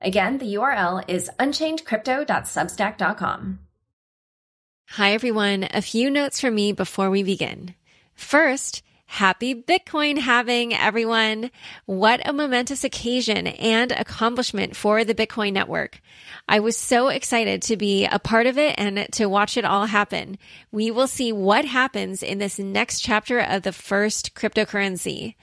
Again, 0.00 0.38
the 0.38 0.54
URL 0.54 1.04
is 1.08 1.28
unchainedcrypto.substack.com. 1.38 3.58
Hi, 4.90 5.12
everyone. 5.12 5.68
A 5.72 5.82
few 5.82 6.10
notes 6.10 6.40
from 6.40 6.54
me 6.54 6.72
before 6.72 7.10
we 7.10 7.22
begin. 7.22 7.74
First, 8.14 8.82
Happy 9.14 9.56
Bitcoin 9.56 10.18
halving 10.18 10.72
everyone. 10.72 11.50
What 11.84 12.24
a 12.24 12.32
momentous 12.32 12.84
occasion 12.84 13.48
and 13.48 13.90
accomplishment 13.90 14.76
for 14.76 15.02
the 15.02 15.16
Bitcoin 15.16 15.52
network. 15.52 16.00
I 16.48 16.60
was 16.60 16.76
so 16.76 17.08
excited 17.08 17.60
to 17.62 17.76
be 17.76 18.06
a 18.06 18.20
part 18.20 18.46
of 18.46 18.56
it 18.56 18.76
and 18.78 19.08
to 19.14 19.26
watch 19.26 19.56
it 19.56 19.64
all 19.64 19.86
happen. 19.86 20.38
We 20.70 20.92
will 20.92 21.08
see 21.08 21.32
what 21.32 21.64
happens 21.64 22.22
in 22.22 22.38
this 22.38 22.60
next 22.60 23.00
chapter 23.00 23.40
of 23.40 23.62
the 23.62 23.72
first 23.72 24.36
cryptocurrency. 24.36 25.34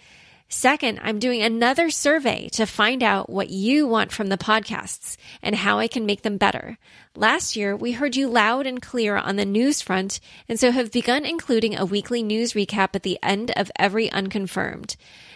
Second, 0.49 1.01
I'm 1.03 1.19
doing 1.19 1.41
another 1.41 1.89
survey 1.89 2.47
to 2.53 2.65
find 2.65 3.03
out 3.03 3.29
what 3.29 3.49
you 3.49 3.85
want 3.85 4.13
from 4.13 4.27
the 4.27 4.37
podcasts 4.37 5.17
and 5.41 5.53
how 5.53 5.79
I 5.79 5.89
can 5.89 6.05
make 6.05 6.21
them 6.21 6.37
better. 6.37 6.77
Last 7.15 7.57
year, 7.57 7.75
we 7.75 7.91
heard 7.91 8.15
you 8.15 8.29
loud 8.29 8.65
and 8.65 8.81
clear 8.81 9.17
on 9.17 9.35
the 9.35 9.43
news 9.43 9.81
front, 9.81 10.21
and 10.47 10.57
so 10.57 10.71
have 10.71 10.91
begun 10.91 11.25
including 11.25 11.77
a 11.77 11.85
weekly 11.85 12.23
news 12.23 12.53
recap 12.53 12.89
at 12.93 13.03
the 13.03 13.19
end 13.21 13.51
of 13.57 13.71
every 13.77 14.09
unconfirmed. 14.09 14.95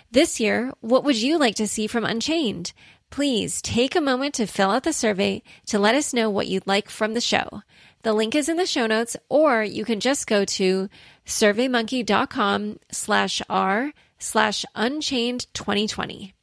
This 0.10 0.40
year, 0.40 0.72
what 0.80 1.04
would 1.04 1.22
you 1.22 1.38
like 1.38 1.56
to 1.56 1.68
see 1.68 1.88
from 1.88 2.06
Unchained? 2.06 2.72
Please 3.10 3.62
take 3.62 3.98
a 3.98 4.02
moment 4.02 4.34
to 4.36 4.48
fill 4.48 4.72
out 4.72 4.84
the 4.84 4.94
survey 4.94 5.44
to 5.66 5.78
let 5.78 5.96
us 5.96 6.14
know 6.14 6.30
what 6.30 6.48
you'd 6.48 6.68
like 6.68 6.90
from 6.90 7.14
the 7.14 7.22
show. 7.22 7.64
The 8.04 8.14
link 8.14 8.34
is 8.34 8.48
in 8.48 8.56
the 8.56 8.66
show 8.66 8.88
notes, 8.88 9.18
or 9.28 9.62
you 9.62 9.84
can 9.84 10.00
just 10.00 10.26
go 10.26 10.46
to 10.46 10.90
surveymonkey.com 11.26 12.80
slash 12.92 13.42
r 13.50 13.92
slash 14.22 14.66
unchained 14.76 15.48
2020. 15.54 16.34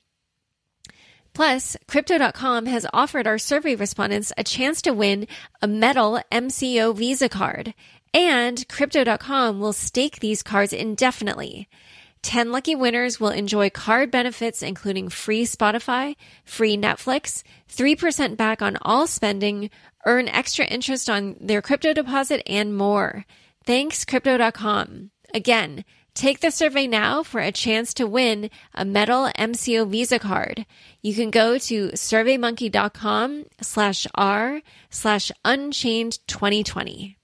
Plus, 1.33 1.77
Crypto.com 1.87 2.67
has 2.67 2.87
offered 2.93 3.27
our 3.27 3.39
survey 3.39 3.77
respondents 3.77 4.33
a 4.37 4.43
chance 4.43 4.83
to 4.83 4.93
win 4.93 5.29
a 5.63 5.69
metal 5.69 6.21
MCO 6.33 6.95
Visa 6.97 7.29
card, 7.29 7.75
and 8.13 8.67
Crypto.com 8.69 9.61
will 9.61 9.73
stake 9.73 10.19
these 10.19 10.43
cards 10.43 10.73
indefinitely. 10.73 11.69
10 12.23 12.51
lucky 12.51 12.75
winners 12.75 13.21
will 13.21 13.29
enjoy 13.29 13.71
card 13.71 14.11
benefits 14.11 14.63
including 14.63 15.09
free 15.09 15.45
Spotify, 15.45 16.17
free 16.45 16.77
Netflix, 16.77 17.43
3% 17.71 18.37
back 18.37 18.61
on 18.61 18.77
all 18.83 19.07
spending, 19.07 19.71
earn 20.07 20.29
extra 20.29 20.65
interest 20.65 21.09
on 21.09 21.37
their 21.41 21.63
crypto 21.63 21.93
deposit, 21.93 22.43
and 22.47 22.77
more. 22.77 23.25
Thanks, 23.65 24.05
Crypto.com. 24.05 25.11
Again, 25.33 25.85
Take 26.19 26.41
the 26.41 26.51
survey 26.51 26.89
now 26.89 27.23
for 27.23 27.39
a 27.39 27.53
chance 27.53 27.95
to 27.95 28.05
win 28.05 28.51
a 28.75 28.85
metal 28.85 29.31
MCO 29.39 29.89
Visa 29.89 30.19
card. 30.19 30.67
You 31.01 31.15
can 31.15 31.31
go 31.31 31.59
to 31.59 31.91
surveymonkey.com 31.91 33.45
slash 33.61 34.05
R 34.17 34.61
slash 34.91 35.31
unchained 35.45 36.19
2020. 36.27 37.17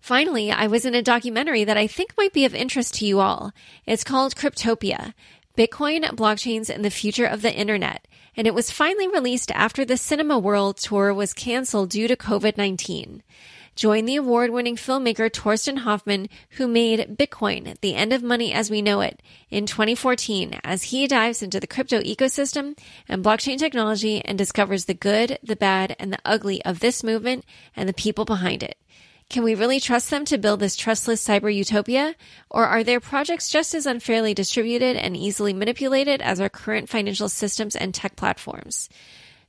Finally, 0.00 0.50
I 0.50 0.66
was 0.66 0.84
in 0.84 0.96
a 0.96 1.02
documentary 1.02 1.62
that 1.62 1.76
I 1.76 1.86
think 1.86 2.16
might 2.18 2.32
be 2.32 2.44
of 2.44 2.52
interest 2.52 2.94
to 2.94 3.06
you 3.06 3.20
all. 3.20 3.52
It's 3.86 4.02
called 4.02 4.34
Cryptopia, 4.34 5.14
Bitcoin, 5.56 6.02
Blockchains, 6.16 6.68
and 6.68 6.84
the 6.84 6.90
Future 6.90 7.26
of 7.26 7.42
the 7.42 7.54
Internet. 7.54 8.08
And 8.36 8.48
it 8.48 8.54
was 8.54 8.72
finally 8.72 9.06
released 9.06 9.52
after 9.52 9.84
the 9.84 9.96
Cinema 9.96 10.36
World 10.36 10.78
Tour 10.78 11.14
was 11.14 11.32
canceled 11.32 11.90
due 11.90 12.08
to 12.08 12.16
COVID-19. 12.16 13.20
Join 13.74 14.04
the 14.04 14.16
award 14.16 14.50
winning 14.50 14.76
filmmaker 14.76 15.30
Torsten 15.30 15.78
Hoffmann, 15.78 16.28
who 16.50 16.68
made 16.68 17.16
Bitcoin, 17.16 17.80
the 17.80 17.94
end 17.94 18.12
of 18.12 18.22
money 18.22 18.52
as 18.52 18.70
we 18.70 18.82
know 18.82 19.00
it, 19.00 19.22
in 19.50 19.64
2014, 19.64 20.60
as 20.62 20.84
he 20.84 21.06
dives 21.06 21.42
into 21.42 21.58
the 21.58 21.66
crypto 21.66 22.00
ecosystem 22.02 22.78
and 23.08 23.24
blockchain 23.24 23.56
technology 23.56 24.22
and 24.26 24.36
discovers 24.36 24.84
the 24.84 24.94
good, 24.94 25.38
the 25.42 25.56
bad, 25.56 25.96
and 25.98 26.12
the 26.12 26.18
ugly 26.22 26.62
of 26.66 26.80
this 26.80 27.02
movement 27.02 27.46
and 27.74 27.88
the 27.88 27.94
people 27.94 28.26
behind 28.26 28.62
it. 28.62 28.76
Can 29.30 29.42
we 29.42 29.54
really 29.54 29.80
trust 29.80 30.10
them 30.10 30.26
to 30.26 30.36
build 30.36 30.60
this 30.60 30.76
trustless 30.76 31.26
cyber 31.26 31.52
utopia? 31.52 32.14
Or 32.50 32.66
are 32.66 32.84
their 32.84 33.00
projects 33.00 33.48
just 33.48 33.74
as 33.74 33.86
unfairly 33.86 34.34
distributed 34.34 34.96
and 34.96 35.16
easily 35.16 35.54
manipulated 35.54 36.20
as 36.20 36.38
our 36.38 36.50
current 36.50 36.90
financial 36.90 37.30
systems 37.30 37.74
and 37.74 37.94
tech 37.94 38.16
platforms? 38.16 38.90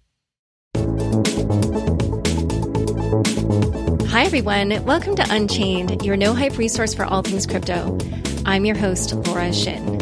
Hi, 4.09 4.25
everyone. 4.25 4.83
Welcome 4.85 5.15
to 5.15 5.25
Unchained, 5.27 6.03
your 6.05 6.15
no 6.15 6.35
hype 6.35 6.57
resource 6.59 6.93
for 6.93 7.03
all 7.03 7.23
things 7.23 7.47
crypto. 7.47 7.97
I'm 8.45 8.63
your 8.63 8.75
host, 8.75 9.15
Laura 9.15 9.51
Shin. 9.51 9.97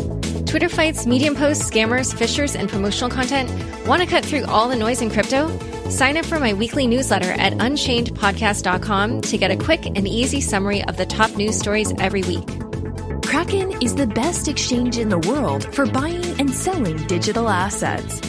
Twitter 0.45 0.67
fights, 0.67 1.05
Medium 1.05 1.33
posts, 1.35 1.69
scammers, 1.69 2.13
phishers, 2.13 2.59
and 2.59 2.67
promotional 2.67 3.09
content. 3.09 3.49
Want 3.87 4.01
to 4.01 4.07
cut 4.07 4.25
through 4.25 4.45
all 4.45 4.67
the 4.67 4.75
noise 4.75 5.01
in 5.01 5.09
crypto? 5.09 5.47
Sign 5.89 6.17
up 6.17 6.25
for 6.25 6.39
my 6.39 6.53
weekly 6.53 6.87
newsletter 6.87 7.31
at 7.31 7.53
unchainedpodcast.com 7.53 9.21
to 9.21 9.37
get 9.37 9.51
a 9.51 9.55
quick 9.55 9.85
and 9.85 10.05
easy 10.05 10.41
summary 10.41 10.83
of 10.83 10.97
the 10.97 11.05
top 11.05 11.31
news 11.37 11.57
stories 11.57 11.93
every 11.99 12.23
week. 12.23 12.47
Kraken 13.23 13.81
is 13.81 13.95
the 13.95 14.07
best 14.07 14.49
exchange 14.49 14.97
in 14.97 15.07
the 15.07 15.19
world 15.19 15.73
for 15.73 15.85
buying 15.85 16.39
and 16.39 16.49
selling 16.53 16.97
digital 17.07 17.47
assets. 17.47 18.19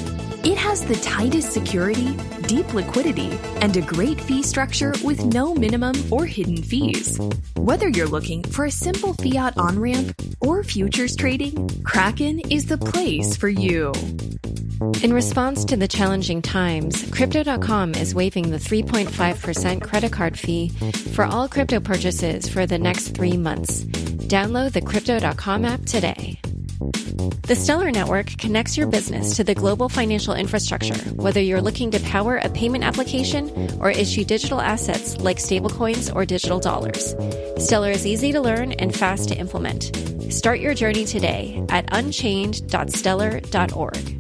It 0.48 0.56
has 0.56 0.82
the 0.82 0.97
tightest 0.97 1.53
security, 1.53 2.16
deep 2.47 2.72
liquidity, 2.72 3.38
and 3.60 3.76
a 3.76 3.82
great 3.82 4.19
fee 4.19 4.42
structure 4.42 4.94
with 5.04 5.26
no 5.26 5.54
minimum 5.54 5.94
or 6.10 6.25
hidden 6.25 6.62
fees. 6.62 7.20
Whether 7.59 7.91
you're 7.91 8.09
looking 8.09 8.42
for 8.44 8.64
a 8.64 8.70
simple 8.70 9.12
fiat 9.12 9.58
on 9.58 9.78
ramp 9.78 10.19
or 10.41 10.64
futures 10.64 11.14
trading, 11.16 11.69
Kraken 11.84 12.41
is 12.50 12.64
the 12.64 12.78
place 12.78 13.37
for 13.37 13.50
you. 13.50 13.92
In 15.03 15.12
response 15.12 15.66
to 15.66 15.76
the 15.76 15.87
challenging 15.87 16.41
times, 16.41 17.04
Crypto.com 17.10 17.94
is 17.97 18.14
waiving 18.14 18.50
the 18.50 18.56
3.5% 18.56 19.82
credit 19.82 20.12
card 20.12 20.38
fee 20.38 20.70
for 21.12 21.26
all 21.26 21.47
crypto 21.47 21.78
purchases 21.78 22.48
for 22.48 22.64
the 22.64 22.78
next 22.78 23.08
three 23.08 23.37
months. 23.37 23.84
Download 23.84 24.72
the 24.72 24.81
Crypto.com 24.81 25.66
app 25.66 25.84
today. 25.84 26.41
The 26.78 27.56
Stellar 27.56 27.90
Network 27.90 28.26
connects 28.38 28.76
your 28.76 28.86
business 28.86 29.34
to 29.36 29.44
the 29.44 29.54
global 29.54 29.88
financial 29.88 30.34
infrastructure, 30.34 30.98
whether 31.14 31.40
you're 31.40 31.62
looking 31.62 31.90
to 31.92 32.00
power 32.00 32.36
a 32.36 32.50
payment 32.50 32.84
application 32.84 33.50
or 33.80 33.90
issue 33.90 34.25
digital 34.25 34.60
assets 34.60 35.16
like 35.19 35.38
stablecoins 35.38 36.14
or 36.14 36.25
digital 36.25 36.60
dollars. 36.60 37.16
Stellar 37.58 37.90
is 37.90 38.06
easy 38.06 38.30
to 38.32 38.40
learn 38.40 38.72
and 38.72 38.94
fast 38.94 39.28
to 39.30 39.36
implement. 39.36 39.96
Start 40.32 40.60
your 40.60 40.75
journey 40.75 41.04
today 41.04 41.64
at 41.69 41.88
unchained.stellar.org. 41.90 44.18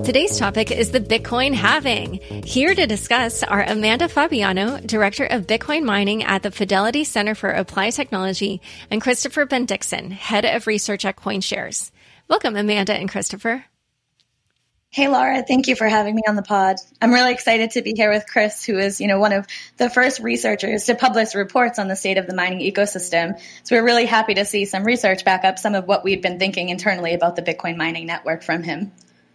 Today's 0.00 0.38
topic 0.38 0.70
is 0.70 0.90
the 0.90 1.00
Bitcoin 1.00 1.52
halving. 1.52 2.14
Here 2.44 2.74
to 2.74 2.86
discuss 2.86 3.42
are 3.42 3.62
Amanda 3.62 4.08
Fabiano, 4.08 4.80
Director 4.80 5.26
of 5.26 5.46
Bitcoin 5.46 5.84
Mining 5.84 6.24
at 6.24 6.42
the 6.42 6.50
Fidelity 6.50 7.04
Center 7.04 7.36
for 7.36 7.50
Applied 7.50 7.92
Technology, 7.92 8.62
and 8.90 9.02
Christopher 9.02 9.46
Bendiksen, 9.46 10.10
Head 10.10 10.44
of 10.44 10.66
Research 10.66 11.04
at 11.04 11.16
CoinShares. 11.16 11.92
Welcome, 12.26 12.56
Amanda 12.56 12.94
and 12.94 13.08
Christopher. 13.08 13.66
Hey, 14.90 15.08
Laura. 15.08 15.44
Thank 15.46 15.68
you 15.68 15.76
for 15.76 15.86
having 15.86 16.14
me 16.14 16.22
on 16.26 16.36
the 16.36 16.42
pod. 16.42 16.76
I'm 17.00 17.12
really 17.12 17.32
excited 17.32 17.72
to 17.72 17.82
be 17.82 17.92
here 17.94 18.10
with 18.10 18.26
Chris, 18.26 18.64
who 18.64 18.78
is, 18.78 19.00
you 19.00 19.08
know, 19.08 19.18
one 19.18 19.32
of 19.32 19.46
the 19.76 19.88
first 19.88 20.20
researchers 20.20 20.86
to 20.86 20.94
publish 20.94 21.34
reports 21.34 21.78
on 21.78 21.86
the 21.86 21.96
state 21.96 22.18
of 22.18 22.26
the 22.26 22.34
mining 22.34 22.60
ecosystem. 22.60 23.40
So 23.62 23.76
we're 23.76 23.84
really 23.84 24.06
happy 24.06 24.34
to 24.34 24.44
see 24.44 24.64
some 24.64 24.84
research 24.84 25.24
back 25.24 25.44
up 25.44 25.58
some 25.58 25.74
of 25.74 25.86
what 25.86 26.02
we've 26.02 26.22
been 26.22 26.38
thinking 26.38 26.70
internally 26.70 27.14
about 27.14 27.36
the 27.36 27.42
Bitcoin 27.42 27.76
mining 27.76 28.06
network 28.06 28.42
from 28.42 28.62
him. 28.62 28.90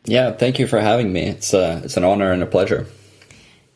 Yeah, 0.07 0.31
thank 0.31 0.57
you 0.57 0.67
for 0.67 0.79
having 0.79 1.11
me. 1.11 1.23
It's 1.23 1.53
uh, 1.53 1.81
it's 1.83 1.97
an 1.97 2.05
honor 2.05 2.31
and 2.31 2.41
a 2.41 2.45
pleasure. 2.45 2.87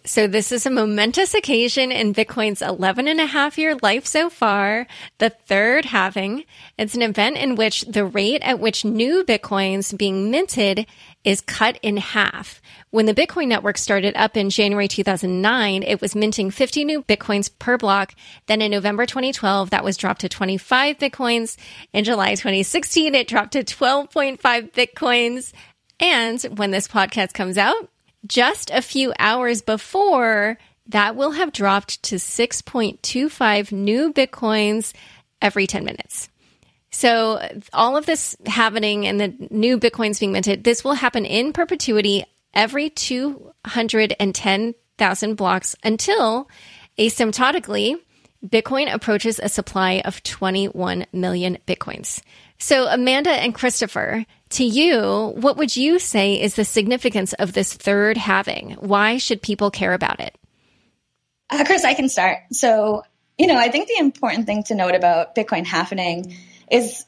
So 0.03 0.25
this 0.25 0.51
is 0.51 0.65
a 0.65 0.71
momentous 0.71 1.35
occasion 1.35 1.91
in 1.91 2.15
Bitcoin's 2.15 2.63
11 2.63 3.07
and 3.07 3.21
a 3.21 3.27
half 3.27 3.59
year 3.59 3.77
life 3.83 4.07
so 4.07 4.31
far, 4.31 4.87
the 5.19 5.29
third 5.29 5.85
halving. 5.85 6.45
It's 6.75 6.95
an 6.95 7.03
event 7.03 7.37
in 7.37 7.55
which 7.55 7.81
the 7.81 8.03
rate 8.03 8.41
at 8.41 8.59
which 8.59 8.83
new 8.83 9.23
Bitcoins 9.23 9.95
being 9.95 10.31
minted 10.31 10.87
is 11.23 11.41
cut 11.41 11.77
in 11.83 11.97
half. 11.97 12.63
When 12.89 13.05
the 13.05 13.13
Bitcoin 13.13 13.47
network 13.47 13.77
started 13.77 14.15
up 14.15 14.35
in 14.35 14.49
January 14.49 14.87
2009, 14.87 15.83
it 15.83 16.01
was 16.01 16.15
minting 16.15 16.49
50 16.49 16.83
new 16.83 17.03
Bitcoins 17.03 17.51
per 17.59 17.77
block. 17.77 18.15
Then 18.47 18.59
in 18.59 18.71
November 18.71 19.05
2012, 19.05 19.69
that 19.69 19.83
was 19.83 19.97
dropped 19.97 20.21
to 20.21 20.29
25 20.29 20.97
Bitcoins. 20.97 21.57
In 21.93 22.03
July 22.03 22.31
2016, 22.31 23.13
it 23.13 23.27
dropped 23.27 23.51
to 23.51 23.63
12.5 23.63 24.71
Bitcoins. 24.71 25.53
And 26.01 26.41
when 26.57 26.71
this 26.71 26.87
podcast 26.87 27.33
comes 27.33 27.57
out, 27.57 27.89
just 28.25 28.71
a 28.71 28.81
few 28.81 29.13
hours 29.19 29.61
before, 29.61 30.57
that 30.87 31.15
will 31.15 31.31
have 31.31 31.53
dropped 31.53 32.01
to 32.03 32.15
6.25 32.15 33.71
new 33.71 34.11
Bitcoins 34.11 34.93
every 35.41 35.67
10 35.67 35.85
minutes. 35.85 36.27
So 36.89 37.39
all 37.71 37.95
of 37.95 38.05
this 38.05 38.35
happening 38.45 39.07
and 39.07 39.21
the 39.21 39.33
new 39.49 39.77
Bitcoins 39.77 40.19
being 40.19 40.33
minted, 40.33 40.63
this 40.63 40.83
will 40.83 40.95
happen 40.95 41.25
in 41.25 41.53
perpetuity 41.53 42.25
every 42.53 42.89
210,000 42.89 45.35
blocks 45.35 45.75
until 45.83 46.49
asymptotically 46.97 47.99
Bitcoin 48.45 48.91
approaches 48.91 49.39
a 49.39 49.49
supply 49.49 50.01
of 50.03 50.23
21 50.23 51.05
million 51.13 51.57
Bitcoins. 51.67 52.21
So 52.57 52.87
Amanda 52.87 53.31
and 53.31 53.53
Christopher, 53.53 54.25
to 54.49 54.63
you, 54.63 55.33
what 55.35 55.57
would 55.57 55.75
you 55.75 55.99
say 55.99 56.39
is 56.39 56.55
the 56.55 56.65
significance 56.65 57.33
of 57.33 57.53
this 57.53 57.73
third 57.73 58.17
halving? 58.17 58.71
Why 58.79 59.17
should 59.17 59.41
people 59.41 59.71
care 59.71 59.93
about 59.93 60.19
it? 60.19 60.35
Uh, 61.49 61.63
Chris, 61.65 61.83
I 61.83 61.93
can 61.93 62.09
start. 62.09 62.39
So, 62.51 63.03
you 63.37 63.47
know, 63.47 63.57
I 63.57 63.69
think 63.69 63.87
the 63.87 63.99
important 63.99 64.45
thing 64.45 64.63
to 64.63 64.75
note 64.75 64.95
about 64.95 65.35
Bitcoin 65.35 65.65
halvening 65.65 66.35
is 66.69 67.05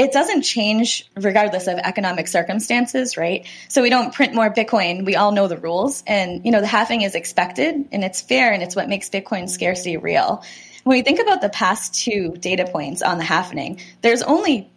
it 0.00 0.12
doesn't 0.12 0.42
change 0.42 1.06
regardless 1.14 1.66
of 1.66 1.78
economic 1.78 2.26
circumstances, 2.26 3.18
right? 3.18 3.46
So 3.68 3.82
we 3.82 3.90
don't 3.90 4.14
print 4.14 4.34
more 4.34 4.48
Bitcoin. 4.50 5.04
We 5.04 5.14
all 5.14 5.30
know 5.30 5.46
the 5.46 5.58
rules. 5.58 6.02
And, 6.06 6.42
you 6.42 6.52
know, 6.52 6.62
the 6.62 6.66
halving 6.66 7.02
is 7.02 7.14
expected 7.14 7.88
and 7.92 8.02
it's 8.02 8.22
fair 8.22 8.50
and 8.54 8.62
it's 8.62 8.74
what 8.74 8.88
makes 8.88 9.10
Bitcoin 9.10 9.46
scarcity 9.46 9.98
real. 9.98 10.42
When 10.84 10.96
we 10.96 11.02
think 11.02 11.20
about 11.20 11.42
the 11.42 11.50
past 11.50 11.94
two 11.94 12.34
data 12.38 12.66
points 12.66 13.02
on 13.02 13.18
the 13.18 13.24
halving, 13.24 13.80
there's 14.00 14.22
only 14.22 14.72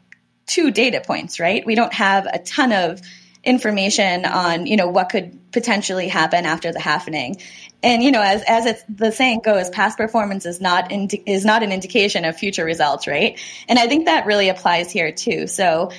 two 0.46 0.72
data 0.72 1.00
points, 1.00 1.40
right? 1.40 1.66
We 1.66 1.76
don't 1.76 1.94
have 1.94 2.26
a 2.26 2.40
ton 2.40 2.74
of 2.74 3.02
information 3.44 4.26
on, 4.26 4.66
you 4.66 4.78
know, 4.78 4.88
what 4.88 5.10
could 5.10 5.52
potentially 5.52 6.08
happen 6.08 6.46
after 6.46 6.72
the 6.72 6.80
halvening 6.80 7.42
And 7.84 8.02
you 8.02 8.12
know, 8.12 8.22
as 8.22 8.42
as 8.48 8.66
it's 8.66 8.84
the 8.88 9.12
saying 9.12 9.42
goes, 9.44 9.70
past 9.70 9.98
performance 9.98 10.46
is 10.46 10.62
not 10.62 10.92
indi- 10.92 11.22
is 11.26 11.44
not 11.44 11.64
an 11.64 11.72
indication 11.72 12.24
of 12.24 12.38
future 12.38 12.64
results, 12.64 13.06
right? 13.08 13.40
And 13.68 13.78
I 13.78 13.88
think 13.88 14.06
that 14.06 14.26
really 14.26 14.50
applies 14.50 14.92
here 14.92 15.12
too. 15.12 15.48
So 15.48 15.92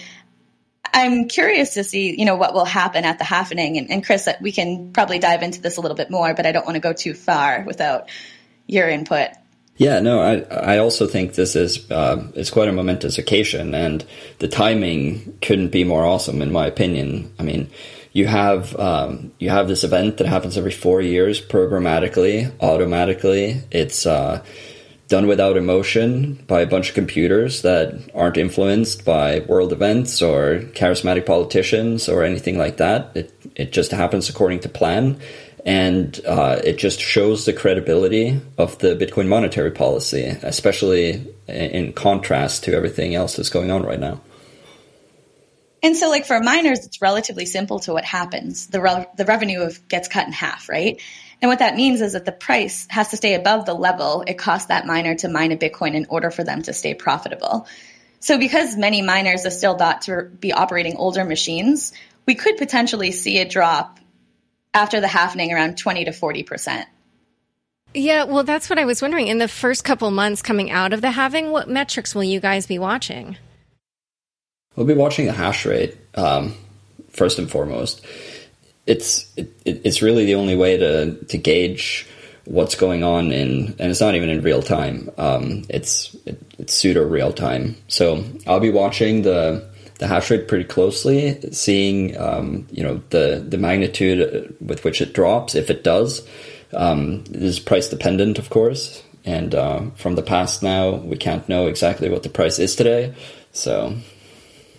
I'm 0.93 1.29
curious 1.29 1.75
to 1.75 1.85
see, 1.85 2.19
you 2.19 2.25
know, 2.25 2.37
what 2.37 2.55
will 2.55 2.65
happen 2.65 3.05
at 3.05 3.19
the 3.19 3.25
halvening 3.25 3.77
And, 3.79 3.91
and 3.91 4.05
Chris, 4.05 4.29
we 4.41 4.53
can 4.53 4.93
probably 4.93 5.19
dive 5.19 5.43
into 5.43 5.61
this 5.61 5.77
a 5.77 5.81
little 5.81 5.97
bit 5.97 6.11
more, 6.11 6.35
but 6.35 6.47
I 6.47 6.53
don't 6.53 6.65
want 6.65 6.77
to 6.77 6.81
go 6.81 6.93
too 6.93 7.15
far 7.15 7.65
without 7.67 8.09
your 8.67 8.89
input. 8.89 9.29
Yeah, 9.77 9.99
no, 10.01 10.21
I 10.21 10.41
I 10.77 10.79
also 10.79 11.07
think 11.07 11.35
this 11.35 11.57
is 11.57 11.91
uh, 11.91 12.23
quite 12.53 12.69
a 12.69 12.73
momentous 12.73 13.19
occasion, 13.19 13.75
and 13.75 14.05
the 14.39 14.47
timing 14.47 15.37
couldn't 15.43 15.71
be 15.73 15.83
more 15.83 16.05
awesome, 16.05 16.41
in 16.43 16.53
my 16.53 16.67
opinion. 16.67 17.33
I 17.41 17.43
mean, 17.43 17.71
you 18.13 18.27
have 18.27 18.77
um, 18.79 19.33
you 19.41 19.51
have 19.51 19.67
this 19.67 19.83
event 19.83 20.19
that 20.19 20.29
happens 20.29 20.57
every 20.57 20.71
four 20.71 21.03
years, 21.03 21.41
programmatically, 21.45 22.53
automatically. 22.61 23.63
It's 23.73 24.07
uh, 24.07 24.45
done 25.09 25.27
without 25.27 25.57
emotion 25.57 26.35
by 26.47 26.61
a 26.61 26.67
bunch 26.67 26.91
of 26.91 26.95
computers 26.95 27.63
that 27.63 27.95
aren't 28.15 28.37
influenced 28.37 29.05
by 29.05 29.41
world 29.41 29.73
events 29.73 30.23
or 30.23 30.61
charismatic 30.75 31.27
politicians 31.27 32.09
or 32.09 32.23
anything 32.23 32.57
like 32.59 32.77
that. 32.77 33.11
It 33.17 33.33
it 33.57 33.73
just 33.73 33.91
happens 33.91 34.29
according 34.29 34.61
to 34.61 34.69
plan 34.69 35.19
and 35.65 36.21
uh, 36.27 36.61
it 36.63 36.77
just 36.77 37.01
shows 37.01 37.47
the 37.47 37.53
credibility 37.53 38.41
of 38.59 38.79
the 38.81 38.95
Bitcoin 38.95 39.29
monetary 39.29 39.71
policy, 39.71 40.25
especially 40.43 41.27
in 41.49 41.95
contrast 41.95 42.65
to 42.65 42.75
everything 42.75 43.15
else 43.15 43.37
that's 43.37 43.49
going 43.49 43.71
on 43.71 43.83
right 43.83 43.99
now. 43.99 44.21
And 45.83 45.97
so, 45.97 46.09
like 46.09 46.27
for 46.27 46.41
miners, 46.41 46.85
it's 46.87 47.01
relatively 47.03 47.47
simple 47.47 47.79
to 47.81 47.93
what 47.93 48.05
happens. 48.05 48.69
The 48.69 48.81
re- 48.81 49.07
the 49.17 49.25
revenue 49.25 49.61
of, 49.61 49.87
gets 49.89 50.09
cut 50.09 50.27
in 50.27 50.33
half, 50.33 50.69
right? 50.69 51.01
And 51.43 51.49
what 51.51 51.59
that 51.59 51.77
means 51.77 52.01
is 52.01 52.13
that 52.13 52.25
the 52.25 52.33
price 52.33 52.87
has 52.89 53.09
to 53.09 53.19
stay 53.19 53.35
above 53.35 53.67
the 53.67 53.75
level 53.75 54.25
it 54.27 54.39
costs 54.39 54.69
that 54.69 54.87
miner 54.87 55.15
to 55.17 55.29
mine 55.29 55.53
a 55.53 55.57
Bitcoin 55.57 55.95
in 55.95 56.07
order 56.09 56.31
for 56.31 56.43
them 56.43 56.63
to 56.63 56.73
stay 56.73 56.95
profitable. 56.95 57.67
So, 58.21 58.39
because 58.39 58.77
many 58.77 59.03
miners 59.03 59.45
are 59.45 59.51
still 59.51 59.77
thought 59.77 60.03
to 60.03 60.23
be 60.23 60.53
operating 60.53 60.97
older 60.97 61.25
machines, 61.25 61.93
we 62.27 62.35
could 62.35 62.57
potentially 62.57 63.13
see 63.13 63.41
a 63.41 63.49
drop 63.49 64.01
after 64.75 65.01
the 65.01 65.09
halving 65.09 65.53
around 65.53 65.79
20 65.79 66.05
to 66.05 66.11
40%. 66.11 66.85
Yeah, 67.95 68.25
well, 68.25 68.43
that's 68.43 68.69
what 68.69 68.79
I 68.79 68.85
was 68.85 69.01
wondering. 69.01 69.29
In 69.29 69.39
the 69.39 69.49
first 69.49 69.85
couple 69.85 70.11
months 70.11 70.43
coming 70.43 70.71
out 70.73 70.93
of 70.93 71.01
the 71.01 71.13
halving, 71.13 71.53
what 71.53 71.69
metrics 71.69 72.15
will 72.15 72.25
you 72.25 72.41
guys 72.41 72.67
be 72.67 72.79
watching? 72.79 73.37
We'll 74.75 74.87
be 74.87 74.95
watching 74.95 75.27
the 75.27 75.33
hash 75.33 75.65
rate 75.65 75.97
um, 76.17 76.55
first 77.11 77.39
and 77.39 77.49
foremost. 77.49 78.05
It's 78.87 79.33
it, 79.37 79.55
it's 79.65 80.03
really 80.03 80.25
the 80.25 80.35
only 80.35 80.57
way 80.57 80.77
to 80.77 81.15
to 81.27 81.39
gauge 81.39 82.07
what's 82.45 82.75
going 82.75 83.05
on 83.05 83.33
in, 83.33 83.77
and 83.79 83.91
it's 83.91 84.01
not 84.01 84.17
even 84.17 84.29
in 84.29 84.43
real 84.43 84.61
time. 84.61 85.09
Um, 85.17 85.65
it's 85.69 86.15
it, 86.27 86.43
it's 86.59 86.75
pseudo 86.75 87.05
real 87.07 87.33
time. 87.33 87.77
So 87.87 88.25
I'll 88.47 88.61
be 88.61 88.71
watching 88.71 89.23
the 89.23 89.71
the 89.99 90.07
hash 90.07 90.31
rate 90.31 90.49
pretty 90.49 90.65
closely, 90.65 91.41
seeing 91.53 92.17
um, 92.17 92.67
you 92.71 92.83
know 92.83 93.03
the 93.11 93.45
the 93.47 93.59
magnitude 93.59 94.57
with 94.61 94.85
which 94.85 95.01
it 95.01 95.13
drops 95.13 95.55
if 95.55 95.71
it 95.71 95.85
does. 95.85 96.27
Um, 96.73 97.25
it 97.31 97.43
is 97.43 97.61
price 97.61 97.89
dependent, 97.89 98.39
of 98.39 98.51
course, 98.51 99.03
and 99.25 99.55
uh, 99.55 99.91
from 99.97 100.17
the 100.17 100.23
past 100.23 100.63
now 100.63 100.97
we 100.97 101.17
can't 101.17 101.49
know 101.49 101.67
exactly 101.69 102.11
what 102.11 102.23
the 102.23 102.29
price 102.29 102.59
is 102.59 102.75
today. 102.75 103.15
So 103.53 103.95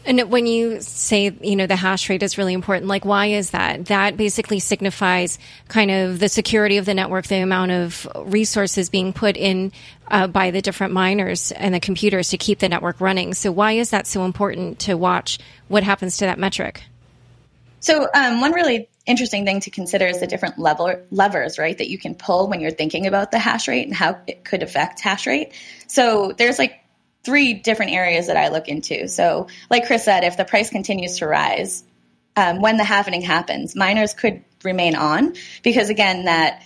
and 0.05 0.21
when 0.29 0.45
you 0.45 0.81
say, 0.81 1.35
you 1.41 1.55
know, 1.55 1.65
the 1.65 1.75
hash 1.75 2.09
rate 2.09 2.21
is 2.21 2.37
really 2.37 2.53
important, 2.53 2.87
like 2.87 3.05
why 3.05 3.27
is 3.27 3.51
that? 3.51 3.85
That 3.85 4.17
basically 4.17 4.59
signifies 4.59 5.39
kind 5.67 5.89
of 5.89 6.19
the 6.19 6.29
security 6.29 6.77
of 6.77 6.85
the 6.85 6.93
network, 6.93 7.25
the 7.25 7.37
amount 7.37 7.71
of 7.71 8.07
resources 8.15 8.89
being 8.89 9.13
put 9.13 9.35
in 9.35 9.71
uh, 10.09 10.27
by 10.27 10.51
the 10.51 10.61
different 10.61 10.93
miners 10.93 11.51
and 11.51 11.73
the 11.73 11.79
computers 11.79 12.29
to 12.29 12.37
keep 12.37 12.59
the 12.59 12.69
network 12.69 13.01
running. 13.01 13.33
So 13.33 13.51
why 13.51 13.73
is 13.73 13.89
that 13.89 14.05
so 14.05 14.25
important 14.25 14.79
to 14.79 14.95
watch 14.95 15.39
what 15.67 15.83
happens 15.83 16.17
to 16.17 16.25
that 16.25 16.37
metric? 16.37 16.83
So 17.79 18.07
um, 18.13 18.41
one 18.41 18.51
really 18.51 18.87
interesting 19.05 19.45
thing 19.45 19.59
to 19.61 19.69
consider 19.69 20.05
is 20.05 20.19
the 20.19 20.27
different 20.27 20.57
level 20.57 20.95
levers, 21.11 21.57
right, 21.57 21.77
that 21.77 21.89
you 21.89 21.97
can 21.97 22.15
pull 22.15 22.47
when 22.47 22.59
you're 22.59 22.71
thinking 22.71 23.07
about 23.07 23.31
the 23.31 23.39
hash 23.39 23.67
rate 23.67 23.85
and 23.85 23.95
how 23.95 24.19
it 24.27 24.43
could 24.43 24.63
affect 24.63 24.99
hash 24.99 25.27
rate. 25.27 25.53
So 25.87 26.33
there's 26.35 26.57
like 26.57 26.79
three 27.25 27.53
different 27.53 27.91
areas 27.91 28.27
that 28.27 28.37
I 28.37 28.49
look 28.49 28.67
into. 28.67 29.07
So, 29.07 29.47
like 29.69 29.87
Chris 29.87 30.05
said, 30.05 30.23
if 30.23 30.37
the 30.37 30.45
price 30.45 30.69
continues 30.69 31.17
to 31.19 31.27
rise, 31.27 31.83
um, 32.35 32.61
when 32.61 32.77
the 32.77 32.83
halvening 32.83 33.23
happens, 33.23 33.75
miners 33.75 34.13
could 34.13 34.43
remain 34.63 34.95
on 34.95 35.33
because, 35.63 35.89
again, 35.89 36.25
that 36.25 36.63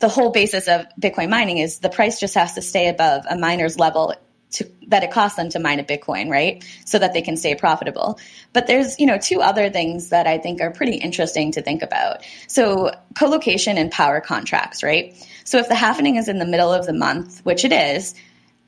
the 0.00 0.08
whole 0.08 0.30
basis 0.30 0.66
of 0.66 0.86
Bitcoin 1.00 1.28
mining 1.28 1.58
is 1.58 1.78
the 1.78 1.90
price 1.90 2.18
just 2.18 2.34
has 2.34 2.54
to 2.54 2.62
stay 2.62 2.88
above 2.88 3.24
a 3.28 3.36
miner's 3.36 3.78
level 3.78 4.14
to, 4.52 4.68
that 4.88 5.04
it 5.04 5.10
costs 5.12 5.36
them 5.36 5.50
to 5.50 5.60
mine 5.60 5.78
a 5.78 5.84
Bitcoin, 5.84 6.28
right? 6.30 6.64
So 6.84 6.98
that 6.98 7.12
they 7.12 7.22
can 7.22 7.36
stay 7.36 7.54
profitable. 7.54 8.18
But 8.52 8.66
there's, 8.66 8.98
you 8.98 9.06
know, 9.06 9.18
two 9.18 9.40
other 9.40 9.70
things 9.70 10.08
that 10.08 10.26
I 10.26 10.38
think 10.38 10.60
are 10.60 10.70
pretty 10.70 10.96
interesting 10.96 11.52
to 11.52 11.62
think 11.62 11.82
about. 11.82 12.24
So 12.48 12.90
colocation 13.14 13.78
and 13.78 13.92
power 13.92 14.20
contracts, 14.20 14.82
right? 14.82 15.14
So 15.44 15.58
if 15.58 15.68
the 15.68 15.74
halvening 15.74 16.18
is 16.18 16.28
in 16.28 16.38
the 16.38 16.46
middle 16.46 16.72
of 16.72 16.86
the 16.86 16.92
month, 16.92 17.40
which 17.44 17.64
it 17.64 17.72
is, 17.72 18.14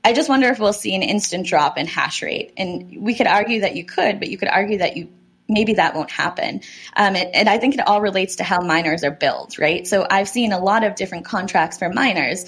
I 0.04 0.12
just 0.12 0.28
wonder 0.28 0.48
if 0.48 0.58
we'll 0.58 0.72
see 0.72 0.94
an 0.94 1.02
instant 1.02 1.46
drop 1.46 1.78
in 1.78 1.86
hash 1.86 2.22
rate. 2.22 2.52
And 2.56 3.02
we 3.02 3.14
could 3.14 3.26
argue 3.26 3.60
that 3.60 3.76
you 3.76 3.84
could, 3.84 4.18
but 4.18 4.28
you 4.28 4.36
could 4.36 4.48
argue 4.48 4.78
that 4.78 4.96
you 4.96 5.08
maybe 5.48 5.74
that 5.74 5.94
won't 5.94 6.10
happen. 6.10 6.60
Um, 6.96 7.14
and, 7.14 7.34
and, 7.34 7.48
I 7.48 7.58
think 7.58 7.74
it 7.74 7.86
all 7.86 8.00
relates 8.00 8.36
to 8.36 8.44
how 8.44 8.60
miners 8.60 9.04
are 9.04 9.10
built, 9.10 9.58
right? 9.58 9.86
So 9.86 10.06
I've 10.08 10.28
seen 10.28 10.52
a 10.52 10.58
lot 10.58 10.82
of 10.82 10.94
different 10.94 11.24
contracts 11.26 11.78
for 11.78 11.88
miners. 11.90 12.46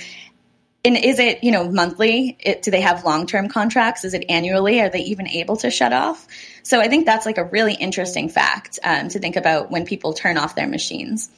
And 0.85 0.97
is 0.97 1.19
it, 1.19 1.43
you 1.43 1.51
know, 1.51 1.71
monthly? 1.71 2.37
It, 2.41 2.63
do 2.63 2.71
they 2.71 2.81
have 2.81 3.05
long 3.05 3.27
term 3.27 3.49
contracts? 3.49 4.05
Is 4.05 4.15
it 4.15 4.25
annually? 4.29 4.81
Are 4.81 4.89
they 4.89 5.01
even 5.01 5.29
able 5.29 5.57
to 5.59 5.71
shut 5.71 5.93
off? 5.93 6.27
So 6.63 6.81
I 6.81 6.89
think 6.89 7.07
that's 7.07 7.27
like 7.27 7.39
a 7.39 7.45
really 7.45 7.75
interesting 7.75 8.29
fact 8.29 8.79
um, 8.85 9.09
to 9.09 9.19
think 9.19 9.37
about 9.37 9.71
when 9.71 9.87
people 9.87 10.13
turn 10.13 10.37
off 10.39 10.55
their 10.55 10.69
machines. 10.69 11.31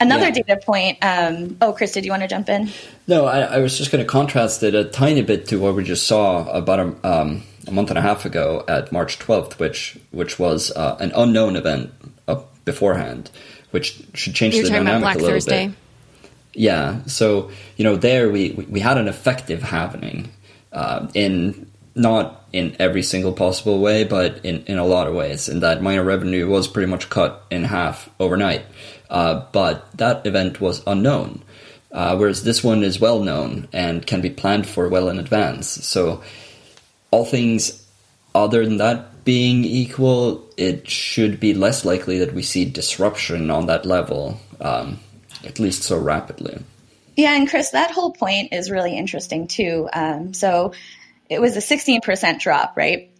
Another 0.00 0.26
yeah. 0.26 0.30
data 0.30 0.60
point. 0.64 0.98
Um, 1.02 1.56
oh, 1.60 1.72
Chris, 1.72 1.92
did 1.92 2.04
you 2.04 2.10
want 2.10 2.22
to 2.22 2.28
jump 2.28 2.48
in? 2.48 2.70
No, 3.06 3.24
I, 3.24 3.40
I 3.40 3.58
was 3.58 3.78
just 3.78 3.90
going 3.90 4.04
to 4.04 4.10
contrast 4.10 4.62
it 4.62 4.74
a 4.74 4.84
tiny 4.84 5.22
bit 5.22 5.46
to 5.48 5.58
what 5.58 5.74
we 5.74 5.84
just 5.84 6.06
saw 6.06 6.48
about 6.50 6.80
a, 6.80 7.08
um, 7.08 7.42
a 7.66 7.70
month 7.70 7.90
and 7.90 7.98
a 7.98 8.02
half 8.02 8.24
ago 8.24 8.64
at 8.68 8.92
March 8.92 9.18
12th, 9.18 9.58
which 9.58 9.98
which 10.10 10.38
was 10.38 10.70
uh, 10.72 10.96
an 11.00 11.12
unknown 11.14 11.56
event 11.56 11.92
up 12.28 12.64
beforehand, 12.64 13.30
which 13.70 14.02
should 14.14 14.34
change 14.34 14.54
You're 14.54 14.64
the 14.64 14.70
talking 14.70 14.84
dynamic 14.84 15.02
about 15.02 15.12
Black 15.12 15.16
a 15.16 15.18
little 15.20 15.34
Thursday. 15.34 15.66
bit. 15.68 15.76
Yeah, 16.52 17.04
so 17.06 17.50
you 17.76 17.84
know 17.84 17.96
there 17.96 18.30
we 18.30 18.50
we, 18.52 18.64
we 18.64 18.80
had 18.80 18.98
an 18.98 19.08
effective 19.08 19.60
halvening 19.60 20.28
uh, 20.72 21.08
in 21.14 21.70
not 21.94 22.46
in 22.52 22.76
every 22.78 23.02
single 23.02 23.32
possible 23.32 23.80
way, 23.80 24.04
but 24.04 24.44
in, 24.44 24.62
in 24.64 24.78
a 24.78 24.84
lot 24.84 25.06
of 25.06 25.14
ways. 25.14 25.48
And 25.48 25.62
that 25.62 25.82
minor 25.82 26.04
revenue 26.04 26.46
was 26.48 26.68
pretty 26.68 26.90
much 26.90 27.10
cut 27.10 27.44
in 27.50 27.64
half 27.64 28.08
overnight. 28.20 28.64
Uh, 29.10 29.44
but 29.52 29.90
that 29.96 30.26
event 30.26 30.60
was 30.60 30.82
unknown. 30.86 31.42
Uh, 31.92 32.16
whereas 32.16 32.42
this 32.42 32.62
one 32.62 32.82
is 32.82 33.00
well 33.00 33.20
known 33.20 33.68
and 33.72 34.06
can 34.06 34.20
be 34.20 34.28
planned 34.28 34.68
for 34.68 34.88
well 34.88 35.08
in 35.08 35.18
advance. 35.18 35.66
So, 35.66 36.22
all 37.10 37.24
things 37.24 37.86
other 38.34 38.64
than 38.66 38.76
that 38.78 39.24
being 39.24 39.64
equal, 39.64 40.44
it 40.56 40.88
should 40.90 41.40
be 41.40 41.54
less 41.54 41.84
likely 41.84 42.18
that 42.18 42.34
we 42.34 42.42
see 42.42 42.64
disruption 42.64 43.50
on 43.50 43.66
that 43.66 43.86
level, 43.86 44.38
um, 44.60 44.98
at 45.44 45.58
least 45.58 45.84
so 45.84 45.98
rapidly. 45.98 46.58
Yeah, 47.16 47.34
and 47.34 47.48
Chris, 47.48 47.70
that 47.70 47.90
whole 47.90 48.12
point 48.12 48.52
is 48.52 48.70
really 48.70 48.94
interesting 48.96 49.46
too. 49.48 49.88
Um, 49.92 50.34
so, 50.34 50.72
it 51.30 51.40
was 51.40 51.56
a 51.56 51.60
16% 51.60 52.40
drop, 52.40 52.76
right? 52.76 53.10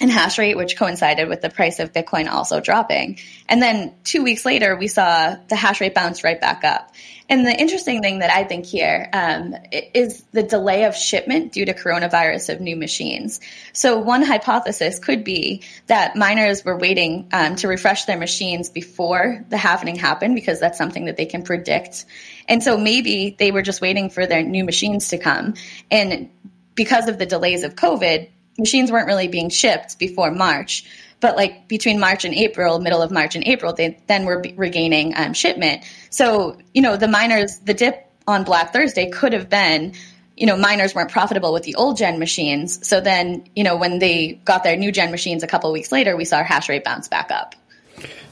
In 0.00 0.08
hash 0.08 0.38
rate, 0.38 0.56
which 0.56 0.78
coincided 0.78 1.28
with 1.28 1.42
the 1.42 1.50
price 1.50 1.78
of 1.78 1.92
Bitcoin 1.92 2.28
also 2.30 2.58
dropping. 2.58 3.18
And 3.48 3.60
then 3.60 3.94
two 4.02 4.22
weeks 4.22 4.46
later, 4.46 4.74
we 4.74 4.88
saw 4.88 5.36
the 5.48 5.56
hash 5.56 5.82
rate 5.82 5.94
bounce 5.94 6.24
right 6.24 6.40
back 6.40 6.64
up. 6.64 6.94
And 7.30 7.46
the 7.46 7.56
interesting 7.56 8.02
thing 8.02 8.18
that 8.18 8.30
I 8.30 8.42
think 8.42 8.66
here 8.66 9.08
um, 9.12 9.54
is 9.70 10.24
the 10.32 10.42
delay 10.42 10.82
of 10.84 10.96
shipment 10.96 11.52
due 11.52 11.64
to 11.64 11.74
coronavirus 11.74 12.54
of 12.54 12.60
new 12.60 12.74
machines. 12.74 13.40
So 13.72 13.98
one 13.98 14.22
hypothesis 14.22 14.98
could 14.98 15.22
be 15.22 15.62
that 15.86 16.16
miners 16.16 16.64
were 16.64 16.76
waiting 16.76 17.28
um, 17.32 17.54
to 17.56 17.68
refresh 17.68 18.06
their 18.06 18.18
machines 18.18 18.68
before 18.68 19.44
the 19.48 19.56
halving 19.56 19.94
happened 19.94 20.34
because 20.34 20.58
that's 20.58 20.76
something 20.76 21.04
that 21.04 21.16
they 21.16 21.26
can 21.26 21.44
predict. 21.44 22.04
And 22.48 22.64
so 22.64 22.76
maybe 22.76 23.36
they 23.38 23.52
were 23.52 23.62
just 23.62 23.80
waiting 23.80 24.10
for 24.10 24.26
their 24.26 24.42
new 24.42 24.64
machines 24.64 25.08
to 25.08 25.18
come. 25.18 25.54
And 25.88 26.30
because 26.74 27.06
of 27.06 27.18
the 27.18 27.26
delays 27.26 27.62
of 27.62 27.76
COVID, 27.76 28.28
machines 28.58 28.90
weren't 28.90 29.06
really 29.06 29.28
being 29.28 29.48
shipped 29.48 29.98
before 29.98 30.30
March. 30.30 30.84
But 31.20 31.36
like 31.36 31.68
between 31.68 32.00
March 32.00 32.24
and 32.24 32.34
April, 32.34 32.78
middle 32.78 33.02
of 33.02 33.10
March 33.10 33.34
and 33.34 33.46
April, 33.46 33.72
they 33.74 33.98
then 34.06 34.24
were 34.24 34.42
regaining 34.56 35.12
um, 35.16 35.34
shipment. 35.34 35.84
So 36.10 36.56
you 36.74 36.80
know 36.82 36.96
the 36.96 37.08
miners, 37.08 37.58
the 37.58 37.74
dip 37.74 38.06
on 38.26 38.44
Black 38.44 38.72
Thursday 38.72 39.10
could 39.10 39.32
have 39.34 39.50
been, 39.50 39.92
you 40.36 40.46
know, 40.46 40.56
miners 40.56 40.94
weren't 40.94 41.10
profitable 41.10 41.52
with 41.52 41.64
the 41.64 41.74
old 41.74 41.98
gen 41.98 42.18
machines. 42.18 42.86
So 42.86 43.00
then 43.02 43.44
you 43.54 43.64
know 43.64 43.76
when 43.76 43.98
they 43.98 44.40
got 44.46 44.64
their 44.64 44.76
new 44.76 44.90
gen 44.92 45.10
machines 45.10 45.42
a 45.42 45.46
couple 45.46 45.70
weeks 45.72 45.92
later, 45.92 46.16
we 46.16 46.24
saw 46.24 46.38
our 46.38 46.44
hash 46.44 46.68
rate 46.70 46.84
bounce 46.84 47.06
back 47.08 47.30
up. 47.30 47.54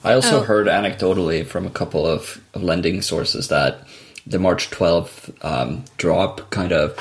I 0.02 0.14
also 0.14 0.40
Oh. 0.40 0.44
heard 0.44 0.66
anecdotally 0.66 1.44
from 1.44 1.66
a 1.66 1.70
couple 1.70 2.06
of, 2.06 2.40
of 2.54 2.62
lending 2.62 3.02
sources 3.02 3.48
that 3.48 3.80
the 4.26 4.38
March 4.38 4.70
12th 4.70 5.34
um, 5.44 5.84
drop 5.98 6.48
kind 6.50 6.72
of 6.72 6.96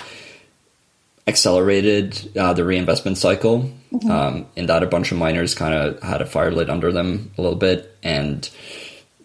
accelerated 1.28 2.32
uh, 2.38 2.54
the 2.54 2.64
reinvestment 2.64 3.18
cycle 3.18 3.70
um, 4.10 4.46
in 4.56 4.68
that 4.68 4.84
a 4.84 4.88
bunch 4.88 5.12
of 5.12 5.18
miners 5.18 5.54
kind 5.56 5.74
of 5.74 6.02
had 6.02 6.22
a 6.22 6.26
fire 6.26 6.52
lit 6.52 6.70
under 6.70 6.92
them 6.92 7.32
a 7.38 7.42
little 7.42 7.58
bit 7.58 7.98
and 8.02 8.50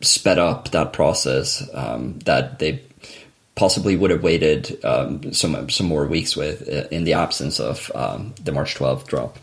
sped 0.00 0.38
up 0.38 0.70
that 0.70 0.92
process 0.92 1.68
um, 1.74 2.18
that 2.20 2.58
they 2.58 2.82
possibly 3.54 3.96
would 3.96 4.10
have 4.10 4.22
waited 4.22 4.82
um, 4.84 5.32
some 5.32 5.68
some 5.70 5.86
more 5.86 6.06
weeks 6.06 6.36
with 6.36 6.68
uh, 6.68 6.88
in 6.90 7.04
the 7.04 7.12
absence 7.12 7.60
of 7.60 7.90
um, 7.94 8.34
the 8.42 8.52
March 8.52 8.74
12th 8.74 9.06
drop. 9.06 9.38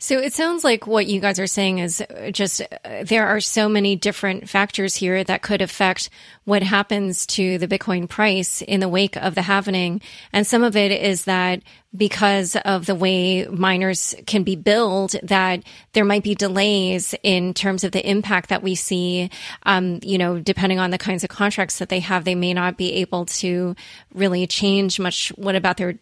So 0.00 0.20
it 0.20 0.32
sounds 0.32 0.62
like 0.62 0.86
what 0.86 1.08
you 1.08 1.20
guys 1.20 1.40
are 1.40 1.48
saying 1.48 1.78
is 1.78 2.02
just 2.30 2.60
uh, 2.60 3.02
there 3.02 3.26
are 3.26 3.40
so 3.40 3.68
many 3.68 3.96
different 3.96 4.48
factors 4.48 4.94
here 4.94 5.24
that 5.24 5.42
could 5.42 5.60
affect 5.60 6.08
what 6.44 6.62
happens 6.62 7.26
to 7.26 7.58
the 7.58 7.66
Bitcoin 7.66 8.08
price 8.08 8.62
in 8.62 8.78
the 8.78 8.88
wake 8.88 9.16
of 9.16 9.34
the 9.34 9.40
halvening. 9.40 10.00
And 10.32 10.46
some 10.46 10.62
of 10.62 10.76
it 10.76 10.92
is 10.92 11.24
that 11.24 11.62
because 11.96 12.54
of 12.64 12.84
the 12.84 12.94
way 12.94 13.46
miners 13.46 14.14
can 14.26 14.42
be 14.42 14.56
billed, 14.56 15.16
that 15.22 15.62
there 15.94 16.04
might 16.04 16.22
be 16.22 16.34
delays 16.34 17.14
in 17.22 17.54
terms 17.54 17.82
of 17.82 17.92
the 17.92 18.08
impact 18.08 18.50
that 18.50 18.62
we 18.62 18.74
see. 18.74 19.30
Um, 19.62 19.98
you 20.02 20.18
know, 20.18 20.38
depending 20.38 20.78
on 20.78 20.90
the 20.90 20.98
kinds 20.98 21.24
of 21.24 21.30
contracts 21.30 21.78
that 21.78 21.88
they 21.88 22.00
have, 22.00 22.24
they 22.24 22.34
may 22.34 22.52
not 22.52 22.76
be 22.76 22.94
able 22.94 23.24
to 23.26 23.74
really 24.12 24.46
change 24.46 25.00
much 25.00 25.30
what 25.36 25.56
about 25.56 25.78
their 25.78 25.94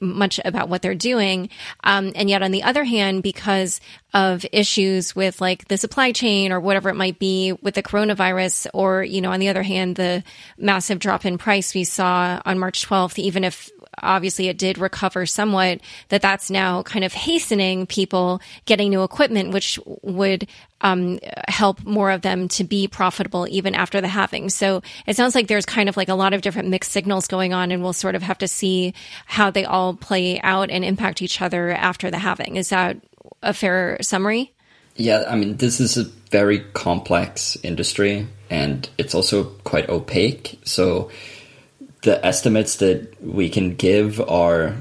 much 0.00 0.38
about 0.44 0.68
what 0.68 0.80
they're 0.80 0.94
doing. 0.94 1.48
Um, 1.82 2.12
and 2.14 2.30
yet, 2.30 2.42
on 2.42 2.52
the 2.52 2.62
other 2.62 2.84
hand, 2.84 3.24
because 3.24 3.80
of 4.14 4.46
issues 4.52 5.16
with 5.16 5.40
like 5.40 5.66
the 5.68 5.76
supply 5.76 6.12
chain 6.12 6.52
or 6.52 6.60
whatever 6.60 6.90
it 6.90 6.94
might 6.94 7.18
be 7.18 7.52
with 7.62 7.74
the 7.74 7.82
coronavirus, 7.82 8.68
or 8.72 9.02
you 9.02 9.20
know, 9.20 9.32
on 9.32 9.40
the 9.40 9.48
other 9.48 9.62
hand, 9.64 9.96
the 9.96 10.22
massive 10.56 11.00
drop 11.00 11.24
in 11.24 11.36
price 11.36 11.74
we 11.74 11.82
saw 11.82 12.40
on 12.44 12.60
March 12.60 12.86
12th, 12.86 13.18
even 13.18 13.42
if 13.42 13.70
obviously 14.00 14.48
it 14.48 14.58
did 14.58 14.78
recover 14.78 15.26
somewhat, 15.26 15.80
that 16.08 16.22
that's 16.22 16.50
now 16.50 16.82
kind 16.82 17.04
of 17.04 17.12
hastening 17.12 17.86
people 17.86 18.40
getting 18.64 18.90
new 18.90 19.02
equipment, 19.02 19.52
which 19.52 19.78
would 20.02 20.46
um, 20.80 21.18
help 21.48 21.84
more 21.84 22.10
of 22.10 22.22
them 22.22 22.48
to 22.48 22.64
be 22.64 22.88
profitable 22.88 23.46
even 23.48 23.74
after 23.74 24.00
the 24.00 24.08
halving. 24.08 24.50
So 24.50 24.82
it 25.06 25.16
sounds 25.16 25.34
like 25.34 25.46
there's 25.46 25.66
kind 25.66 25.88
of 25.88 25.96
like 25.96 26.08
a 26.08 26.14
lot 26.14 26.34
of 26.34 26.42
different 26.42 26.68
mixed 26.68 26.92
signals 26.92 27.28
going 27.28 27.52
on, 27.52 27.70
and 27.70 27.82
we'll 27.82 27.92
sort 27.92 28.14
of 28.14 28.22
have 28.22 28.38
to 28.38 28.48
see 28.48 28.94
how 29.26 29.50
they 29.50 29.64
all 29.64 29.94
play 29.94 30.40
out 30.40 30.70
and 30.70 30.84
impact 30.84 31.22
each 31.22 31.40
other 31.40 31.70
after 31.70 32.10
the 32.10 32.18
halving. 32.18 32.56
Is 32.56 32.70
that 32.70 32.96
a 33.42 33.54
fair 33.54 33.98
summary? 34.00 34.52
Yeah, 34.96 35.24
I 35.26 35.36
mean, 35.36 35.56
this 35.56 35.80
is 35.80 35.96
a 35.96 36.04
very 36.30 36.60
complex 36.72 37.56
industry 37.62 38.26
and 38.50 38.88
it's 38.98 39.14
also 39.14 39.44
quite 39.64 39.88
opaque. 39.88 40.60
So 40.64 41.10
the 42.02 42.24
estimates 42.24 42.76
that 42.76 43.20
we 43.22 43.48
can 43.48 43.74
give 43.74 44.20
are 44.20 44.76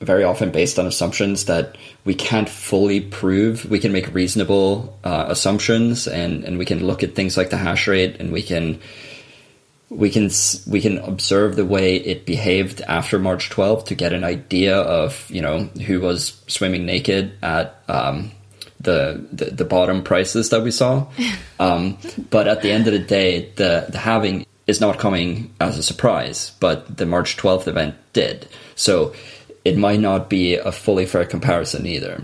very 0.00 0.24
often 0.24 0.50
based 0.50 0.78
on 0.78 0.86
assumptions 0.86 1.46
that 1.46 1.76
we 2.04 2.14
can't 2.14 2.48
fully 2.48 3.00
prove. 3.00 3.64
We 3.64 3.78
can 3.78 3.92
make 3.92 4.12
reasonable 4.12 4.96
uh, 5.02 5.26
assumptions 5.28 6.06
and, 6.06 6.44
and 6.44 6.58
we 6.58 6.64
can 6.64 6.86
look 6.86 7.02
at 7.02 7.14
things 7.14 7.36
like 7.36 7.50
the 7.50 7.56
hash 7.56 7.88
rate 7.88 8.16
and 8.20 8.32
we 8.32 8.42
can 8.42 8.80
we 9.88 10.10
can 10.10 10.30
we 10.66 10.80
can 10.80 10.98
observe 10.98 11.54
the 11.54 11.64
way 11.64 11.96
it 11.96 12.26
behaved 12.26 12.80
after 12.82 13.20
March 13.20 13.50
12th 13.50 13.86
to 13.86 13.94
get 13.94 14.12
an 14.12 14.24
idea 14.24 14.76
of 14.76 15.30
you 15.30 15.40
know 15.40 15.60
who 15.86 16.00
was 16.00 16.42
swimming 16.48 16.84
naked 16.84 17.32
at 17.42 17.80
um, 17.88 18.32
the, 18.80 19.24
the 19.32 19.46
the 19.46 19.64
bottom 19.64 20.02
prices 20.02 20.50
that 20.50 20.62
we 20.62 20.70
saw. 20.70 21.06
Um, 21.58 21.96
but 22.28 22.48
at 22.48 22.60
the 22.60 22.70
end 22.70 22.86
of 22.86 22.92
the 22.92 22.98
day, 22.98 23.50
the 23.56 23.86
the 23.88 23.96
halving 23.96 24.45
is 24.66 24.80
not 24.80 24.98
coming 24.98 25.54
as 25.60 25.78
a 25.78 25.82
surprise, 25.82 26.52
but 26.60 26.96
the 26.96 27.06
March 27.06 27.36
12th 27.36 27.68
event 27.68 27.94
did. 28.12 28.48
So 28.74 29.14
it 29.64 29.76
might 29.76 30.00
not 30.00 30.28
be 30.28 30.54
a 30.56 30.72
fully 30.72 31.06
fair 31.06 31.24
comparison 31.24 31.86
either. 31.86 32.22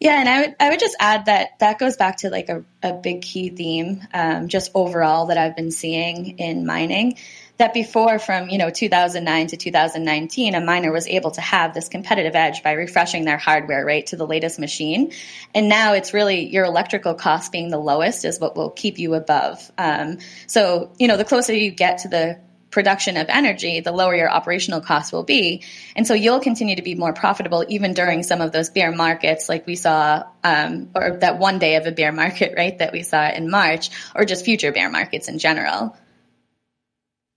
Yeah, 0.00 0.20
and 0.20 0.28
I 0.28 0.40
would 0.40 0.56
I 0.60 0.68
would 0.70 0.78
just 0.78 0.96
add 1.00 1.26
that 1.26 1.58
that 1.58 1.80
goes 1.80 1.96
back 1.96 2.18
to 2.18 2.30
like 2.30 2.48
a, 2.48 2.64
a 2.84 2.92
big 2.92 3.22
key 3.22 3.48
theme, 3.48 4.06
um, 4.14 4.46
just 4.46 4.70
overall 4.74 5.26
that 5.26 5.38
I've 5.38 5.56
been 5.56 5.72
seeing 5.72 6.38
in 6.38 6.64
mining. 6.64 7.18
That 7.58 7.74
before, 7.74 8.20
from 8.20 8.48
you 8.50 8.56
know 8.56 8.70
2009 8.70 9.48
to 9.48 9.56
2019, 9.56 10.54
a 10.54 10.60
miner 10.60 10.92
was 10.92 11.08
able 11.08 11.32
to 11.32 11.40
have 11.40 11.74
this 11.74 11.88
competitive 11.88 12.36
edge 12.36 12.62
by 12.62 12.72
refreshing 12.72 13.24
their 13.24 13.36
hardware 13.36 13.84
right 13.84 14.06
to 14.06 14.16
the 14.16 14.26
latest 14.26 14.60
machine, 14.60 15.12
and 15.54 15.68
now 15.68 15.94
it's 15.94 16.14
really 16.14 16.46
your 16.46 16.64
electrical 16.64 17.14
cost 17.14 17.50
being 17.50 17.68
the 17.68 17.78
lowest 17.78 18.24
is 18.24 18.38
what 18.38 18.56
will 18.56 18.70
keep 18.70 19.00
you 19.00 19.14
above. 19.14 19.72
Um, 19.76 20.18
so 20.46 20.92
you 21.00 21.08
know 21.08 21.16
the 21.16 21.24
closer 21.24 21.52
you 21.52 21.72
get 21.72 21.98
to 21.98 22.08
the 22.08 22.38
production 22.70 23.16
of 23.16 23.26
energy, 23.28 23.80
the 23.80 23.92
lower 23.92 24.14
your 24.14 24.30
operational 24.30 24.80
costs 24.80 25.10
will 25.12 25.24
be. 25.24 25.64
And 25.96 26.06
so 26.06 26.14
you'll 26.14 26.40
continue 26.40 26.76
to 26.76 26.82
be 26.82 26.94
more 26.94 27.12
profitable 27.12 27.64
even 27.68 27.94
during 27.94 28.22
some 28.22 28.40
of 28.40 28.52
those 28.52 28.70
bear 28.70 28.92
markets 28.92 29.48
like 29.48 29.66
we 29.66 29.74
saw, 29.74 30.24
um, 30.44 30.90
or 30.94 31.16
that 31.20 31.38
one 31.38 31.58
day 31.58 31.76
of 31.76 31.86
a 31.86 31.92
bear 31.92 32.12
market, 32.12 32.54
right, 32.56 32.78
that 32.78 32.92
we 32.92 33.02
saw 33.02 33.28
in 33.28 33.50
March, 33.50 33.90
or 34.14 34.24
just 34.24 34.44
future 34.44 34.70
bear 34.70 34.90
markets 34.90 35.28
in 35.28 35.38
general. 35.38 35.96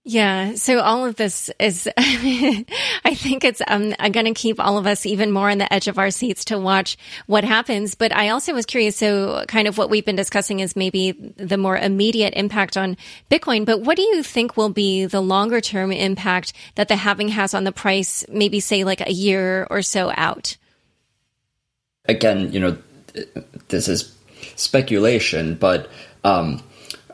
Yeah. 0.04 0.56
So 0.56 0.80
all 0.80 1.06
of 1.06 1.14
this 1.14 1.48
is, 1.60 1.88
I 1.96 3.14
think 3.14 3.44
it's 3.44 3.62
um, 3.68 3.94
going 4.10 4.26
to 4.26 4.34
keep 4.34 4.58
all 4.58 4.76
of 4.76 4.86
us 4.86 5.06
even 5.06 5.30
more 5.30 5.48
on 5.48 5.58
the 5.58 5.72
edge 5.72 5.86
of 5.86 5.96
our 5.96 6.10
seats 6.10 6.44
to 6.46 6.58
watch 6.58 6.98
what 7.26 7.44
happens. 7.44 7.94
But 7.94 8.12
I 8.12 8.30
also 8.30 8.52
was 8.52 8.66
curious. 8.66 8.96
So 8.96 9.44
kind 9.46 9.68
of 9.68 9.78
what 9.78 9.90
we've 9.90 10.04
been 10.04 10.16
discussing 10.16 10.58
is 10.58 10.74
maybe 10.74 11.12
the 11.12 11.56
more 11.56 11.76
immediate 11.76 12.34
impact 12.34 12.76
on 12.76 12.96
Bitcoin. 13.30 13.64
But 13.64 13.82
what 13.82 13.96
do 13.96 14.02
you 14.02 14.24
think 14.24 14.56
will 14.56 14.70
be 14.70 15.06
the 15.06 15.22
longer 15.22 15.60
term 15.60 15.92
impact 15.92 16.52
that 16.74 16.88
the 16.88 16.96
halving 16.96 17.28
has 17.28 17.54
on 17.54 17.62
the 17.62 17.72
price, 17.72 18.24
maybe 18.28 18.58
say 18.58 18.82
like 18.82 19.00
a 19.00 19.12
year 19.12 19.68
or 19.70 19.82
so 19.82 20.12
out? 20.16 20.56
again, 22.06 22.52
you 22.52 22.60
know, 22.60 22.76
this 23.68 23.88
is 23.88 24.14
speculation, 24.56 25.54
but 25.54 25.88
um, 26.24 26.62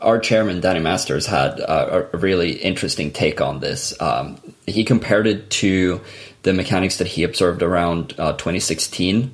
our 0.01 0.19
chairman 0.19 0.61
Danny 0.61 0.81
Masters 0.81 1.27
had 1.27 1.61
a 1.61 2.09
really 2.13 2.53
interesting 2.53 3.11
take 3.11 3.41
on 3.41 3.61
this. 3.61 3.99
Um, 4.01 4.39
he 4.67 4.85
compared 4.85 5.27
it 5.27 5.51
to 5.51 6.01
the 6.43 6.49
the 6.49 6.55
mechanics 6.55 6.97
that 6.97 7.07
he 7.07 7.25
observed 7.25 7.63
around 7.63 8.15
uh, 8.19 8.33
2016, 8.33 9.33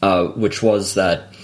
uh, 0.00 0.24
which 0.28 0.62
was 0.62 0.94
that 0.94 1.34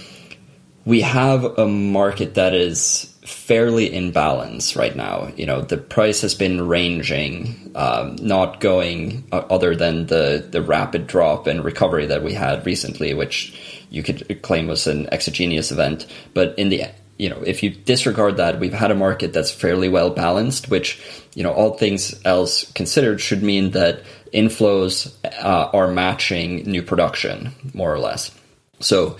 we 0.86 1.02
have 1.02 1.44
a 1.44 1.66
market 1.68 2.34
that 2.34 2.54
is 2.54 3.14
fairly 3.22 3.92
in 3.92 4.12
balance 4.12 4.76
right 4.76 4.96
now. 4.96 5.30
You 5.36 5.44
know, 5.44 5.60
the 5.60 5.76
price 5.76 6.22
has 6.22 6.34
been 6.34 6.66
ranging, 6.66 7.70
um, 7.74 8.16
not 8.22 8.60
going 8.60 9.24
uh, 9.30 9.42
other 9.50 9.76
than 9.76 10.06
the 10.06 10.46
the 10.50 10.62
rapid 10.62 11.06
drop 11.06 11.46
and 11.46 11.62
recovery 11.62 12.06
that 12.06 12.22
we 12.22 12.32
had 12.32 12.64
recently, 12.64 13.12
which 13.12 13.84
you 13.90 14.02
could 14.02 14.40
claim 14.40 14.68
was 14.68 14.86
an 14.86 15.06
exogenous 15.12 15.70
event. 15.70 16.06
But 16.32 16.58
in 16.58 16.70
the 16.70 16.84
you 17.20 17.28
know, 17.28 17.42
if 17.42 17.62
you 17.62 17.68
disregard 17.68 18.38
that, 18.38 18.58
we've 18.58 18.72
had 18.72 18.90
a 18.90 18.94
market 18.94 19.34
that's 19.34 19.50
fairly 19.50 19.90
well 19.90 20.08
balanced, 20.08 20.70
which, 20.70 20.98
you 21.34 21.42
know, 21.42 21.52
all 21.52 21.74
things 21.74 22.18
else 22.24 22.72
considered 22.72 23.20
should 23.20 23.42
mean 23.42 23.72
that 23.72 24.02
inflows 24.32 25.12
uh, 25.42 25.70
are 25.74 25.88
matching 25.88 26.64
new 26.64 26.82
production, 26.82 27.52
more 27.74 27.92
or 27.92 27.98
less. 27.98 28.30
So 28.80 29.18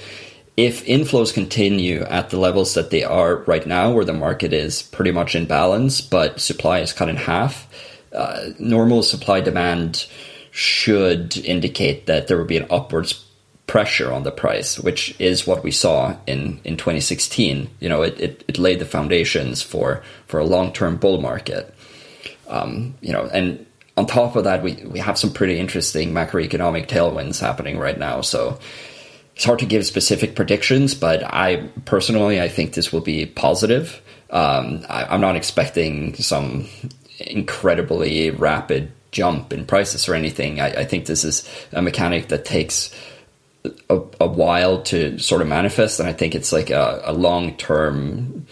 if 0.56 0.86
inflows 0.86 1.34
continue 1.34 2.00
at 2.04 2.30
the 2.30 2.38
levels 2.38 2.72
that 2.72 2.88
they 2.88 3.04
are 3.04 3.36
right 3.44 3.66
now, 3.66 3.92
where 3.92 4.06
the 4.06 4.14
market 4.14 4.54
is 4.54 4.82
pretty 4.82 5.12
much 5.12 5.34
in 5.34 5.44
balance, 5.44 6.00
but 6.00 6.40
supply 6.40 6.78
is 6.78 6.94
cut 6.94 7.10
in 7.10 7.16
half, 7.16 7.68
uh, 8.14 8.48
normal 8.58 9.02
supply 9.02 9.42
demand 9.42 10.06
should 10.52 11.36
indicate 11.36 12.06
that 12.06 12.28
there 12.28 12.38
will 12.38 12.46
be 12.46 12.56
an 12.56 12.66
upwards 12.70 13.26
pressure 13.70 14.12
on 14.12 14.24
the 14.24 14.32
price, 14.32 14.80
which 14.80 15.14
is 15.20 15.46
what 15.46 15.62
we 15.62 15.70
saw 15.70 16.16
in, 16.26 16.60
in 16.64 16.76
2016. 16.76 17.70
You 17.78 17.88
know, 17.88 18.02
it, 18.02 18.20
it, 18.20 18.44
it 18.48 18.58
laid 18.58 18.80
the 18.80 18.84
foundations 18.84 19.62
for, 19.62 20.02
for 20.26 20.40
a 20.40 20.44
long 20.44 20.72
term 20.72 20.96
bull 20.96 21.20
market. 21.20 21.72
Um, 22.48 22.94
you 23.00 23.12
know, 23.12 23.26
and 23.32 23.64
on 23.96 24.06
top 24.06 24.34
of 24.34 24.42
that, 24.42 24.64
we, 24.64 24.74
we 24.86 24.98
have 24.98 25.16
some 25.16 25.32
pretty 25.32 25.56
interesting 25.56 26.12
macroeconomic 26.12 26.88
tailwinds 26.88 27.40
happening 27.40 27.78
right 27.78 27.96
now. 27.96 28.22
So 28.22 28.58
it's 29.36 29.44
hard 29.44 29.60
to 29.60 29.66
give 29.66 29.86
specific 29.86 30.34
predictions, 30.34 30.96
but 30.96 31.22
I 31.22 31.68
personally, 31.84 32.40
I 32.40 32.48
think 32.48 32.74
this 32.74 32.92
will 32.92 33.02
be 33.02 33.24
positive. 33.24 34.02
Um, 34.30 34.84
I, 34.88 35.14
am 35.14 35.20
not 35.20 35.36
expecting 35.36 36.14
some 36.16 36.66
incredibly 37.20 38.30
rapid 38.30 38.90
jump 39.12 39.52
in 39.52 39.64
prices 39.64 40.08
or 40.08 40.14
anything. 40.14 40.60
I, 40.60 40.80
I 40.80 40.84
think 40.84 41.06
this 41.06 41.22
is 41.22 41.48
a 41.70 41.80
mechanic 41.80 42.30
that 42.30 42.44
takes 42.44 42.92
a, 43.88 44.00
a, 44.20 44.26
while 44.26 44.82
to 44.84 45.18
sort 45.18 45.42
of 45.42 45.48
manifest, 45.48 46.00
and 46.00 46.08
I 46.08 46.12
think 46.12 46.34
it's 46.34 46.52
like 46.52 46.70
a, 46.70 47.02
a 47.04 47.12
long 47.12 47.56
term 47.56 48.46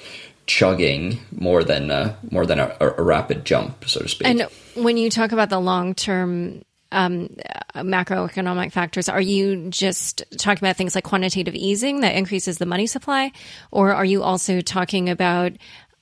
chugging 0.47 1.21
more 1.33 1.65
than 1.65 1.91
a, 1.91 2.17
more 2.31 2.47
than 2.47 2.59
a, 2.59 2.77
a, 2.81 3.03
rapid 3.03 3.45
jump, 3.45 3.85
so 3.87 4.01
to 4.01 4.09
speak. 4.09 4.27
And 4.27 4.43
when 4.75 4.97
you 4.97 5.11
talk 5.11 5.33
about 5.33 5.51
the 5.51 5.61
long 5.61 5.95
term 5.95 6.63
um, 6.93 7.29
macroeconomic 7.75 8.73
factors, 8.73 9.09
are 9.09 9.21
you 9.21 9.69
just 9.71 10.25
talking 10.37 10.65
about 10.65 10.77
things 10.77 10.95
like 10.95 11.05
quantitative 11.05 11.55
easing 11.55 12.01
that 12.01 12.15
increases 12.15 12.59
the 12.59 12.67
money 12.67 12.87
supply, 12.87 13.33
or 13.71 13.95
are 13.95 14.05
you 14.05 14.23
also 14.23 14.61
talking 14.61 15.09
about 15.09 15.53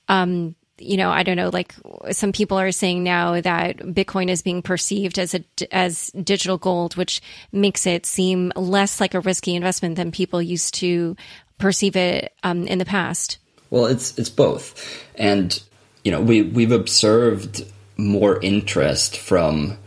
um, 0.09 0.55
you 0.79 0.97
know, 0.97 1.09
I 1.09 1.23
don't 1.23 1.37
know, 1.37 1.49
like 1.49 1.75
some 2.11 2.31
people 2.31 2.59
are 2.59 2.71
saying 2.71 3.03
now 3.03 3.39
that 3.41 3.77
Bitcoin 3.77 4.29
is 4.29 4.41
being 4.41 4.61
perceived 4.61 5.19
as 5.19 5.33
a 5.33 5.43
as 5.71 6.09
digital 6.11 6.57
gold, 6.57 6.95
which 6.95 7.21
makes 7.51 7.85
it 7.85 8.05
seem 8.05 8.51
less 8.55 8.99
like 8.99 9.13
a 9.13 9.19
risky 9.19 9.55
investment 9.55 9.95
than 9.95 10.11
people 10.11 10.41
used 10.41 10.73
to 10.75 11.15
perceive 11.57 11.95
it 11.95 12.33
um, 12.43 12.67
in 12.67 12.77
the 12.77 12.85
past. 12.85 13.37
Well, 13.69 13.85
it's 13.85 14.17
it's 14.17 14.29
both, 14.29 15.03
and 15.15 15.61
you 16.03 16.11
know, 16.11 16.21
we 16.21 16.43
we've 16.43 16.71
observed 16.71 17.65
more 17.97 18.39
interest 18.41 19.17
from 19.17 19.77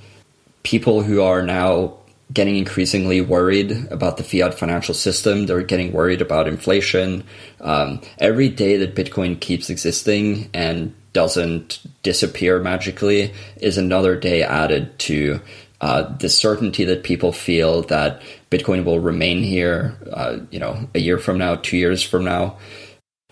people 0.63 1.03
who 1.03 1.23
are 1.23 1.43
now 1.43 2.00
getting 2.33 2.57
increasingly 2.57 3.21
worried 3.21 3.73
about 3.91 4.17
the 4.17 4.23
fiat 4.23 4.55
financial 4.55 4.95
system. 4.95 5.47
They're 5.47 5.63
getting 5.63 5.93
worried 5.93 6.23
about 6.23 6.49
inflation. 6.49 7.25
Um, 7.61 8.01
every 8.19 8.49
day 8.49 8.77
that 8.77 8.95
Bitcoin 8.95 9.41
keeps 9.41 9.71
existing 9.71 10.49
and 10.55 10.95
doesn't 11.13 11.81
disappear 12.03 12.61
magically 12.61 13.33
is 13.57 13.79
another 13.79 14.17
day 14.17 14.43
added 14.43 14.97
to 15.01 15.41
uh, 15.81 16.03
the 16.19 16.29
certainty 16.29 16.85
that 16.85 17.03
people 17.03 17.33
feel 17.33 17.83
that 17.83 18.23
Bitcoin 18.51 18.85
will 18.85 19.01
remain 19.01 19.43
here, 19.43 19.97
uh, 20.13 20.39
you 20.51 20.61
know, 20.61 20.89
a 20.95 21.01
year 21.01 21.19
from 21.19 21.39
now, 21.39 21.57
two 21.57 21.77
years 21.77 22.03
from 22.03 22.25
now. 22.25 22.59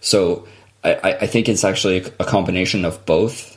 So 0.00 0.48
I, 0.82 1.18
I 1.20 1.26
think 1.26 1.48
it's 1.48 1.64
actually 1.64 1.98
a 2.18 2.24
combination 2.24 2.84
of 2.84 3.04
both. 3.04 3.56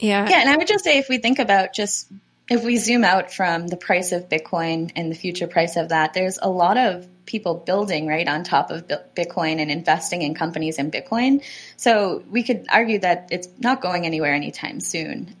Yeah. 0.00 0.28
Yeah. 0.28 0.40
And 0.40 0.50
I 0.50 0.56
would 0.56 0.66
just 0.66 0.84
say 0.84 0.98
if 0.98 1.08
we 1.08 1.18
think 1.18 1.38
about 1.38 1.72
just 1.72 2.10
if 2.48 2.64
we 2.64 2.76
zoom 2.76 3.04
out 3.04 3.32
from 3.32 3.66
the 3.66 3.76
price 3.76 4.12
of 4.12 4.28
Bitcoin 4.28 4.92
and 4.94 5.10
the 5.10 5.16
future 5.16 5.48
price 5.48 5.76
of 5.76 5.88
that, 5.88 6.14
there's 6.14 6.38
a 6.40 6.48
lot 6.48 6.76
of 6.76 7.08
people 7.26 7.54
building 7.54 8.06
right 8.06 8.28
on 8.28 8.44
top 8.44 8.70
of 8.70 8.86
Bitcoin 8.86 9.60
and 9.60 9.70
investing 9.70 10.22
in 10.22 10.34
companies 10.34 10.78
in 10.78 10.92
Bitcoin. 10.92 11.42
So 11.76 12.22
we 12.30 12.44
could 12.44 12.66
argue 12.70 13.00
that 13.00 13.28
it's 13.32 13.48
not 13.58 13.80
going 13.80 14.06
anywhere 14.06 14.32
anytime 14.32 14.78
soon. 14.78 15.34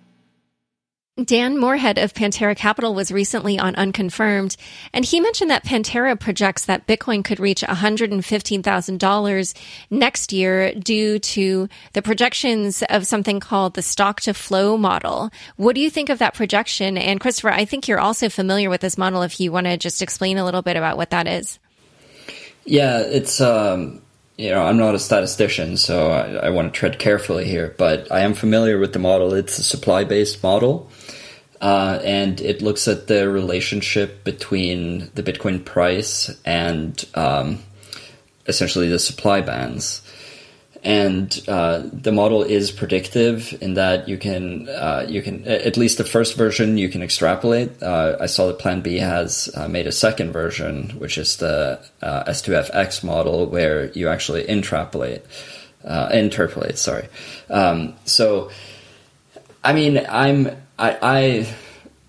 Dan 1.24 1.56
Morehead 1.56 1.96
of 1.96 2.12
Pantera 2.12 2.54
Capital 2.54 2.94
was 2.94 3.10
recently 3.10 3.58
on 3.58 3.74
Unconfirmed, 3.74 4.54
and 4.92 5.02
he 5.02 5.18
mentioned 5.18 5.50
that 5.50 5.64
Pantera 5.64 6.20
projects 6.20 6.66
that 6.66 6.86
Bitcoin 6.86 7.24
could 7.24 7.40
reach 7.40 7.62
$115,000 7.62 9.54
next 9.88 10.32
year 10.34 10.74
due 10.74 11.18
to 11.18 11.70
the 11.94 12.02
projections 12.02 12.82
of 12.90 13.06
something 13.06 13.40
called 13.40 13.72
the 13.72 13.80
stock 13.80 14.20
to 14.20 14.34
flow 14.34 14.76
model. 14.76 15.30
What 15.56 15.74
do 15.74 15.80
you 15.80 15.88
think 15.88 16.10
of 16.10 16.18
that 16.18 16.34
projection? 16.34 16.98
And 16.98 17.18
Christopher, 17.18 17.50
I 17.50 17.64
think 17.64 17.88
you're 17.88 17.98
also 17.98 18.28
familiar 18.28 18.68
with 18.68 18.82
this 18.82 18.98
model 18.98 19.22
if 19.22 19.40
you 19.40 19.50
want 19.50 19.68
to 19.68 19.78
just 19.78 20.02
explain 20.02 20.36
a 20.36 20.44
little 20.44 20.60
bit 20.60 20.76
about 20.76 20.98
what 20.98 21.08
that 21.10 21.26
is. 21.26 21.58
Yeah, 22.66 22.98
it's 22.98 23.40
um, 23.40 24.02
you 24.36 24.50
know, 24.50 24.62
I'm 24.62 24.76
not 24.76 24.94
a 24.94 24.98
statistician, 24.98 25.78
so 25.78 26.10
I, 26.10 26.48
I, 26.48 26.50
want 26.50 26.72
to 26.72 26.78
tread 26.78 26.98
carefully 26.98 27.46
here, 27.46 27.74
but 27.78 28.12
I 28.12 28.20
am 28.20 28.34
familiar 28.34 28.78
with 28.78 28.92
the 28.92 28.98
model. 28.98 29.32
It's 29.32 29.58
a 29.58 29.62
supply 29.62 30.04
based 30.04 30.42
model. 30.42 30.90
Uh, 31.60 32.00
and 32.04 32.40
it 32.40 32.60
looks 32.60 32.86
at 32.86 33.06
the 33.06 33.28
relationship 33.28 34.24
between 34.24 35.10
the 35.14 35.22
Bitcoin 35.22 35.64
price 35.64 36.30
and 36.44 37.04
um, 37.14 37.58
essentially 38.46 38.88
the 38.88 38.98
supply 38.98 39.40
bands. 39.40 40.02
And 40.84 41.42
uh, 41.48 41.82
the 41.92 42.12
model 42.12 42.44
is 42.44 42.70
predictive 42.70 43.56
in 43.60 43.74
that 43.74 44.08
you 44.08 44.18
can 44.18 44.68
uh, 44.68 45.04
you 45.08 45.20
can 45.20 45.42
at 45.48 45.76
least 45.76 45.98
the 45.98 46.04
first 46.04 46.36
version 46.36 46.78
you 46.78 46.88
can 46.88 47.02
extrapolate. 47.02 47.82
Uh, 47.82 48.16
I 48.20 48.26
saw 48.26 48.46
that 48.46 48.60
Plan 48.60 48.82
B 48.82 48.98
has 48.98 49.50
uh, 49.56 49.66
made 49.66 49.88
a 49.88 49.92
second 49.92 50.32
version, 50.32 50.90
which 50.90 51.18
is 51.18 51.38
the 51.38 51.80
uh, 52.02 52.24
S2FX 52.24 53.02
model, 53.02 53.46
where 53.46 53.90
you 53.92 54.08
actually 54.08 54.44
intrapolate, 54.44 55.22
interpolate. 55.82 56.78
Sorry. 56.78 57.08
Um, 57.50 57.96
so, 58.04 58.50
I 59.64 59.72
mean, 59.72 60.06
I'm 60.08 60.50
I, 60.78 60.98
I 61.02 61.54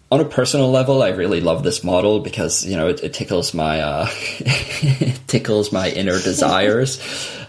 on 0.09 0.21
a 0.21 0.25
personal 0.25 0.71
level, 0.71 1.03
I 1.03 1.09
really 1.09 1.41
love 1.41 1.63
this 1.63 1.83
model 1.83 2.19
because 2.19 2.65
you 2.65 2.77
know 2.77 2.87
it, 2.87 3.03
it 3.03 3.13
tickles 3.13 3.53
my 3.53 3.81
uh, 3.81 4.05
tickles 5.27 5.71
my 5.71 5.89
inner 5.89 6.19
desires. 6.23 7.01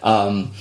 Um, 0.02 0.52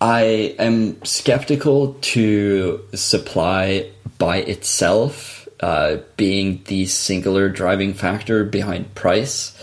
I 0.00 0.54
am 0.58 1.02
skeptical 1.04 1.94
to 1.94 2.84
supply 2.94 3.90
by 4.18 4.38
itself 4.38 5.48
uh, 5.60 5.98
being 6.16 6.62
the 6.64 6.86
singular 6.86 7.48
driving 7.48 7.94
factor 7.94 8.44
behind 8.44 8.94
price. 8.94 9.56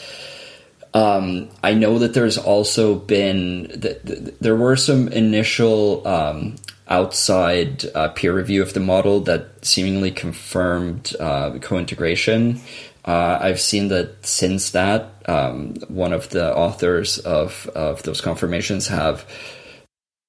Um, 0.94 1.50
I 1.62 1.74
know 1.74 2.00
that 2.00 2.14
there's 2.14 2.38
also 2.38 2.96
been 2.96 3.64
that 3.76 4.40
there 4.40 4.56
were 4.56 4.78
some 4.78 5.10
initial 5.10 6.08
um, 6.08 6.56
outside 6.88 7.86
uh, 7.95 8.10
peer 8.10 8.34
review 8.34 8.62
of 8.62 8.74
the 8.74 8.80
model 8.80 9.21
that 9.21 9.65
seemingly 9.65 10.12
confirmed 10.12 11.15
uh, 11.19 11.58
co-integration. 11.60 12.62
Uh, 13.04 13.38
I've 13.41 13.60
seen 13.60 13.89
that 13.89 14.26
since 14.26 14.71
that, 14.71 15.12
um, 15.28 15.76
one 15.88 16.13
of 16.13 16.30
the 16.30 16.56
authors 16.56 17.19
of 17.19 17.69
of 17.76 18.04
those 18.04 18.21
confirmations 18.21 18.88
have 18.88 19.26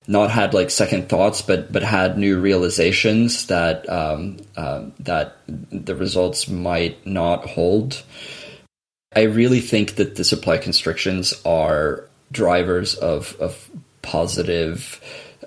not 0.06 0.30
had 0.30 0.54
like 0.54 0.70
second 0.70 1.08
thoughts, 1.08 1.42
but 1.42 1.72
but 1.72 1.82
had 1.82 2.18
new 2.18 2.38
realizations 2.38 3.46
that 3.46 3.88
um, 3.88 4.36
uh, 4.56 4.84
that 5.00 5.36
the 5.46 5.96
results 5.96 6.48
might 6.48 7.04
not 7.06 7.46
hold. 7.46 8.02
I 9.14 9.22
really 9.22 9.60
think 9.60 9.96
that 9.96 10.16
the 10.16 10.24
supply 10.24 10.58
constrictions 10.58 11.34
are 11.44 12.08
drivers 12.30 12.94
of 12.94 13.36
of 13.40 13.70
positive 14.02 15.00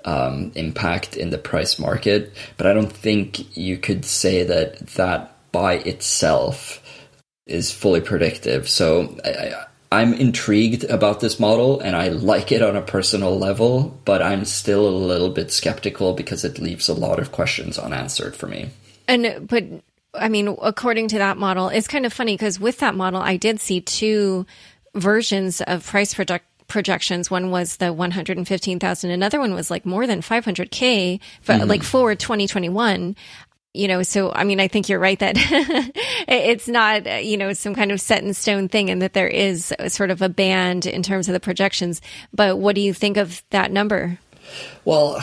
um, 0.04 0.52
impact 0.54 1.16
in 1.16 1.30
the 1.30 1.38
price 1.38 1.78
market, 1.78 2.32
but 2.56 2.66
I 2.66 2.72
don't 2.72 2.92
think 2.92 3.56
you 3.56 3.78
could 3.78 4.04
say 4.04 4.44
that 4.44 4.86
that 4.88 5.36
by 5.52 5.74
itself 5.74 6.82
is 7.46 7.72
fully 7.72 8.00
predictive. 8.00 8.68
So 8.68 9.18
I, 9.24 9.66
I'm 9.92 10.14
intrigued 10.14 10.84
about 10.84 11.20
this 11.20 11.40
model 11.40 11.80
and 11.80 11.96
I 11.96 12.08
like 12.08 12.52
it 12.52 12.62
on 12.62 12.76
a 12.76 12.82
personal 12.82 13.36
level, 13.36 13.98
but 14.04 14.22
I'm 14.22 14.44
still 14.44 14.88
a 14.88 14.90
little 14.90 15.30
bit 15.30 15.50
skeptical 15.50 16.12
because 16.14 16.44
it 16.44 16.60
leaves 16.60 16.88
a 16.88 16.94
lot 16.94 17.18
of 17.18 17.32
questions 17.32 17.78
unanswered 17.78 18.36
for 18.36 18.46
me. 18.46 18.70
And 19.08 19.48
but 19.48 19.64
I 20.14 20.28
mean, 20.28 20.56
according 20.62 21.08
to 21.08 21.18
that 21.18 21.38
model, 21.38 21.68
it's 21.68 21.88
kind 21.88 22.06
of 22.06 22.12
funny 22.12 22.34
because 22.34 22.60
with 22.60 22.78
that 22.78 22.94
model, 22.94 23.20
I 23.20 23.36
did 23.36 23.60
see 23.60 23.80
two 23.80 24.46
versions 24.94 25.60
of 25.60 25.84
price 25.84 26.14
project 26.14 26.44
projections. 26.70 27.30
One 27.30 27.50
was 27.50 27.76
the 27.76 27.92
115,000. 27.92 29.10
Another 29.10 29.38
one 29.38 29.52
was 29.52 29.70
like 29.70 29.84
more 29.84 30.06
than 30.06 30.22
500K 30.22 31.20
but 31.44 31.60
mm-hmm. 31.60 31.68
like 31.68 31.82
forward 31.82 32.18
2021 32.18 33.14
you 33.72 33.86
know, 33.86 34.02
so 34.02 34.32
I 34.32 34.42
mean, 34.42 34.58
I 34.58 34.66
think 34.66 34.88
you're 34.88 34.98
right 34.98 35.18
that 35.20 35.36
it's 36.28 36.66
not, 36.66 37.24
you 37.24 37.36
know, 37.36 37.52
some 37.52 37.74
kind 37.74 37.92
of 37.92 38.00
set 38.00 38.24
in 38.24 38.34
stone 38.34 38.68
thing 38.68 38.90
and 38.90 39.00
that 39.00 39.12
there 39.12 39.28
is 39.28 39.72
sort 39.86 40.10
of 40.10 40.22
a 40.22 40.28
band 40.28 40.86
in 40.86 41.02
terms 41.04 41.28
of 41.28 41.34
the 41.34 41.40
projections. 41.40 42.00
But 42.34 42.58
what 42.58 42.74
do 42.74 42.80
you 42.80 42.92
think 42.92 43.16
of 43.16 43.44
that 43.50 43.70
number? 43.70 44.18
Well, 44.84 45.22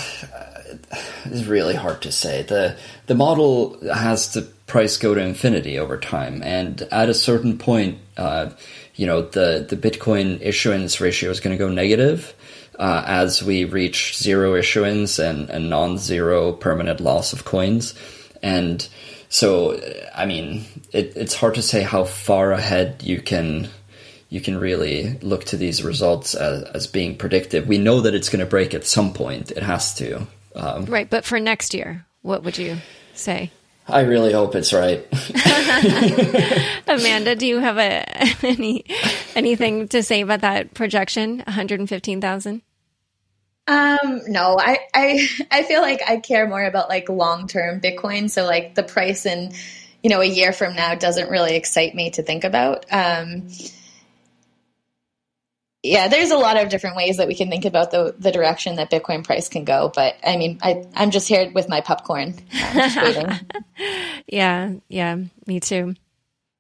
it's 1.26 1.46
really 1.46 1.76
hard 1.76 2.02
to 2.04 2.12
say. 2.12 2.44
The 2.44 2.78
the 3.08 3.16
model 3.16 3.78
has 3.94 4.34
the 4.34 4.44
price 4.66 4.98
go 4.98 5.14
to 5.14 5.22
infinity 5.22 5.78
over 5.78 5.98
time, 5.98 6.42
and 6.44 6.82
at 6.84 7.10
a 7.10 7.14
certain 7.14 7.58
point, 7.58 8.00
uh, 8.16 8.52
you 8.98 9.08
know, 9.08 9.22
the 9.22 9.66
the 9.68 9.78
Bitcoin 9.78 10.42
issuance 10.42 11.00
ratio 11.00 11.30
is 11.30 11.40
going 11.40 11.58
to 11.58 11.64
go 11.64 11.70
negative. 11.70 12.34
Uh, 12.78 13.04
as 13.08 13.42
we 13.42 13.66
reach 13.66 14.16
zero 14.16 14.54
issuance 14.54 15.18
and, 15.18 15.50
and 15.50 15.68
non-zero 15.68 16.54
permanent 16.54 17.00
loss 17.00 17.34
of 17.34 17.44
coins. 17.44 17.96
And 18.44 18.88
so, 19.30 19.82
I 20.14 20.28
mean, 20.28 20.64
it, 20.94 21.14
it's 21.16 21.34
hard 21.34 21.56
to 21.56 21.64
say 21.64 21.82
how 21.82 22.04
far 22.04 22.52
ahead 22.52 23.02
you 23.02 23.20
can 23.20 23.70
you 24.30 24.42
can 24.42 24.60
really 24.60 25.18
look 25.24 25.46
to 25.46 25.58
these 25.58 25.84
results 25.84 26.36
as, 26.36 26.64
as 26.64 26.88
being 26.88 27.18
predictive. 27.18 27.68
We 27.68 27.78
know 27.78 28.02
that 28.02 28.14
it's 28.14 28.30
going 28.30 28.42
to 28.42 28.46
break 28.46 28.74
at 28.74 28.86
some 28.86 29.14
point. 29.14 29.52
It 29.52 29.64
has 29.64 29.96
to. 29.96 30.28
Um, 30.54 30.86
right, 30.86 31.10
but 31.10 31.26
for 31.26 31.40
next 31.40 31.74
year, 31.74 32.06
what 32.22 32.44
would 32.44 32.58
you 32.58 32.78
say? 33.14 33.52
I 33.88 34.02
really 34.02 34.34
hope 34.34 34.56
it's 34.56 34.74
right. 34.74 35.08
Amanda, 36.88 37.36
do 37.36 37.48
you 37.48 37.60
have 37.60 37.78
a 37.78 38.04
any 38.46 38.84
anything 39.36 39.88
to 39.90 40.04
say 40.04 40.22
about 40.22 40.42
that 40.42 40.74
projection? 40.74 41.38
One 41.38 41.54
hundred 41.54 41.80
and 41.80 41.88
fifteen 41.88 42.20
thousand. 42.20 42.62
Um, 43.68 44.22
no, 44.28 44.58
I, 44.58 44.78
I, 44.94 45.28
I 45.52 45.64
feel 45.64 45.82
like 45.82 46.02
I 46.08 46.18
care 46.18 46.48
more 46.48 46.64
about 46.64 46.88
like 46.88 47.10
long-term 47.10 47.82
Bitcoin. 47.82 48.30
So 48.30 48.46
like 48.46 48.76
the 48.76 48.84
price 48.84 49.26
in, 49.26 49.52
you 50.02 50.10
know, 50.10 50.22
a 50.22 50.26
year 50.26 50.54
from 50.54 50.74
now 50.74 50.96
doesn't 50.96 51.30
really 51.30 51.56
excite 51.58 51.94
me 51.94 52.12
to 52.12 52.24
think 52.24 52.46
about. 52.46 52.86
Um, 52.92 53.50
yeah, 55.88 56.08
there's 56.08 56.32
a 56.32 56.38
lot 56.38 56.62
of 56.62 56.70
different 56.70 56.96
ways 56.96 57.18
that 57.18 57.28
we 57.28 57.36
can 57.36 57.50
think 57.50 57.66
about 57.66 57.92
the, 57.92 58.14
the 58.20 58.32
direction 58.32 58.76
that 58.76 58.92
Bitcoin 58.92 59.24
price 59.24 59.48
can 59.48 59.64
go. 59.64 59.92
But 59.94 60.16
I 60.24 60.38
mean, 60.38 60.60
I, 60.62 60.86
I'm 60.96 61.12
just 61.12 61.28
here 61.28 61.50
with 61.52 61.70
my 61.70 61.82
popcorn. 61.82 62.36
yeah. 64.28 64.74
Yeah. 64.90 65.18
Me 65.46 65.60
too. 65.60 65.96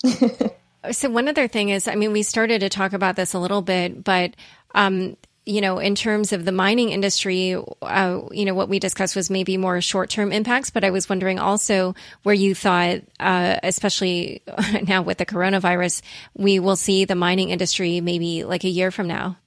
so 0.92 1.10
one 1.10 1.28
other 1.28 1.48
thing 1.48 1.70
is, 1.70 1.88
I 1.88 1.96
mean, 1.96 2.14
we 2.14 2.24
started 2.24 2.62
to 2.62 2.70
talk 2.70 2.94
about 2.94 3.16
this 3.16 3.34
a 3.34 3.40
little 3.40 3.62
bit, 3.62 4.04
but, 4.04 4.36
um, 4.74 5.18
you 5.48 5.62
know, 5.62 5.80
in 5.80 5.96
terms 5.96 6.34
of 6.34 6.44
the 6.44 6.52
mining 6.52 6.90
industry, 6.90 7.56
uh, 7.82 8.22
you 8.32 8.44
know, 8.44 8.54
what 8.54 8.68
we 8.68 8.80
discussed 8.80 9.16
was 9.16 9.30
maybe 9.30 9.56
more 9.56 9.80
short 9.80 10.10
term 10.10 10.34
impacts, 10.34 10.70
but 10.70 10.84
I 10.84 10.92
was 10.92 11.08
wondering 11.08 11.40
also 11.40 11.96
where 12.24 12.36
you 12.36 12.54
thought, 12.54 13.00
uh, 13.20 13.58
especially 13.64 14.42
now 14.88 15.02
with 15.02 15.18
the 15.18 15.26
coronavirus, 15.26 16.02
we 16.36 16.60
will 16.60 16.76
see 16.76 17.06
the 17.06 17.16
mining 17.16 17.50
industry 17.50 18.02
maybe 18.02 18.44
like 18.44 18.66
a 18.66 18.70
year 18.70 18.92
from 18.92 19.08
now. 19.08 19.38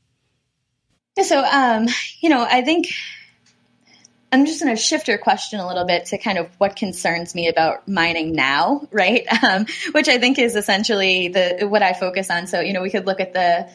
So, 1.23 1.45
um, 1.45 1.87
you 2.21 2.31
know, 2.31 2.47
I 2.49 2.63
think 2.63 2.89
I'm 4.33 4.47
just 4.47 4.63
going 4.63 4.75
to 4.75 4.81
shift 4.81 5.07
your 5.07 5.19
question 5.19 5.61
a 5.61 5.67
little 5.67 5.85
bit 5.85 6.07
to 6.07 6.19
kind 6.19 6.39
of 6.39 6.49
what 6.57 6.77
concerns 6.77 7.35
me 7.35 7.49
about 7.49 7.87
mining 7.89 8.33
now, 8.33 8.89
right? 8.91 9.27
Um, 9.43 9.67
which 9.93 10.09
I 10.09 10.19
think 10.19 10.39
is 10.39 10.55
essentially 10.55 11.29
the 11.29 11.67
what 11.69 11.83
I 11.83 11.95
focus 11.95 12.31
on. 12.31 12.47
So, 12.47 12.61
you 12.61 12.73
know, 12.73 12.83
we 12.83 12.91
could 12.91 13.07
look 13.07 13.21
at 13.21 13.33
the 13.33 13.71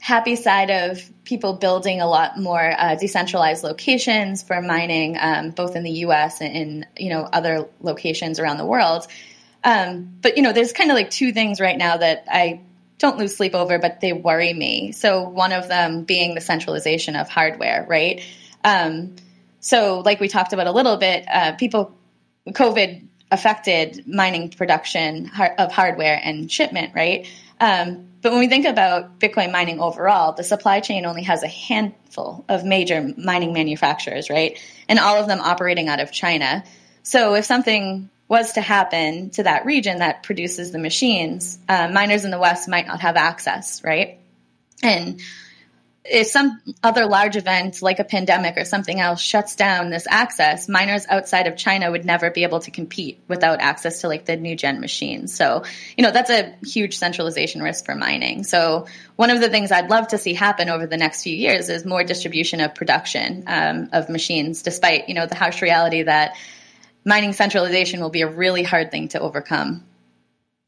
happy 0.00 0.34
side 0.34 0.70
of 0.70 0.98
people 1.24 1.52
building 1.52 2.00
a 2.00 2.06
lot 2.06 2.38
more 2.38 2.74
uh, 2.76 2.96
decentralized 2.96 3.62
locations 3.62 4.42
for 4.42 4.60
mining, 4.60 5.16
um, 5.20 5.50
both 5.50 5.76
in 5.76 5.84
the 5.84 5.90
U.S. 5.90 6.40
and 6.40 6.56
in 6.56 6.86
you 6.96 7.10
know 7.10 7.22
other 7.22 7.68
locations 7.80 8.40
around 8.40 8.56
the 8.56 8.66
world. 8.66 9.06
Um, 9.62 10.16
but 10.22 10.36
you 10.36 10.42
know, 10.42 10.52
there's 10.52 10.72
kind 10.72 10.90
of 10.90 10.96
like 10.96 11.10
two 11.10 11.32
things 11.32 11.60
right 11.60 11.76
now 11.76 11.98
that 11.98 12.24
I 12.28 12.62
don't 12.98 13.18
lose 13.18 13.36
sleep 13.36 13.54
over, 13.54 13.78
but 13.78 14.00
they 14.00 14.12
worry 14.12 14.52
me. 14.52 14.92
So 14.92 15.22
one 15.22 15.52
of 15.52 15.68
them 15.68 16.04
being 16.04 16.34
the 16.34 16.40
centralization 16.40 17.16
of 17.16 17.28
hardware, 17.28 17.86
right? 17.88 18.22
Um, 18.64 19.16
so 19.60 20.00
like 20.00 20.20
we 20.20 20.28
talked 20.28 20.52
about 20.52 20.66
a 20.66 20.72
little 20.72 20.96
bit, 20.96 21.24
uh, 21.30 21.52
people, 21.52 21.96
COVID 22.48 23.06
affected 23.30 24.06
mining 24.06 24.50
production 24.50 25.30
of 25.58 25.72
hardware 25.72 26.20
and 26.22 26.50
shipment, 26.50 26.94
right? 26.94 27.26
Um, 27.60 28.08
but 28.22 28.32
when 28.32 28.40
we 28.40 28.48
think 28.48 28.66
about 28.66 29.20
Bitcoin 29.20 29.52
mining 29.52 29.80
overall, 29.80 30.32
the 30.32 30.44
supply 30.44 30.80
chain 30.80 31.06
only 31.06 31.22
has 31.22 31.42
a 31.42 31.48
handful 31.48 32.44
of 32.48 32.64
major 32.64 33.14
mining 33.16 33.52
manufacturers, 33.52 34.28
right? 34.28 34.58
And 34.88 34.98
all 34.98 35.20
of 35.20 35.26
them 35.26 35.40
operating 35.40 35.88
out 35.88 36.00
of 36.00 36.10
China. 36.10 36.64
So 37.02 37.34
if 37.34 37.44
something 37.44 38.10
was 38.28 38.52
to 38.52 38.60
happen 38.60 39.30
to 39.30 39.42
that 39.42 39.64
region 39.64 39.98
that 39.98 40.22
produces 40.22 40.70
the 40.70 40.78
machines, 40.78 41.58
uh, 41.68 41.88
miners 41.88 42.24
in 42.24 42.30
the 42.30 42.38
West 42.38 42.68
might 42.68 42.86
not 42.86 43.00
have 43.00 43.16
access, 43.16 43.82
right? 43.82 44.20
And 44.82 45.20
if 46.10 46.26
some 46.26 46.60
other 46.82 47.06
large 47.06 47.36
event 47.36 47.82
like 47.82 48.00
a 48.00 48.04
pandemic 48.04 48.56
or 48.56 48.64
something 48.64 48.98
else 48.98 49.20
shuts 49.20 49.54
down 49.54 49.90
this 49.90 50.06
access, 50.10 50.68
miners 50.68 51.06
outside 51.08 51.46
of 51.46 51.56
China 51.56 51.88
would 51.90 52.04
never 52.04 52.30
be 52.32 52.42
able 52.42 52.58
to 52.60 52.72
compete 52.72 53.20
without 53.28 53.60
access 53.60 54.00
to 54.00 54.08
like 54.08 54.24
the 54.24 54.36
new 54.36 54.56
gen 54.56 54.80
machines. 54.80 55.32
So, 55.32 55.62
you 55.96 56.02
know, 56.02 56.10
that's 56.10 56.28
a 56.28 56.56
huge 56.64 56.98
centralization 56.98 57.62
risk 57.62 57.84
for 57.84 57.94
mining. 57.94 58.42
So, 58.42 58.86
one 59.14 59.30
of 59.30 59.40
the 59.40 59.48
things 59.48 59.70
I'd 59.70 59.88
love 59.88 60.08
to 60.08 60.18
see 60.18 60.34
happen 60.34 60.68
over 60.68 60.86
the 60.86 60.96
next 60.96 61.22
few 61.22 61.36
years 61.36 61.68
is 61.68 61.84
more 61.84 62.02
distribution 62.02 62.60
of 62.60 62.74
production 62.74 63.44
um, 63.46 63.90
of 63.92 64.08
machines, 64.08 64.62
despite, 64.62 65.08
you 65.08 65.14
know, 65.14 65.26
the 65.26 65.36
harsh 65.36 65.62
reality 65.62 66.02
that 66.02 66.36
mining 67.04 67.32
centralization 67.32 68.00
will 68.00 68.10
be 68.10 68.22
a 68.22 68.28
really 68.28 68.64
hard 68.64 68.90
thing 68.90 69.08
to 69.08 69.20
overcome. 69.20 69.84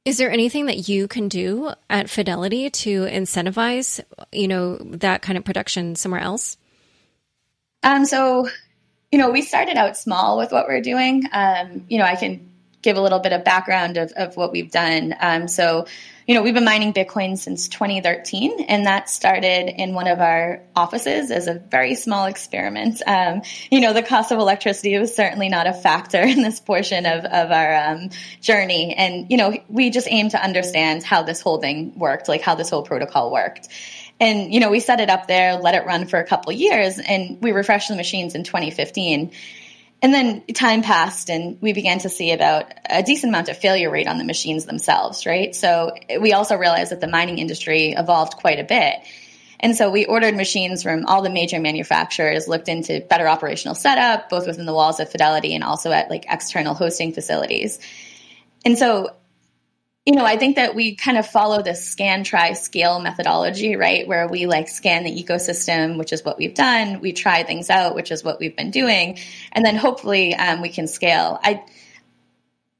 Is 0.04 0.18
there 0.18 0.30
anything 0.30 0.66
that 0.66 0.88
you 0.88 1.06
can 1.06 1.28
do 1.28 1.72
at 1.88 2.10
Fidelity 2.10 2.70
to 2.70 3.02
incentivize, 3.02 4.00
you 4.32 4.48
know, 4.48 4.76
that 4.78 5.22
kind 5.22 5.38
of 5.38 5.44
production 5.44 5.94
somewhere 5.94 6.20
else? 6.20 6.56
Um, 7.84 8.04
so, 8.04 8.48
you 9.12 9.18
know, 9.18 9.30
we 9.30 9.42
started 9.42 9.76
out 9.76 9.96
small 9.96 10.38
with 10.38 10.50
what 10.50 10.66
we're 10.66 10.80
doing. 10.80 11.24
Um, 11.32 11.84
you 11.88 11.98
know, 11.98 12.04
I 12.04 12.16
can 12.16 12.50
give 12.82 12.96
a 12.96 13.00
little 13.00 13.20
bit 13.20 13.32
of 13.32 13.44
background 13.44 13.96
of, 13.96 14.12
of 14.12 14.36
what 14.36 14.50
we've 14.50 14.70
done. 14.70 15.14
Um, 15.20 15.46
so 15.46 15.86
you 16.32 16.38
know, 16.38 16.44
we've 16.44 16.54
been 16.54 16.64
mining 16.64 16.94
Bitcoin 16.94 17.36
since 17.36 17.68
2013, 17.68 18.62
and 18.62 18.86
that 18.86 19.10
started 19.10 19.68
in 19.68 19.92
one 19.92 20.06
of 20.06 20.18
our 20.18 20.62
offices 20.74 21.30
as 21.30 21.46
a 21.46 21.58
very 21.58 21.94
small 21.94 22.24
experiment. 22.24 23.02
Um, 23.06 23.42
you 23.70 23.82
know, 23.82 23.92
the 23.92 24.02
cost 24.02 24.32
of 24.32 24.38
electricity 24.38 24.96
was 24.98 25.14
certainly 25.14 25.50
not 25.50 25.66
a 25.66 25.74
factor 25.74 26.22
in 26.22 26.40
this 26.40 26.58
portion 26.58 27.04
of, 27.04 27.26
of 27.26 27.50
our 27.50 27.74
um, 27.74 28.08
journey. 28.40 28.94
And, 28.94 29.30
you 29.30 29.36
know, 29.36 29.58
we 29.68 29.90
just 29.90 30.08
aimed 30.10 30.30
to 30.30 30.42
understand 30.42 31.02
how 31.02 31.22
this 31.22 31.42
whole 31.42 31.58
thing 31.58 31.98
worked, 31.98 32.28
like 32.28 32.40
how 32.40 32.54
this 32.54 32.70
whole 32.70 32.82
protocol 32.82 33.30
worked. 33.30 33.68
And, 34.18 34.54
you 34.54 34.60
know, 34.60 34.70
we 34.70 34.80
set 34.80 35.00
it 35.00 35.10
up 35.10 35.26
there, 35.26 35.56
let 35.56 35.74
it 35.74 35.84
run 35.84 36.06
for 36.06 36.18
a 36.18 36.24
couple 36.24 36.50
years, 36.52 36.98
and 36.98 37.42
we 37.42 37.52
refreshed 37.52 37.90
the 37.90 37.96
machines 37.96 38.34
in 38.34 38.42
2015. 38.42 39.32
And 40.02 40.12
then 40.12 40.42
time 40.52 40.82
passed 40.82 41.30
and 41.30 41.58
we 41.62 41.72
began 41.72 42.00
to 42.00 42.08
see 42.08 42.32
about 42.32 42.72
a 42.90 43.04
decent 43.04 43.30
amount 43.30 43.48
of 43.48 43.56
failure 43.56 43.88
rate 43.88 44.08
on 44.08 44.18
the 44.18 44.24
machines 44.24 44.64
themselves, 44.64 45.26
right? 45.26 45.54
So 45.54 45.94
we 46.20 46.32
also 46.32 46.56
realized 46.56 46.90
that 46.90 47.00
the 47.00 47.06
mining 47.06 47.38
industry 47.38 47.92
evolved 47.92 48.36
quite 48.36 48.58
a 48.58 48.64
bit. 48.64 48.96
And 49.60 49.76
so 49.76 49.92
we 49.92 50.04
ordered 50.06 50.34
machines 50.34 50.82
from 50.82 51.06
all 51.06 51.22
the 51.22 51.30
major 51.30 51.60
manufacturers, 51.60 52.48
looked 52.48 52.68
into 52.68 53.00
better 53.08 53.28
operational 53.28 53.76
setup, 53.76 54.28
both 54.28 54.48
within 54.48 54.66
the 54.66 54.74
walls 54.74 54.98
of 54.98 55.08
Fidelity 55.08 55.54
and 55.54 55.62
also 55.62 55.92
at 55.92 56.10
like 56.10 56.26
external 56.28 56.74
hosting 56.74 57.12
facilities. 57.12 57.78
And 58.64 58.76
so 58.76 59.14
you 60.04 60.14
know, 60.14 60.24
I 60.24 60.36
think 60.36 60.56
that 60.56 60.74
we 60.74 60.96
kind 60.96 61.16
of 61.16 61.28
follow 61.28 61.62
this 61.62 61.88
scan, 61.88 62.24
try, 62.24 62.54
scale 62.54 62.98
methodology, 62.98 63.76
right? 63.76 64.06
Where 64.06 64.26
we 64.26 64.46
like 64.46 64.68
scan 64.68 65.04
the 65.04 65.22
ecosystem, 65.22 65.96
which 65.96 66.12
is 66.12 66.24
what 66.24 66.38
we've 66.38 66.54
done. 66.54 67.00
We 67.00 67.12
try 67.12 67.44
things 67.44 67.70
out, 67.70 67.94
which 67.94 68.10
is 68.10 68.24
what 68.24 68.40
we've 68.40 68.56
been 68.56 68.72
doing. 68.72 69.18
And 69.52 69.64
then 69.64 69.76
hopefully 69.76 70.34
um, 70.34 70.60
we 70.60 70.70
can 70.70 70.88
scale. 70.88 71.38
I, 71.40 71.62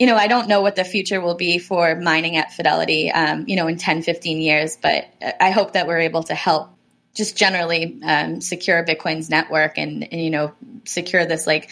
you 0.01 0.09
know, 0.09 0.17
I 0.17 0.27
don't 0.27 0.49
know 0.49 0.63
what 0.63 0.75
the 0.75 0.83
future 0.83 1.21
will 1.21 1.37
be 1.37 1.59
for 1.59 1.95
mining 1.95 2.37
at 2.37 2.53
Fidelity, 2.53 3.13
um, 3.13 3.45
you 3.47 3.55
know, 3.55 3.69
in 3.69 3.77
10, 3.77 4.03
15 4.03 4.41
years, 4.41 4.77
but 4.83 5.07
I 5.41 5.51
hope 5.51 5.75
that 5.75 5.87
we're 5.87 6.01
able 6.01 6.25
to 6.25 6.35
help 6.35 6.71
just 7.15 7.37
generally 7.37 8.01
um, 8.03 8.41
secure 8.41 8.85
Bitcoin's 8.85 9.31
network 9.31 9.79
and, 9.79 10.03
and, 10.11 10.21
you 10.21 10.31
know, 10.31 10.55
secure 10.85 11.25
this 11.25 11.47
like 11.47 11.71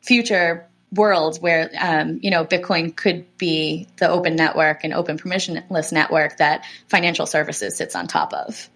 future 0.00 0.68
world 0.92 1.38
where 1.38 1.70
um, 1.80 2.20
you 2.22 2.30
know 2.30 2.44
Bitcoin 2.44 2.94
could 2.94 3.24
be 3.38 3.86
the 3.98 4.08
open 4.08 4.36
network 4.36 4.84
and 4.84 4.92
open 4.92 5.18
permissionless 5.18 5.92
network 5.92 6.38
that 6.38 6.64
financial 6.88 7.26
services 7.26 7.76
sits 7.76 7.94
on 7.94 8.06
top 8.06 8.32
of. 8.32 8.68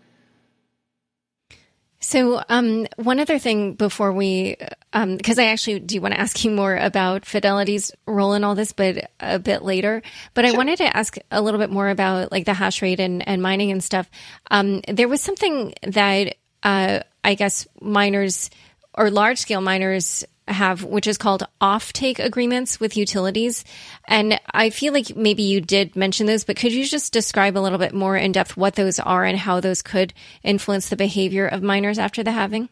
So, 2.03 2.43
um, 2.49 2.87
one 2.97 3.21
other 3.21 3.39
thing 3.39 3.75
before 3.75 4.11
we, 4.11 4.57
because 4.91 5.39
um, 5.39 5.45
I 5.45 5.49
actually 5.49 5.81
do 5.81 6.01
want 6.01 6.15
to 6.15 6.21
ask 6.21 6.43
you 6.43 6.51
more 6.51 6.75
about 6.75 7.27
Fidelity's 7.27 7.93
role 8.07 8.33
in 8.33 8.43
all 8.43 8.55
this, 8.55 8.73
but 8.73 9.11
a 9.21 9.39
bit 9.39 9.63
later. 9.63 10.01
But 10.33 10.47
sure. 10.47 10.55
I 10.55 10.57
wanted 10.57 10.79
to 10.79 10.97
ask 10.97 11.19
a 11.31 11.43
little 11.43 11.61
bit 11.61 11.71
more 11.71 11.91
about 11.91 12.33
like 12.33 12.47
the 12.47 12.55
hash 12.55 12.81
rate 12.81 13.01
and, 13.01 13.27
and 13.29 13.43
mining 13.43 13.71
and 13.71 13.85
stuff. 13.85 14.11
Um, 14.51 14.81
there 14.89 15.09
was 15.09 15.21
something 15.21 15.75
that 15.83 16.37
uh, 16.63 17.01
I 17.23 17.35
guess 17.35 17.69
miners 17.83 18.49
or 18.95 19.11
large 19.11 19.39
scale 19.39 19.61
miners 19.61 20.25
have, 20.53 20.85
which 20.85 21.07
is 21.07 21.19
called 21.19 21.47
offtake 21.61 22.19
agreements 22.19 22.81
with 22.81 22.97
utilities. 22.97 23.65
And 24.07 24.41
I 24.53 24.71
feel 24.71 24.93
like 24.93 25.17
maybe 25.17 25.43
you 25.43 25.61
did 25.61 25.97
mention 25.97 26.27
those, 26.27 26.45
but 26.45 26.57
could 26.57 26.73
you 26.73 26.85
just 26.85 27.13
describe 27.13 27.57
a 27.57 27.61
little 27.61 27.79
bit 27.79 27.95
more 27.95 28.17
in 28.17 28.33
depth 28.33 28.57
what 28.57 28.75
those 28.75 28.99
are 28.99 29.25
and 29.25 29.39
how 29.39 29.61
those 29.61 29.83
could 29.83 30.13
influence 30.43 30.89
the 30.89 30.97
behavior 30.97 31.47
of 31.47 31.63
miners 31.63 31.99
after 31.99 32.23
the 32.23 32.33
halving? 32.33 32.69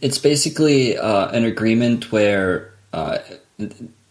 It's 0.00 0.18
basically 0.18 0.98
uh, 0.98 1.28
an 1.28 1.44
agreement 1.44 2.10
where 2.10 2.74
uh, 2.92 3.18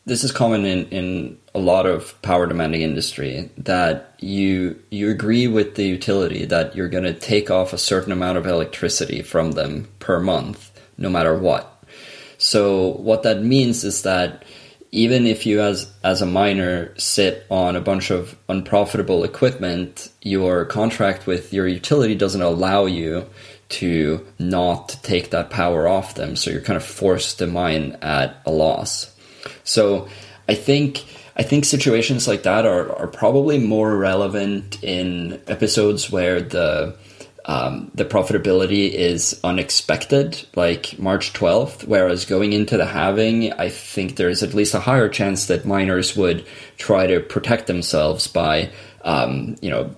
this 0.05 0.23
is 0.23 0.31
common 0.31 0.65
in, 0.65 0.85
in 0.87 1.37
a 1.53 1.59
lot 1.59 1.85
of 1.85 2.19
power 2.21 2.47
demanding 2.47 2.81
industry 2.81 3.49
that 3.57 4.15
you 4.19 4.81
you 4.89 5.09
agree 5.09 5.47
with 5.47 5.75
the 5.75 5.85
utility 5.85 6.45
that 6.45 6.75
you're 6.75 6.89
going 6.89 7.03
to 7.03 7.13
take 7.13 7.51
off 7.51 7.73
a 7.73 7.77
certain 7.77 8.11
amount 8.11 8.37
of 8.37 8.45
electricity 8.45 9.21
from 9.21 9.51
them 9.51 9.87
per 9.99 10.19
month 10.19 10.71
no 10.97 11.09
matter 11.09 11.37
what 11.37 11.70
so 12.41 12.93
what 12.93 13.21
that 13.21 13.43
means 13.43 13.83
is 13.83 14.01
that 14.01 14.43
even 14.91 15.27
if 15.27 15.45
you 15.45 15.61
as 15.61 15.91
as 16.03 16.23
a 16.23 16.25
miner 16.25 16.97
sit 16.97 17.45
on 17.51 17.75
a 17.75 17.81
bunch 17.81 18.09
of 18.09 18.35
unprofitable 18.49 19.23
equipment, 19.23 20.09
your 20.23 20.65
contract 20.65 21.27
with 21.27 21.53
your 21.53 21.67
utility 21.67 22.15
doesn't 22.15 22.41
allow 22.41 22.85
you 22.85 23.27
to 23.69 24.25
not 24.39 24.97
take 25.03 25.29
that 25.29 25.51
power 25.51 25.87
off 25.87 26.15
them. 26.15 26.35
So 26.35 26.49
you're 26.49 26.61
kind 26.61 26.77
of 26.77 26.83
forced 26.83 27.37
to 27.37 27.47
mine 27.47 27.95
at 28.01 28.41
a 28.47 28.51
loss. 28.51 29.15
So 29.63 30.09
I 30.49 30.55
think 30.55 31.05
I 31.35 31.43
think 31.43 31.63
situations 31.63 32.27
like 32.27 32.41
that 32.43 32.65
are, 32.65 32.91
are 32.97 33.07
probably 33.07 33.59
more 33.59 33.95
relevant 33.95 34.83
in 34.83 35.39
episodes 35.45 36.11
where 36.11 36.41
the 36.41 36.97
um, 37.45 37.91
the 37.95 38.05
profitability 38.05 38.91
is 38.91 39.39
unexpected, 39.43 40.45
like 40.55 40.97
March 40.99 41.33
12th, 41.33 41.87
whereas 41.87 42.25
going 42.25 42.53
into 42.53 42.77
the 42.77 42.85
halving, 42.85 43.51
I 43.53 43.69
think 43.69 44.15
there's 44.15 44.43
at 44.43 44.53
least 44.53 44.73
a 44.73 44.79
higher 44.79 45.09
chance 45.09 45.47
that 45.47 45.65
miners 45.65 46.15
would 46.15 46.45
try 46.77 47.07
to 47.07 47.19
protect 47.19 47.67
themselves 47.67 48.27
by, 48.27 48.69
um, 49.03 49.55
you 49.61 49.71
know, 49.71 49.95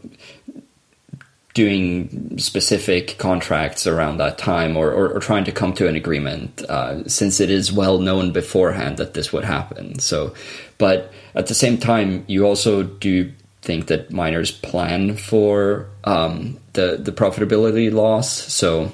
doing 1.53 2.37
specific 2.39 3.17
contracts 3.19 3.85
around 3.85 4.17
that 4.17 4.37
time 4.37 4.75
or, 4.75 4.89
or, 4.89 5.09
or 5.13 5.19
trying 5.19 5.43
to 5.43 5.51
come 5.51 5.73
to 5.73 5.87
an 5.87 5.95
agreement, 5.95 6.63
uh, 6.63 7.07
since 7.07 7.39
it 7.39 7.51
is 7.51 7.71
well 7.71 7.99
known 7.99 8.31
beforehand 8.31 8.97
that 8.97 9.13
this 9.13 9.31
would 9.31 9.43
happen. 9.43 9.99
So, 9.99 10.33
but 10.77 11.11
at 11.35 11.47
the 11.47 11.53
same 11.53 11.77
time, 11.77 12.23
you 12.27 12.45
also 12.45 12.83
do 12.83 13.31
think 13.63 13.87
that 13.87 14.11
miners 14.11 14.51
plan 14.51 15.15
for 15.15 15.87
um, 16.03 16.59
the 16.73 16.97
the 16.97 17.11
profitability 17.11 17.91
loss. 17.91 18.29
So 18.29 18.91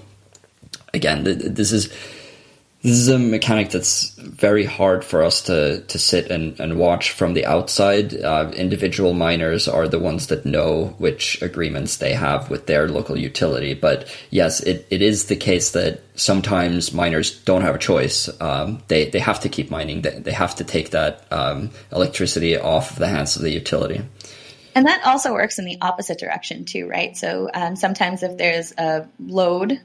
again, 0.93 1.23
this 1.23 1.71
is 1.71 1.91
this 2.82 2.93
is 2.93 3.10
a 3.10 3.19
mechanic 3.19 3.71
that's 3.71 4.12
very 4.15 4.63
hard 4.63 5.03
for 5.03 5.21
us 5.21 5.41
to 5.43 5.82
to 5.82 5.99
sit 5.99 6.32
and, 6.32 6.58
and 6.60 6.77
watch 6.77 7.12
from 7.12 7.34
the 7.34 7.45
outside. 7.45 8.13
Uh, 8.13 8.51
individual 8.55 9.13
miners 9.13 9.67
are 9.67 9.88
the 9.88 9.99
ones 9.99 10.27
that 10.27 10.45
know 10.45 10.95
which 10.97 11.41
agreements 11.41 11.97
they 11.97 12.13
have 12.13 12.49
with 12.49 12.67
their 12.67 12.88
local 12.88 13.17
utility. 13.17 13.73
But 13.73 14.08
yes, 14.29 14.62
it, 14.62 14.88
it 14.89 15.01
is 15.01 15.25
the 15.25 15.36
case 15.36 15.71
that 15.71 16.01
sometimes 16.15 16.93
miners 16.93 17.39
don't 17.43 17.63
have 17.63 17.75
a 17.75 17.79
choice. 17.79 18.29
Um, 18.39 18.82
they 18.88 19.10
they 19.10 19.19
have 19.19 19.41
to 19.41 19.49
keep 19.49 19.69
mining. 19.69 20.01
They, 20.03 20.19
they 20.19 20.32
have 20.32 20.55
to 20.55 20.63
take 20.63 20.91
that 20.91 21.25
um, 21.34 21.71
electricity 21.91 22.58
off 22.58 22.91
of 22.91 22.99
the 22.99 23.08
hands 23.08 23.36
of 23.36 23.41
the 23.41 23.51
utility. 23.51 24.01
And 24.75 24.86
that 24.86 25.05
also 25.05 25.34
works 25.34 25.60
in 25.60 25.65
the 25.65 25.77
opposite 25.82 26.19
direction 26.19 26.65
too, 26.65 26.88
right? 26.88 27.15
So 27.17 27.49
um, 27.53 27.75
sometimes 27.75 28.23
if 28.23 28.38
there's 28.38 28.71
a 28.77 29.08
load, 29.19 29.79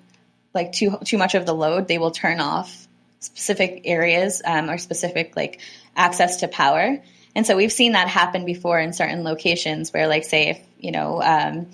like 0.53 0.73
too 0.73 0.99
too 1.05 1.19
much 1.19 1.35
of 1.35 1.47
the 1.47 1.55
load, 1.55 1.89
they 1.89 1.99
will 1.99 2.11
turn 2.11 2.41
off 2.41 2.87
specific 3.21 3.83
areas 3.85 4.43
um, 4.45 4.71
or 4.71 4.79
specific 4.79 5.37
like 5.37 5.61
access 5.97 6.41
to 6.41 6.49
power. 6.49 6.99
And 7.35 7.47
so 7.47 7.57
we've 7.57 7.73
seen 7.73 7.93
that 7.93 8.09
happen 8.09 8.45
before 8.45 8.79
in 8.79 8.93
certain 8.93 9.25
locations 9.25 9.93
where, 9.93 10.07
like, 10.07 10.25
say, 10.25 10.51
if 10.51 10.61
you 10.79 10.93
know 10.93 11.23
um, 11.23 11.67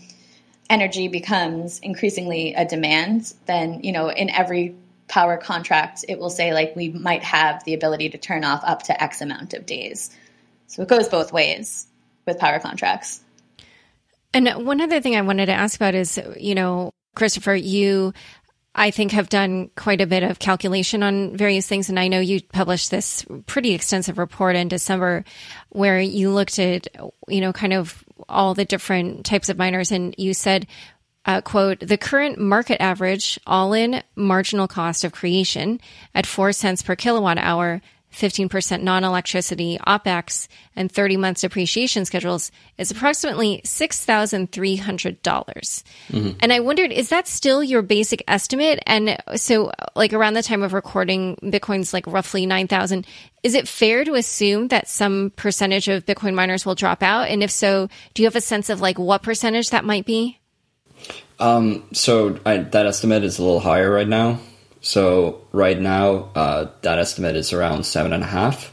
energy 0.71 1.09
becomes 1.09 1.81
increasingly 1.81 2.55
a 2.55 2.65
demand, 2.65 3.33
then 3.47 3.81
you 3.83 3.93
know 3.93 4.11
in 4.11 4.31
every 4.31 4.77
power 5.09 5.37
contract 5.37 6.05
it 6.09 6.21
will 6.21 6.31
say 6.31 6.55
like 6.55 6.77
we 6.77 6.89
might 6.89 7.25
have 7.25 7.65
the 7.65 7.75
ability 7.75 8.11
to 8.11 8.19
turn 8.19 8.45
off 8.45 8.63
up 8.65 8.85
to 8.85 9.03
X 9.03 9.21
amount 9.21 9.55
of 9.55 9.67
days. 9.67 10.17
So 10.69 10.83
it 10.83 10.89
goes 10.89 11.09
both 11.09 11.33
ways 11.33 11.89
with 12.31 12.39
power 12.39 12.59
contracts. 12.59 13.21
And 14.33 14.49
one 14.65 14.81
other 14.81 15.01
thing 15.01 15.17
I 15.17 15.23
wanted 15.23 15.47
to 15.47 15.53
ask 15.53 15.77
about 15.77 15.95
is, 15.95 16.19
you 16.39 16.55
know, 16.55 16.93
Christopher, 17.17 17.55
you 17.55 18.13
I 18.75 18.93
think 18.93 19.13
have 19.13 19.29
done 19.29 19.71
quite 19.77 20.01
a 20.01 20.07
bit 20.07 20.23
of 20.23 20.39
calculation 20.39 21.03
on 21.03 21.37
various 21.37 21.67
things. 21.67 21.89
And 21.89 21.99
I 21.99 22.09
know 22.09 22.21
you 22.21 22.41
published 22.41 22.91
this 22.91 23.27
pretty 23.47 23.75
extensive 23.75 24.17
report 24.17 24.55
in 24.55 24.69
December 24.69 25.25
where 25.71 26.01
you 26.01 26.31
looked 26.31 26.59
at, 26.59 26.87
you 27.27 27.41
know, 27.41 27.53
kind 27.53 27.73
of 27.73 28.05
all 28.29 28.55
the 28.55 28.65
different 28.65 29.27
types 29.27 29.49
of 29.49 29.59
miners. 29.59 29.91
And 29.91 30.15
you 30.19 30.35
said, 30.35 30.69
uh, 31.27 31.41
quote, 31.41 31.81
the 31.81 31.99
current 31.99 32.39
market 32.39 32.81
average 32.81 33.41
all 33.45 33.73
in 33.73 34.03
marginal 34.15 34.69
cost 34.69 35.03
of 35.03 35.13
creation 35.13 35.81
at 36.15 36.27
four 36.27 36.53
cents 36.53 36.81
per 36.81 36.95
kilowatt 36.95 37.39
hour 37.39 37.83
15% 38.13 38.83
non-electricity 38.83 39.79
OPEX 39.87 40.49
and 40.77 40.91
30 40.91 41.17
months 41.17 41.41
depreciation 41.43 42.05
schedules 42.05 42.51
is 42.79 42.91
approximately 42.91 43.61
6,300. 43.65 45.23
dollars 45.23 45.85
mm-hmm. 46.09 46.37
And 46.41 46.53
I 46.53 46.61
wondered, 46.61 46.93
is 46.93 47.11
that 47.11 47.29
still 47.29 47.63
your 47.63 47.83
basic 47.83 48.23
estimate? 48.27 48.81
And 48.87 49.17
so 49.37 49.73
like 49.95 50.13
around 50.13 50.35
the 50.35 50.43
time 50.43 50.63
of 50.63 50.73
recording, 50.73 51.37
Bitcoin's 51.43 51.93
like 51.93 52.07
roughly 52.07 52.47
9,000. 52.47 53.07
Is 53.43 53.55
it 53.55 53.69
fair 53.69 54.05
to 54.05 54.15
assume 54.15 54.69
that 54.69 54.89
some 54.89 55.33
percentage 55.37 55.89
of 55.89 56.05
Bitcoin 56.07 56.35
miners 56.35 56.67
will 56.67 56.75
drop 56.75 57.03
out? 57.03 57.29
And 57.29 57.43
if 57.43 57.51
so, 57.51 57.89
do 58.15 58.23
you 58.23 58.27
have 58.27 58.37
a 58.37 58.41
sense 58.41 58.71
of 58.71 58.81
like 58.81 58.99
what 58.99 59.23
percentage 59.23 59.71
that 59.71 59.85
might 59.85 60.05
be? 60.05 60.39
Um, 61.39 61.85
so 61.93 62.39
I, 62.45 62.59
that 62.59 62.87
estimate 62.87 63.25
is 63.25 63.39
a 63.39 63.43
little 63.43 63.61
higher 63.61 63.91
right 63.91 64.09
now. 64.09 64.41
So 64.81 65.47
right 65.53 65.79
now, 65.79 66.31
uh, 66.35 66.71
that 66.83 66.99
estimate 66.99 67.37
is 67.37 67.53
around 67.53 67.85
seven 67.85 68.13
and 68.13 68.23
a 68.23 68.27
half. 68.27 68.73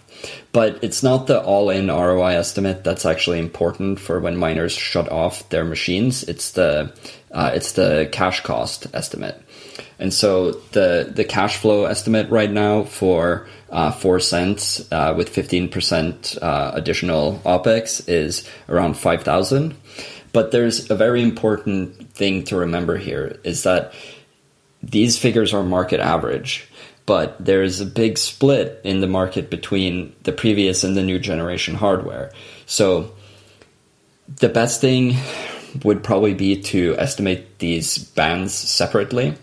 But 0.52 0.84
it's 0.84 1.04
not 1.04 1.28
the 1.28 1.42
all-in 1.42 1.88
ROI 1.88 2.38
estimate 2.38 2.84
that's 2.84 3.06
actually 3.06 3.38
important 3.40 4.00
for 4.00 4.20
when 4.20 4.38
miners 4.38 4.72
shut 4.72 5.12
off 5.12 5.48
their 5.50 5.64
machines. 5.64 6.24
It's 6.24 6.52
the 6.52 6.92
uh, 7.32 7.52
it's 7.54 7.74
the 7.74 8.10
cash 8.12 8.42
cost 8.42 8.88
estimate. 8.94 9.40
And 10.00 10.14
so 10.14 10.54
the 10.72 11.12
the 11.14 11.24
cash 11.24 11.58
flow 11.58 11.86
estimate 11.86 12.30
right 12.32 12.50
now 12.50 12.84
for 12.84 13.48
uh, 13.70 13.92
four 13.92 14.20
cents 14.20 14.92
uh, 14.92 15.14
with 15.16 15.30
fifteen 15.30 15.70
percent 15.70 16.38
uh, 16.42 16.72
additional 16.74 17.40
opex 17.46 18.08
is 18.10 18.48
around 18.70 18.96
five 18.98 19.24
thousand. 19.24 19.76
But 20.34 20.52
there's 20.52 20.90
a 20.90 20.96
very 20.96 21.22
important 21.22 22.10
thing 22.14 22.44
to 22.46 22.58
remember 22.58 22.98
here 22.98 23.40
is 23.44 23.64
that 23.64 23.94
these 24.82 25.18
figures 25.18 25.54
are 25.54 25.64
market 25.64 26.00
average, 26.00 26.68
but 27.06 27.44
there 27.44 27.64
is 27.64 27.82
a 27.82 27.86
big 27.86 28.18
split 28.18 28.82
in 28.84 29.02
the 29.02 29.08
market 29.08 29.50
between 29.50 30.14
the 30.24 30.32
previous 30.32 30.84
and 30.84 30.96
the 30.96 31.04
new 31.04 31.20
generation 31.20 31.76
hardware. 31.76 32.32
So 32.66 33.14
the 34.28 34.50
best 34.50 34.82
thing 34.82 35.16
would 35.84 36.04
probably 36.04 36.34
be 36.34 36.62
to 36.62 36.96
estimate 36.98 37.60
these 37.60 37.98
bands 37.98 38.54
separately. 38.54 39.36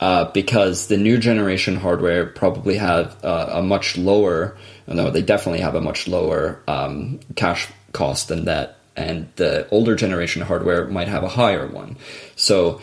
Uh, 0.00 0.24
because 0.32 0.86
the 0.86 0.96
new 0.96 1.18
generation 1.18 1.76
hardware 1.76 2.24
probably 2.24 2.76
have 2.76 3.22
uh, 3.22 3.50
a 3.52 3.62
much 3.62 3.98
lower, 3.98 4.56
no, 4.86 5.10
they 5.10 5.20
definitely 5.20 5.60
have 5.60 5.74
a 5.74 5.80
much 5.80 6.08
lower 6.08 6.58
um, 6.66 7.20
cash 7.36 7.68
cost 7.92 8.28
than 8.28 8.46
that, 8.46 8.78
and 8.96 9.28
the 9.36 9.68
older 9.68 9.94
generation 9.94 10.40
hardware 10.40 10.86
might 10.86 11.08
have 11.08 11.22
a 11.22 11.28
higher 11.28 11.66
one. 11.66 11.98
So 12.34 12.80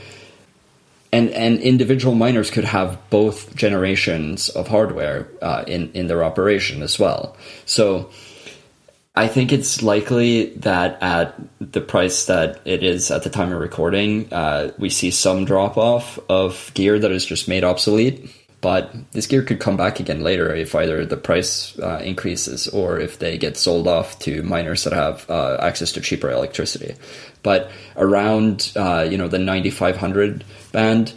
and 1.11 1.29
and 1.29 1.59
individual 1.59 2.15
miners 2.15 2.51
could 2.51 2.65
have 2.65 2.97
both 3.09 3.55
generations 3.55 4.49
of 4.49 4.67
hardware 4.67 5.27
uh, 5.41 5.63
in 5.67 5.91
in 5.93 6.07
their 6.07 6.23
operation 6.23 6.81
as 6.81 6.99
well. 6.99 7.35
So 7.65 8.09
I 9.17 9.27
think 9.27 9.51
it's 9.51 9.81
likely 9.81 10.53
that 10.57 11.01
at 11.01 11.33
the 11.59 11.81
price 11.81 12.25
that 12.25 12.61
it 12.65 12.83
is 12.83 13.09
at 13.09 13.23
the 13.23 13.31
time 13.31 13.51
of 13.51 13.59
recording, 13.59 14.31
uh, 14.31 14.73
we 14.77 14.91
see 14.91 15.09
some 15.09 15.43
drop 15.43 15.75
off 15.75 16.19
of 16.29 16.71
gear 16.75 16.99
that 16.99 17.11
is 17.11 17.25
just 17.25 17.47
made 17.47 17.63
obsolete. 17.63 18.29
But 18.61 18.91
this 19.13 19.27
gear 19.27 19.41
could 19.41 19.59
come 19.59 19.77
back 19.77 19.99
again 19.99 20.21
later 20.21 20.53
if 20.53 20.75
either 20.75 21.05
the 21.05 21.17
price 21.17 21.77
uh, 21.79 21.99
increases 22.03 22.67
or 22.67 22.99
if 22.99 23.17
they 23.17 23.37
get 23.37 23.57
sold 23.57 23.87
off 23.87 24.19
to 24.19 24.43
miners 24.43 24.83
that 24.83 24.93
have 24.93 25.27
uh, 25.29 25.57
access 25.61 25.91
to 25.93 26.01
cheaper 26.01 26.29
electricity. 26.29 26.95
But 27.47 27.71
around 27.95 28.73
uh, 28.75 29.07
you 29.09 29.17
know 29.17 29.29
the 29.29 29.39
9500 29.39 30.43
band, 30.73 31.13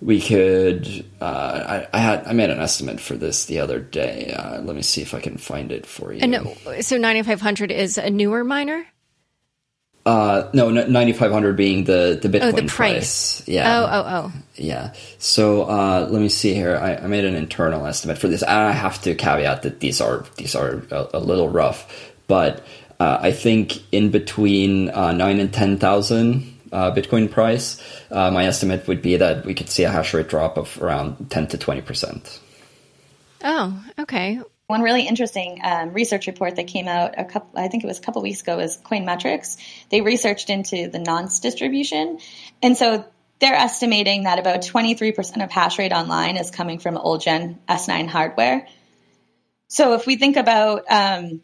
we 0.00 0.20
could. 0.20 1.04
Uh, 1.20 1.24
I, 1.82 1.88
I, 1.92 1.98
had 1.98 2.28
I 2.28 2.32
made 2.32 2.50
an 2.50 2.60
estimate 2.60 3.00
for 3.00 3.16
this 3.16 3.46
the 3.46 3.58
other 3.58 3.80
day. 3.80 4.32
Uh, 4.38 4.60
let 4.60 4.76
me 4.76 4.82
see 4.82 5.02
if 5.02 5.14
I 5.14 5.20
can 5.20 5.36
find 5.36 5.72
it 5.72 5.84
for 5.84 6.12
you. 6.12 6.20
And 6.22 6.84
so 6.84 6.96
ninety 6.96 7.22
five 7.22 7.40
hundred 7.40 7.72
is 7.72 7.98
a 7.98 8.08
newer 8.08 8.44
miner. 8.44 8.86
Uh, 10.06 10.48
no, 10.54 10.70
ninety 10.70 11.12
five 11.12 11.32
hundred 11.32 11.56
being 11.56 11.82
the 11.82 12.20
the 12.22 12.28
Bitcoin 12.28 12.52
oh, 12.52 12.52
the 12.52 12.62
price. 12.66 13.40
price. 13.40 13.48
Yeah. 13.48 13.80
Oh, 13.80 13.86
oh, 13.90 14.04
oh. 14.06 14.32
Yeah. 14.54 14.92
So 15.18 15.62
uh, 15.62 16.06
let 16.08 16.22
me 16.22 16.28
see 16.28 16.54
here. 16.54 16.76
I, 16.76 16.98
I, 16.98 17.08
made 17.08 17.24
an 17.24 17.34
internal 17.34 17.84
estimate 17.84 18.18
for 18.18 18.28
this. 18.28 18.44
I 18.44 18.70
have 18.70 19.02
to 19.02 19.16
caveat 19.16 19.62
that 19.62 19.80
these 19.80 20.00
are 20.00 20.24
these 20.36 20.54
are 20.54 20.84
a, 20.92 21.08
a 21.14 21.18
little 21.18 21.48
rough, 21.48 22.12
but 22.28 22.64
uh, 23.00 23.18
I 23.20 23.32
think 23.32 23.82
in 23.92 24.10
between 24.10 24.90
uh, 24.90 25.12
nine 25.12 25.40
and 25.40 25.52
ten 25.52 25.78
thousand 25.78 26.54
uh, 26.74 26.90
Bitcoin 26.92 27.30
price, 27.30 27.80
uh, 28.10 28.30
my 28.30 28.46
estimate 28.46 28.86
would 28.88 29.00
be 29.00 29.16
that 29.16 29.46
we 29.46 29.54
could 29.54 29.70
see 29.70 29.84
a 29.84 29.90
hash 29.90 30.12
rate 30.12 30.28
drop 30.28 30.58
of 30.58 30.82
around 30.82 31.30
10 31.30 31.46
to 31.48 31.58
20%. 31.58 32.40
Oh, 33.44 33.84
okay. 34.00 34.40
One 34.66 34.82
really 34.82 35.06
interesting 35.06 35.60
um, 35.62 35.92
research 35.92 36.26
report 36.26 36.56
that 36.56 36.66
came 36.66 36.88
out 36.88 37.14
a 37.16 37.24
couple, 37.24 37.60
I 37.60 37.68
think 37.68 37.84
it 37.84 37.86
was 37.86 37.98
a 37.98 38.02
couple 38.02 38.22
weeks 38.22 38.40
ago, 38.40 38.58
is 38.58 38.76
Coinmetrics. 38.78 39.56
They 39.90 40.00
researched 40.00 40.50
into 40.50 40.88
the 40.88 40.98
nonce 40.98 41.38
distribution, 41.40 42.18
and 42.62 42.76
so 42.76 43.04
they're 43.40 43.54
estimating 43.54 44.24
that 44.24 44.38
about 44.38 44.62
23% 44.62 45.44
of 45.44 45.50
hash 45.50 45.78
rate 45.78 45.92
online 45.92 46.36
is 46.38 46.50
coming 46.50 46.78
from 46.78 46.96
old 46.96 47.20
gen 47.20 47.60
S9 47.68 48.08
hardware. 48.08 48.66
So 49.68 49.94
if 49.94 50.06
we 50.06 50.16
think 50.16 50.36
about, 50.36 50.84
um, 50.90 51.42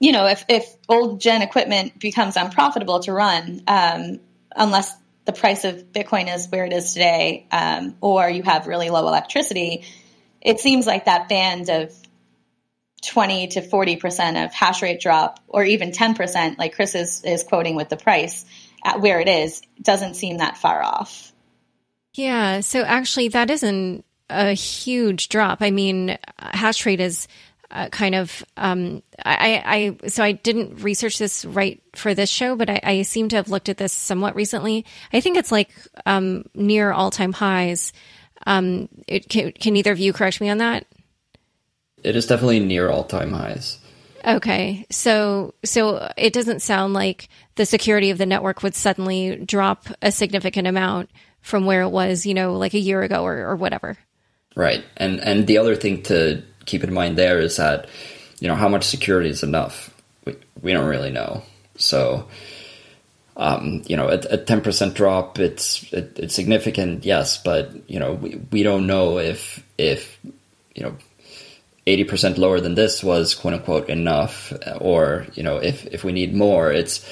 you 0.00 0.12
know, 0.12 0.26
if, 0.26 0.44
if 0.48 0.66
old 0.88 1.20
gen 1.20 1.42
equipment 1.42 2.00
becomes 2.00 2.36
unprofitable 2.36 3.00
to 3.00 3.12
run, 3.12 3.62
um, 3.68 4.18
unless 4.56 4.92
the 5.26 5.32
price 5.32 5.64
of 5.64 5.92
Bitcoin 5.92 6.34
is 6.34 6.48
where 6.48 6.64
it 6.64 6.72
is 6.72 6.94
today, 6.94 7.46
um, 7.52 7.94
or 8.00 8.28
you 8.28 8.42
have 8.42 8.66
really 8.66 8.88
low 8.88 9.06
electricity, 9.06 9.84
it 10.40 10.58
seems 10.58 10.86
like 10.86 11.04
that 11.04 11.28
band 11.28 11.68
of 11.68 11.94
20 13.04 13.48
to 13.48 13.60
40% 13.60 14.44
of 14.44 14.54
hash 14.54 14.82
rate 14.82 15.00
drop, 15.00 15.38
or 15.46 15.64
even 15.64 15.92
10%, 15.92 16.58
like 16.58 16.74
Chris 16.74 16.94
is, 16.94 17.22
is 17.22 17.44
quoting 17.44 17.76
with 17.76 17.90
the 17.90 17.96
price 17.96 18.46
at 18.82 19.00
where 19.02 19.20
it 19.20 19.28
is, 19.28 19.60
doesn't 19.82 20.14
seem 20.14 20.38
that 20.38 20.56
far 20.56 20.82
off. 20.82 21.32
Yeah. 22.14 22.60
So 22.60 22.82
actually, 22.82 23.28
that 23.28 23.50
isn't 23.50 24.04
a 24.30 24.52
huge 24.54 25.28
drop. 25.28 25.58
I 25.60 25.70
mean, 25.70 26.18
hash 26.38 26.86
rate 26.86 27.00
is 27.00 27.28
uh, 27.70 27.88
kind 27.88 28.14
of 28.14 28.44
um, 28.56 29.02
I, 29.24 29.96
I 30.02 30.08
so 30.08 30.22
I 30.24 30.32
didn't 30.32 30.82
research 30.82 31.18
this 31.18 31.44
right 31.44 31.82
for 31.94 32.14
this 32.14 32.30
show, 32.30 32.56
but 32.56 32.68
I, 32.68 32.80
I 32.82 33.02
seem 33.02 33.28
to 33.30 33.36
have 33.36 33.48
looked 33.48 33.68
at 33.68 33.76
this 33.76 33.92
somewhat 33.92 34.34
recently. 34.34 34.84
I 35.12 35.20
think 35.20 35.36
it's 35.36 35.52
like 35.52 35.70
um, 36.06 36.44
near 36.54 36.92
all 36.92 37.10
time 37.10 37.32
highs. 37.32 37.92
Um, 38.46 38.88
it, 39.06 39.28
can, 39.28 39.52
can 39.52 39.76
either 39.76 39.92
of 39.92 39.98
you 39.98 40.12
correct 40.12 40.40
me 40.40 40.48
on 40.48 40.58
that? 40.58 40.86
It 42.02 42.16
is 42.16 42.26
definitely 42.26 42.60
near 42.60 42.88
all 42.88 43.04
time 43.04 43.32
highs. 43.32 43.78
Okay, 44.26 44.86
so 44.90 45.54
so 45.64 46.12
it 46.16 46.32
doesn't 46.32 46.60
sound 46.60 46.92
like 46.92 47.28
the 47.54 47.66
security 47.66 48.10
of 48.10 48.18
the 48.18 48.26
network 48.26 48.62
would 48.62 48.74
suddenly 48.74 49.36
drop 49.36 49.86
a 50.02 50.12
significant 50.12 50.66
amount 50.66 51.10
from 51.40 51.64
where 51.64 51.82
it 51.82 51.88
was, 51.90 52.26
you 52.26 52.34
know, 52.34 52.56
like 52.56 52.74
a 52.74 52.78
year 52.78 53.02
ago 53.02 53.24
or, 53.24 53.48
or 53.48 53.56
whatever. 53.56 53.96
Right, 54.56 54.84
and 54.96 55.20
and 55.20 55.46
the 55.46 55.58
other 55.58 55.74
thing 55.74 56.02
to 56.04 56.42
keep 56.70 56.84
in 56.84 56.94
mind 56.94 57.18
there 57.18 57.40
is 57.40 57.56
that 57.56 57.88
you 58.38 58.48
know 58.48 58.54
how 58.54 58.68
much 58.68 58.84
security 58.84 59.28
is 59.28 59.42
enough. 59.42 59.94
We 60.24 60.36
we 60.62 60.72
don't 60.72 60.88
really 60.88 61.10
know. 61.10 61.42
So 61.76 62.26
um, 63.40 63.82
you 63.86 63.96
know, 63.96 64.08
a 64.08 64.36
ten 64.36 64.60
percent 64.60 64.94
drop, 64.94 65.38
it's 65.38 65.90
it, 65.92 66.18
it's 66.18 66.34
significant, 66.34 67.06
yes, 67.06 67.38
but 67.38 67.88
you 67.88 67.98
know, 67.98 68.12
we, 68.12 68.36
we 68.50 68.62
don't 68.62 68.86
know 68.86 69.18
if 69.18 69.64
if 69.78 70.18
you 70.74 70.84
know. 70.84 70.96
80% 71.86 72.36
lower 72.36 72.60
than 72.60 72.74
this 72.74 73.02
was 73.02 73.34
quote 73.34 73.54
unquote 73.54 73.88
enough 73.88 74.52
or 74.80 75.26
you 75.32 75.42
know 75.42 75.56
if 75.56 75.86
if 75.86 76.04
we 76.04 76.12
need 76.12 76.34
more 76.34 76.70
it's 76.70 77.04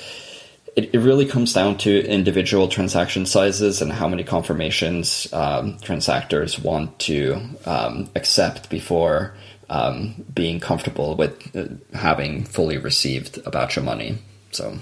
it, 0.76 0.94
it 0.94 0.98
really 0.98 1.24
comes 1.24 1.54
down 1.54 1.78
to 1.78 2.06
individual 2.06 2.68
transaction 2.68 3.24
sizes 3.24 3.80
and 3.80 3.90
how 3.90 4.06
many 4.06 4.22
confirmations 4.22 5.26
um, 5.32 5.78
transactors 5.78 6.62
want 6.62 6.96
to 7.00 7.40
um, 7.64 8.10
accept 8.14 8.68
before 8.68 9.34
um, 9.70 10.24
being 10.32 10.60
comfortable 10.60 11.16
with 11.16 11.56
uh, 11.56 11.96
having 11.96 12.44
fully 12.44 12.78
received 12.78 13.38
a 13.44 13.50
batch 13.50 13.76
of 13.76 13.84
money. 13.84 14.18
So, 14.50 14.78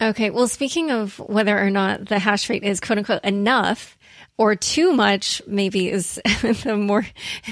okay. 0.00 0.30
Well, 0.30 0.48
speaking 0.48 0.90
of 0.90 1.18
whether 1.18 1.58
or 1.58 1.70
not 1.70 2.06
the 2.06 2.18
hash 2.18 2.50
rate 2.50 2.64
is 2.64 2.80
quote 2.80 2.98
unquote 2.98 3.24
enough 3.24 3.96
or 4.40 4.56
too 4.56 4.94
much, 4.94 5.42
maybe 5.46 5.90
is 5.90 6.14
the 6.64 6.74
more 6.74 7.06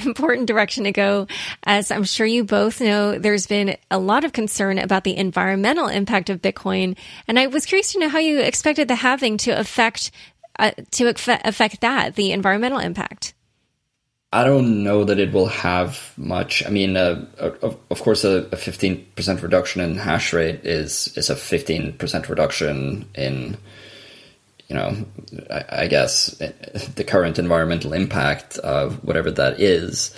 important 0.07 0.47
direction 0.47 0.85
to 0.85 0.93
go. 0.93 1.27
As 1.65 1.91
I'm 1.91 2.05
sure 2.05 2.27
you 2.27 2.45
both 2.45 2.81
know, 2.81 3.19
there's 3.19 3.47
been 3.47 3.77
a 3.91 3.99
lot 3.99 4.25
of 4.25 4.33
concern 4.33 4.79
about 4.79 5.05
the 5.05 5.15
environmental 5.15 5.89
impact 5.89 6.31
of 6.31 6.41
Bitcoin. 6.41 6.97
And 7.29 7.39
I 7.39 7.49
was 7.49 7.67
curious 7.67 7.93
to 7.93 7.99
know 7.99 8.09
how 8.09 8.21
you 8.21 8.41
expected 8.41 8.89
the 8.89 8.95
halving 8.95 9.37
to 9.39 9.51
affect, 9.51 10.11
uh, 10.59 10.71
to 10.93 11.09
affect 11.09 11.83
that, 11.83 12.15
the 12.15 12.33
environmental 12.33 12.79
impact. 12.79 13.35
I 14.33 14.45
don't 14.45 14.85
know 14.85 15.05
that 15.05 15.19
it 15.19 15.33
will 15.33 15.47
have 15.47 16.13
much. 16.19 16.65
I 16.67 16.69
mean, 16.69 16.99
uh, 16.99 17.25
of, 17.39 18.03
course, 18.03 18.25
a, 18.25 18.43
a, 18.53 18.57
15% 18.57 19.43
reduction 19.43 19.81
in 19.81 19.97
hash 19.97 20.35
rate 20.35 20.67
is 20.67 21.17
is 21.17 21.31
a 21.31 21.35
15% 21.35 22.29
reduction 22.29 23.09
in, 23.15 23.57
you 24.69 24.77
know, 24.77 25.07
I, 25.51 25.65
I 25.71 25.87
guess 25.87 26.27
the 26.95 27.05
current 27.05 27.39
environmental 27.39 27.95
impact 27.95 28.59
of 28.59 29.03
whatever 29.03 29.31
that 29.31 29.61
is. 29.61 30.15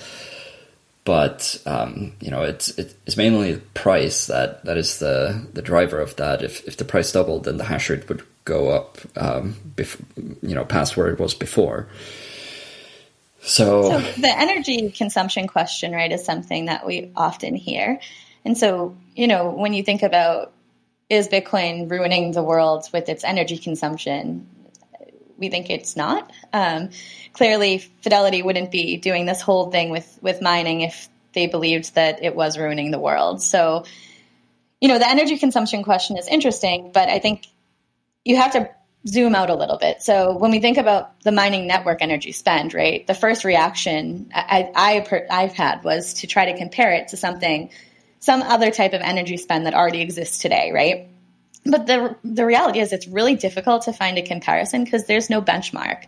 But 1.05 1.61
um, 1.65 2.13
you 2.21 2.33
know, 2.33 2.43
it's 2.43 2.77
it's 2.79 3.17
mainly 3.17 3.55
the 3.55 3.61
price 3.61 4.27
that, 4.27 4.65
that 4.65 4.77
is 4.77 4.99
the 4.99 5.47
the 5.53 5.63
driver 5.63 6.01
of 6.01 6.17
that. 6.17 6.43
If 6.43 6.67
if 6.67 6.77
the 6.77 6.85
price 6.85 7.13
doubled, 7.13 7.45
then 7.45 7.59
the 7.59 7.65
hash 7.65 7.89
rate 7.89 8.09
would 8.09 8.23
go 8.45 8.71
up, 8.71 8.99
um, 9.17 9.55
bef- 9.77 10.03
you 10.43 10.55
know, 10.55 10.65
past 10.65 10.97
where 10.97 11.09
it 11.09 11.21
was 11.21 11.33
before. 11.33 11.89
So, 13.43 13.83
so 13.83 14.21
the 14.21 14.29
energy 14.29 14.91
consumption 14.91 15.47
question, 15.47 15.93
right, 15.93 16.13
is 16.13 16.25
something 16.25 16.67
that 16.67 16.87
we 16.87 17.11
often 17.17 17.55
hear. 17.55 18.01
And 18.45 18.57
so, 18.57 18.97
you 19.15 19.27
know, 19.27 19.51
when 19.51 19.73
you 19.73 19.83
think 19.83 20.03
about 20.03 20.53
is 21.09 21.29
Bitcoin 21.29 21.91
ruining 21.91 22.33
the 22.33 22.43
world 22.43 22.89
with 22.93 23.09
its 23.09 23.25
energy 23.25 23.59
consumption? 23.59 24.49
We 25.37 25.49
think 25.49 25.69
it's 25.69 25.97
not. 25.97 26.31
Um, 26.53 26.91
clearly, 27.33 27.79
Fidelity 27.79 28.43
wouldn't 28.43 28.71
be 28.71 28.97
doing 28.97 29.27
this 29.27 29.41
whole 29.41 29.71
thing 29.71 29.91
with 29.91 30.19
with 30.23 30.41
mining 30.41 30.83
if 30.83 31.09
they 31.33 31.47
believed 31.47 31.95
that 31.95 32.23
it 32.23 32.35
was 32.35 32.59
ruining 32.59 32.91
the 32.91 32.99
world. 32.99 33.43
So, 33.43 33.85
you 34.81 34.89
know, 34.89 34.99
the 34.99 35.09
energy 35.09 35.39
consumption 35.39 35.83
question 35.83 36.17
is 36.17 36.29
interesting, 36.29 36.91
but 36.93 37.09
I 37.09 37.19
think 37.19 37.47
you 38.25 38.37
have 38.37 38.53
to 38.53 38.71
zoom 39.07 39.35
out 39.35 39.51
a 39.51 39.55
little 39.55 39.79
bit. 39.79 40.03
So 40.03 40.37
when 40.37 40.51
we 40.51 40.61
think 40.61 40.77
about 40.77 41.21
the 41.23 41.33
mining 41.33 41.67
network 41.67 42.03
energy 42.03 42.33
spend, 42.33 42.75
right, 42.75 43.07
the 43.07 43.15
first 43.15 43.45
reaction 43.45 44.31
I, 44.35 44.71
I, 44.75 45.25
I've 45.31 45.53
had 45.53 45.83
was 45.85 46.15
to 46.15 46.27
try 46.27 46.53
to 46.53 46.59
compare 46.59 46.93
it 46.93 47.09
to 47.09 47.17
something, 47.17 47.71
some 48.19 48.43
other 48.43 48.71
type 48.71 48.93
of 48.93 49.01
energy 49.01 49.39
spend 49.39 49.67
that 49.67 49.75
already 49.75 50.03
exists 50.03 50.39
today, 50.39 50.71
right? 50.73 51.09
But 51.65 51.87
the, 51.87 52.17
the 52.25 52.45
reality 52.45 52.81
is 52.81 52.93
it's 52.93 53.09
really 53.09 53.37
difficult 53.37 53.83
to 53.83 53.93
find 53.93 54.19
a 54.19 54.23
comparison 54.23 54.85
because 54.85 55.07
there's 55.07 55.31
no 55.31 55.41
benchmark. 55.41 56.05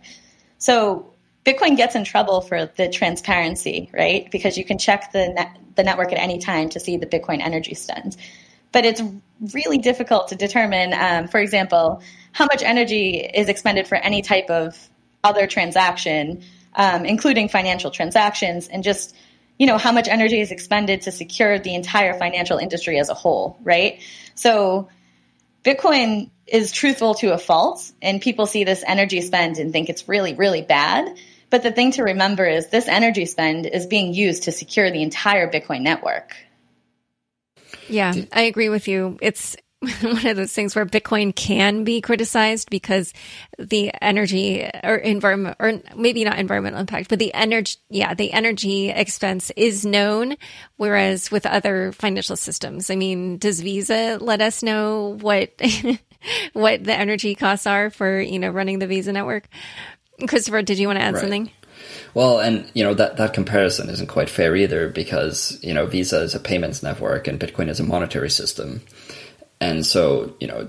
So 0.57 1.13
Bitcoin 1.45 1.75
gets 1.75 1.95
in 1.95 2.03
trouble 2.03 2.41
for 2.41 2.67
the 2.77 2.89
transparency, 2.89 3.89
right? 3.91 4.29
Because 4.31 4.57
you 4.57 4.63
can 4.63 4.77
check 4.77 5.11
the 5.11 5.29
net, 5.29 5.57
the 5.75 5.83
network 5.83 6.11
at 6.11 6.19
any 6.19 6.39
time 6.39 6.69
to 6.69 6.79
see 6.79 6.97
the 6.97 7.05
Bitcoin 7.05 7.41
energy 7.41 7.73
spend. 7.73 8.15
But 8.71 8.85
it's 8.85 9.01
really 9.53 9.77
difficult 9.77 10.29
to 10.29 10.35
determine, 10.35 10.93
um, 10.93 11.27
for 11.27 11.39
example, 11.39 12.01
how 12.33 12.45
much 12.45 12.61
energy 12.61 13.17
is 13.19 13.47
expended 13.47 13.87
for 13.87 13.95
any 13.95 14.21
type 14.21 14.49
of 14.49 14.77
other 15.23 15.47
transaction, 15.47 16.43
um, 16.75 17.05
including 17.05 17.47
financial 17.47 17.89
transactions, 17.89 18.67
and 18.67 18.83
just 18.83 19.15
you 19.57 19.67
know 19.67 19.77
how 19.77 19.91
much 19.91 20.09
energy 20.09 20.41
is 20.41 20.51
expended 20.51 21.03
to 21.03 21.11
secure 21.11 21.59
the 21.59 21.73
entire 21.73 22.17
financial 22.17 22.57
industry 22.57 22.99
as 22.99 23.09
a 23.09 23.13
whole, 23.13 23.57
right? 23.63 24.01
So 24.35 24.89
Bitcoin 25.63 26.29
is 26.45 26.71
truthful 26.71 27.13
to 27.15 27.33
a 27.33 27.37
fault, 27.37 27.91
and 28.01 28.19
people 28.19 28.45
see 28.45 28.63
this 28.63 28.83
energy 28.85 29.21
spend 29.21 29.57
and 29.59 29.71
think 29.71 29.89
it's 29.89 30.09
really, 30.09 30.33
really 30.33 30.61
bad. 30.61 31.15
But 31.49 31.61
the 31.61 31.71
thing 31.71 31.91
to 31.91 32.03
remember 32.03 32.45
is 32.45 32.69
this 32.69 32.87
energy 32.87 33.25
spend 33.27 33.67
is 33.67 33.85
being 33.85 34.13
used 34.13 34.43
to 34.43 34.51
secure 34.51 34.89
the 34.89 35.03
entire 35.03 35.49
Bitcoin 35.49 35.81
network. 35.81 36.35
Yeah, 37.87 38.13
I 38.31 38.41
agree 38.41 38.69
with 38.69 38.87
you. 38.87 39.19
It's 39.21 39.55
one 40.01 40.25
of 40.25 40.37
those 40.37 40.53
things 40.53 40.75
where 40.75 40.85
Bitcoin 40.85 41.35
can 41.35 41.83
be 41.83 42.01
criticized 42.01 42.69
because 42.69 43.13
the 43.59 43.91
energy 44.01 44.69
or 44.83 44.95
environment, 44.95 45.57
or 45.59 45.81
maybe 45.95 46.23
not 46.23 46.39
environmental 46.39 46.79
impact, 46.79 47.09
but 47.09 47.19
the 47.19 47.33
energy, 47.33 47.77
yeah, 47.89 48.13
the 48.13 48.31
energy 48.31 48.89
expense 48.89 49.51
is 49.55 49.85
known. 49.85 50.35
Whereas 50.77 51.31
with 51.31 51.45
other 51.45 51.91
financial 51.91 52.35
systems, 52.35 52.89
I 52.89 52.95
mean, 52.95 53.37
does 53.37 53.59
Visa 53.59 54.17
let 54.21 54.41
us 54.41 54.63
know 54.63 55.17
what, 55.21 55.59
what 56.53 56.83
the 56.83 56.93
energy 56.93 57.35
costs 57.35 57.67
are 57.67 57.89
for, 57.89 58.19
you 58.19 58.39
know, 58.39 58.49
running 58.49 58.79
the 58.79 58.87
Visa 58.87 59.11
network? 59.11 59.47
Christopher, 60.27 60.61
did 60.61 60.79
you 60.79 60.87
want 60.87 60.99
to 60.99 61.03
add 61.03 61.15
right. 61.15 61.21
something? 61.21 61.51
Well, 62.13 62.39
and 62.39 62.69
you 62.73 62.83
know 62.83 62.93
that 62.93 63.17
that 63.17 63.33
comparison 63.33 63.89
isn't 63.89 64.07
quite 64.07 64.29
fair 64.29 64.55
either 64.55 64.87
because 64.87 65.57
you 65.61 65.73
know 65.73 65.85
Visa 65.85 66.21
is 66.21 66.35
a 66.35 66.39
payments 66.39 66.83
network 66.83 67.27
and 67.27 67.39
Bitcoin 67.39 67.69
is 67.69 67.79
a 67.79 67.83
monetary 67.83 68.29
system, 68.29 68.81
and 69.63 69.85
so 69.85 70.33
you 70.39 70.47
know 70.47 70.67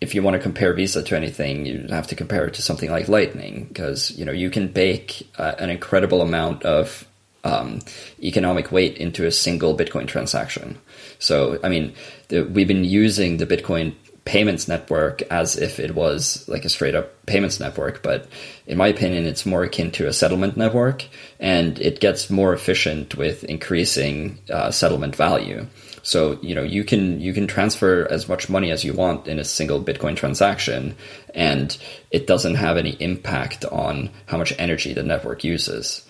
if 0.00 0.14
you 0.16 0.22
want 0.22 0.34
to 0.34 0.42
compare 0.42 0.72
Visa 0.74 1.00
to 1.00 1.16
anything, 1.16 1.64
you 1.64 1.86
have 1.90 2.08
to 2.08 2.16
compare 2.16 2.44
it 2.46 2.54
to 2.54 2.62
something 2.62 2.90
like 2.90 3.08
Lightning 3.08 3.66
because 3.68 4.10
you 4.18 4.24
know 4.24 4.32
you 4.32 4.50
can 4.50 4.66
bake 4.68 5.28
uh, 5.38 5.54
an 5.58 5.70
incredible 5.70 6.20
amount 6.22 6.64
of 6.64 7.06
um, 7.44 7.80
economic 8.20 8.72
weight 8.72 8.96
into 8.98 9.26
a 9.26 9.30
single 9.30 9.76
Bitcoin 9.76 10.06
transaction. 10.08 10.78
So 11.20 11.60
I 11.62 11.68
mean, 11.68 11.94
the, 12.28 12.42
we've 12.42 12.66
been 12.66 12.84
using 12.84 13.36
the 13.36 13.46
Bitcoin 13.46 13.94
payments 14.24 14.68
network 14.68 15.22
as 15.22 15.56
if 15.56 15.80
it 15.80 15.94
was 15.94 16.48
like 16.48 16.64
a 16.64 16.68
straight 16.68 16.94
up 16.94 17.24
payments 17.26 17.60
network. 17.60 18.02
But 18.02 18.28
in 18.66 18.78
my 18.78 18.88
opinion, 18.88 19.26
it's 19.26 19.46
more 19.46 19.64
akin 19.64 19.90
to 19.92 20.06
a 20.06 20.12
settlement 20.12 20.56
network 20.56 21.04
and 21.40 21.78
it 21.80 22.00
gets 22.00 22.30
more 22.30 22.52
efficient 22.52 23.16
with 23.16 23.44
increasing 23.44 24.38
uh, 24.50 24.70
settlement 24.70 25.16
value. 25.16 25.66
So, 26.02 26.38
you 26.42 26.54
know, 26.54 26.62
you 26.62 26.84
can, 26.84 27.20
you 27.20 27.32
can 27.32 27.46
transfer 27.46 28.06
as 28.10 28.28
much 28.28 28.48
money 28.48 28.70
as 28.70 28.84
you 28.84 28.92
want 28.92 29.28
in 29.28 29.38
a 29.38 29.44
single 29.44 29.82
Bitcoin 29.82 30.16
transaction 30.16 30.96
and 31.34 31.76
it 32.10 32.26
doesn't 32.26 32.56
have 32.56 32.76
any 32.76 32.96
impact 33.00 33.64
on 33.66 34.10
how 34.26 34.36
much 34.36 34.52
energy 34.58 34.92
the 34.92 35.02
network 35.02 35.44
uses. 35.44 36.04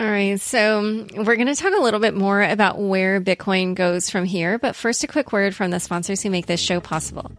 All 0.00 0.06
right. 0.06 0.40
So 0.40 1.06
we're 1.14 1.36
going 1.36 1.46
to 1.46 1.54
talk 1.54 1.74
a 1.76 1.82
little 1.82 2.00
bit 2.00 2.14
more 2.14 2.42
about 2.42 2.78
where 2.78 3.20
Bitcoin 3.20 3.74
goes 3.74 4.08
from 4.08 4.24
here. 4.24 4.58
But 4.58 4.74
first, 4.74 5.04
a 5.04 5.06
quick 5.06 5.30
word 5.30 5.54
from 5.54 5.70
the 5.70 5.78
sponsors 5.78 6.22
who 6.22 6.30
make 6.30 6.46
this 6.46 6.58
show 6.58 6.80
possible. 6.80 7.30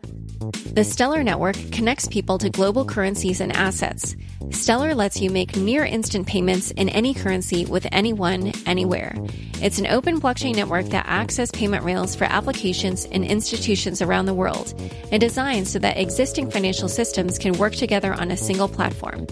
The 0.74 0.84
Stellar 0.84 1.24
Network 1.24 1.56
connects 1.72 2.08
people 2.08 2.38
to 2.38 2.52
global 2.52 2.86
currencies 2.86 3.42
and 3.42 3.52
assets. 3.56 4.16
Stellar 4.52 4.94
lets 4.94 5.20
you 5.20 5.32
make 5.32 5.56
near 5.56 5.84
instant 5.84 6.28
payments 6.28 6.70
in 6.70 6.88
any 6.90 7.16
currency 7.16 7.66
with 7.66 7.88
anyone, 7.92 8.54
anywhere. 8.68 9.16
It's 9.60 9.80
an 9.80 9.88
open 9.88 10.22
blockchain 10.22 10.56
network 10.56 10.86
that 10.88 11.06
acts 11.08 11.40
as 11.40 11.50
payment 11.50 11.84
rails 11.84 12.16
for 12.16 12.26
applications 12.26 13.06
and 13.06 13.26
institutions 13.26 14.04
around 14.04 14.28
the 14.28 14.36
world 14.36 14.80
and 15.12 15.20
designed 15.20 15.68
so 15.68 15.80
that 15.80 15.98
existing 15.98 16.52
financial 16.52 16.90
systems 16.90 17.40
can 17.40 17.58
work 17.58 17.74
together 17.74 18.14
on 18.14 18.30
a 18.30 18.38
single 18.38 18.68
platform. 18.68 19.26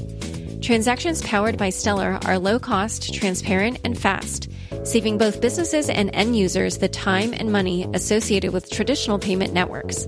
Transactions 0.62 1.22
powered 1.22 1.58
by 1.58 1.70
Stellar 1.70 2.20
are 2.26 2.38
low 2.38 2.60
cost, 2.60 3.14
transparent, 3.14 3.80
and 3.86 3.98
fast, 3.98 4.52
saving 4.84 5.18
both 5.18 5.42
businesses 5.42 5.90
and 5.90 6.10
end 6.14 6.38
users 6.38 6.78
the 6.78 6.90
time 6.90 7.34
and 7.34 7.52
money 7.52 7.88
associated 7.94 8.52
with 8.52 8.70
traditional 8.70 9.18
payment 9.18 9.54
networks. 9.54 10.06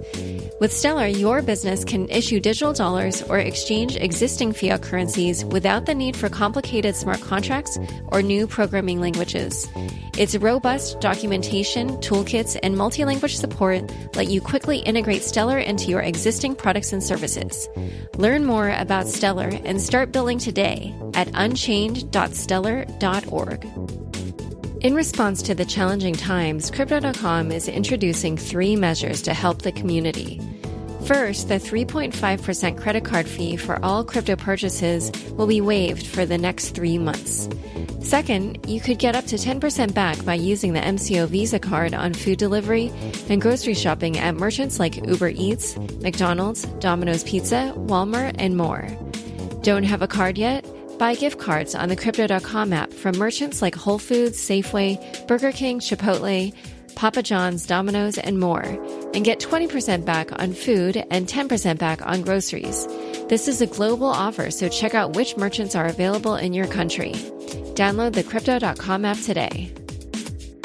With 0.59 0.71
Stellar, 0.71 1.07
your 1.07 1.41
business 1.41 1.83
can 1.83 2.07
issue 2.09 2.39
digital 2.39 2.73
dollars 2.73 3.23
or 3.23 3.39
exchange 3.39 3.95
existing 3.95 4.53
fiat 4.53 4.83
currencies 4.83 5.43
without 5.43 5.87
the 5.87 5.95
need 5.95 6.15
for 6.15 6.29
complicated 6.29 6.95
smart 6.95 7.19
contracts 7.21 7.79
or 8.09 8.21
new 8.21 8.45
programming 8.45 8.99
languages. 8.99 9.67
Its 10.19 10.35
robust 10.35 10.99
documentation, 10.99 11.97
toolkits, 11.97 12.59
and 12.61 12.77
multi-language 12.77 13.37
support 13.37 13.91
let 14.15 14.27
you 14.27 14.39
quickly 14.39 14.79
integrate 14.79 15.23
Stellar 15.23 15.57
into 15.57 15.85
your 15.85 16.01
existing 16.01 16.53
products 16.53 16.93
and 16.93 17.01
services. 17.01 17.67
Learn 18.17 18.45
more 18.45 18.69
about 18.69 19.07
Stellar 19.07 19.49
and 19.65 19.81
start 19.81 20.11
building 20.11 20.37
today 20.41 20.93
at 21.13 21.29
unchained.stellar.org. 21.33 23.65
In 24.81 24.95
response 24.95 25.43
to 25.43 25.53
the 25.53 25.63
challenging 25.63 26.15
times, 26.15 26.71
Crypto.com 26.71 27.51
is 27.51 27.67
introducing 27.67 28.35
three 28.35 28.75
measures 28.75 29.21
to 29.21 29.33
help 29.33 29.61
the 29.61 29.71
community. 29.71 30.41
First, 31.05 31.49
the 31.49 31.55
3.5% 31.55 32.79
credit 32.79 33.05
card 33.05 33.27
fee 33.27 33.57
for 33.57 33.83
all 33.83 34.03
crypto 34.03 34.35
purchases 34.35 35.11
will 35.33 35.47
be 35.47 35.61
waived 35.61 36.07
for 36.07 36.25
the 36.25 36.37
next 36.37 36.69
three 36.69 36.97
months. 36.97 37.49
Second, 38.01 38.67
you 38.67 38.79
could 38.79 38.97
get 38.97 39.15
up 39.15 39.25
to 39.25 39.35
10% 39.35 39.93
back 39.93 40.23
by 40.25 40.33
using 40.33 40.73
the 40.73 40.79
MCO 40.79 41.27
Visa 41.27 41.59
card 41.59 41.93
on 41.93 42.13
food 42.13 42.39
delivery 42.39 42.91
and 43.29 43.41
grocery 43.41 43.73
shopping 43.73 44.17
at 44.17 44.35
merchants 44.35 44.79
like 44.79 45.05
Uber 45.05 45.29
Eats, 45.29 45.77
McDonald's, 46.01 46.63
Domino's 46.79 47.23
Pizza, 47.23 47.73
Walmart, 47.77 48.35
and 48.39 48.57
more. 48.57 48.87
Don't 49.61 49.83
have 49.83 50.01
a 50.01 50.07
card 50.07 50.39
yet? 50.39 50.65
Buy 50.97 51.13
gift 51.13 51.39
cards 51.39 51.75
on 51.75 51.89
the 51.89 51.95
Crypto.com 51.95 52.73
app 52.73 52.91
from 52.91 53.17
merchants 53.17 53.61
like 53.61 53.75
Whole 53.75 53.99
Foods, 53.99 54.39
Safeway, 54.39 55.27
Burger 55.27 55.51
King, 55.51 55.79
Chipotle, 55.79 56.53
Papa 56.95 57.21
John's, 57.21 57.67
Domino's, 57.67 58.17
and 58.17 58.39
more, 58.39 58.63
and 59.13 59.23
get 59.23 59.39
20% 59.39 60.03
back 60.03 60.31
on 60.41 60.53
food 60.53 61.05
and 61.11 61.27
10% 61.27 61.77
back 61.77 62.03
on 62.05 62.23
groceries. 62.23 62.87
This 63.29 63.47
is 63.47 63.61
a 63.61 63.67
global 63.67 64.07
offer, 64.07 64.49
so 64.49 64.67
check 64.67 64.95
out 64.95 65.15
which 65.15 65.37
merchants 65.37 65.75
are 65.75 65.85
available 65.85 66.35
in 66.35 66.53
your 66.53 66.67
country. 66.67 67.11
Download 67.75 68.13
the 68.13 68.23
Crypto.com 68.23 69.05
app 69.05 69.19
today. 69.19 69.73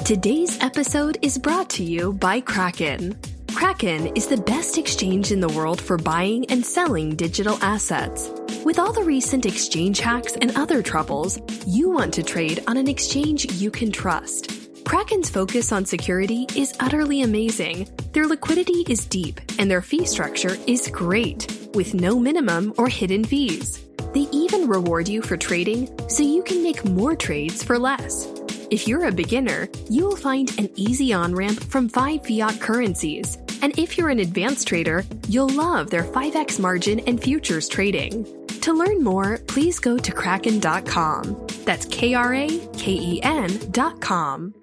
Today's 0.07 0.59
episode 0.63 1.19
is 1.21 1.37
brought 1.37 1.69
to 1.71 1.85
you 1.85 2.15
by 2.15 2.41
Kraken. 2.41 3.19
Kraken 3.55 4.09
is 4.09 4.27
the 4.29 4.37
best 4.37 4.79
exchange 4.79 5.33
in 5.33 5.41
the 5.41 5.49
world 5.49 5.81
for 5.81 5.99
buying 5.99 6.47
and 6.51 6.65
selling 6.65 7.15
digital 7.15 7.59
assets. 7.63 8.31
With 8.67 8.81
all 8.81 8.93
the 8.93 9.05
recent 9.05 9.47
exchange 9.47 10.01
hacks 10.01 10.35
and 10.43 10.57
other 10.57 10.83
troubles, 10.83 11.39
you 11.69 11.89
want 11.89 12.13
to 12.15 12.25
trade 12.25 12.65
on 12.67 12.77
an 12.77 12.89
exchange 12.89 13.45
you 13.53 13.71
can 13.71 13.93
trust. 13.93 14.85
Kraken's 14.85 15.31
focus 15.31 15.71
on 15.71 15.85
security 15.85 16.49
is 16.57 16.75
utterly 16.81 17.23
amazing. 17.23 17.87
Their 18.13 18.27
liquidity 18.27 18.85
is 18.89 19.07
deep 19.07 19.41
and 19.61 19.71
their 19.71 19.83
fee 19.83 20.05
structure 20.05 20.57
is 20.67 20.89
great, 20.89 21.71
with 21.75 21.95
no 21.95 22.19
minimum 22.19 22.75
or 22.77 22.89
hidden 22.89 23.23
fees. 23.23 23.85
They 24.13 24.27
even 24.33 24.67
reward 24.67 25.07
you 25.07 25.23
for 25.23 25.37
trading 25.37 25.89
so 26.09 26.25
you 26.25 26.43
can 26.43 26.65
make 26.65 26.85
more 26.85 27.15
trades 27.15 27.63
for 27.63 27.79
less. 27.79 28.27
If 28.73 28.89
you're 28.89 29.07
a 29.07 29.13
beginner, 29.13 29.69
you 29.89 30.07
will 30.07 30.17
find 30.17 30.51
an 30.59 30.71
easy 30.75 31.13
on 31.13 31.37
ramp 31.37 31.63
from 31.63 31.89
five 31.89 32.27
fiat 32.27 32.59
currencies 32.59 33.39
and 33.63 33.79
if 33.79 33.97
you're 33.97 34.11
an 34.11 34.21
advanced 34.21 34.69
trader, 34.69 35.05
you'll 35.29 35.49
love 35.49 35.91
their 35.91 36.05
5x 36.05 36.59
margin 36.59 37.01
and 37.01 37.23
futures 37.23 37.69
trading. 37.69 38.27
To 38.67 38.73
learn 38.73 39.05
more, 39.05 39.39
please 39.47 39.79
go 39.79 39.97
to 39.97 40.11
kraken.com. 40.11 41.47
That's 41.65 41.87
K 41.87 42.15
R 42.15 42.35
A 42.35 42.49
K 42.77 42.93
E 42.93 43.23
N.com. 43.23 44.55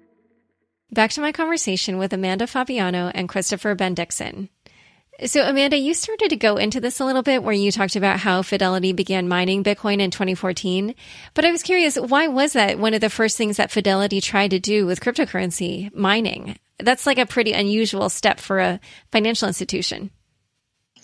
Back 0.92 1.12
to 1.12 1.22
my 1.22 1.32
conversation 1.32 1.96
with 1.96 2.12
Amanda 2.12 2.46
Fabiano 2.46 3.10
and 3.14 3.30
Christopher 3.30 3.74
Bendiksen. 3.74 4.50
So, 5.24 5.48
Amanda, 5.48 5.78
you 5.78 5.94
started 5.94 6.28
to 6.28 6.36
go 6.36 6.58
into 6.58 6.82
this 6.82 7.00
a 7.00 7.06
little 7.06 7.22
bit 7.22 7.42
where 7.42 7.54
you 7.54 7.72
talked 7.72 7.96
about 7.96 8.20
how 8.20 8.42
Fidelity 8.42 8.92
began 8.92 9.26
mining 9.26 9.64
Bitcoin 9.64 10.00
in 10.00 10.10
2014. 10.10 10.94
But 11.32 11.46
I 11.46 11.50
was 11.50 11.62
curious, 11.62 11.96
why 11.96 12.28
was 12.28 12.52
that 12.52 12.78
one 12.78 12.92
of 12.92 13.00
the 13.00 13.08
first 13.08 13.38
things 13.38 13.56
that 13.56 13.70
Fidelity 13.70 14.20
tried 14.20 14.50
to 14.50 14.60
do 14.60 14.84
with 14.84 15.00
cryptocurrency 15.00 15.94
mining? 15.94 16.58
That's 16.78 17.06
like 17.06 17.16
a 17.16 17.24
pretty 17.24 17.54
unusual 17.54 18.10
step 18.10 18.38
for 18.38 18.60
a 18.60 18.80
financial 19.12 19.48
institution. 19.48 20.10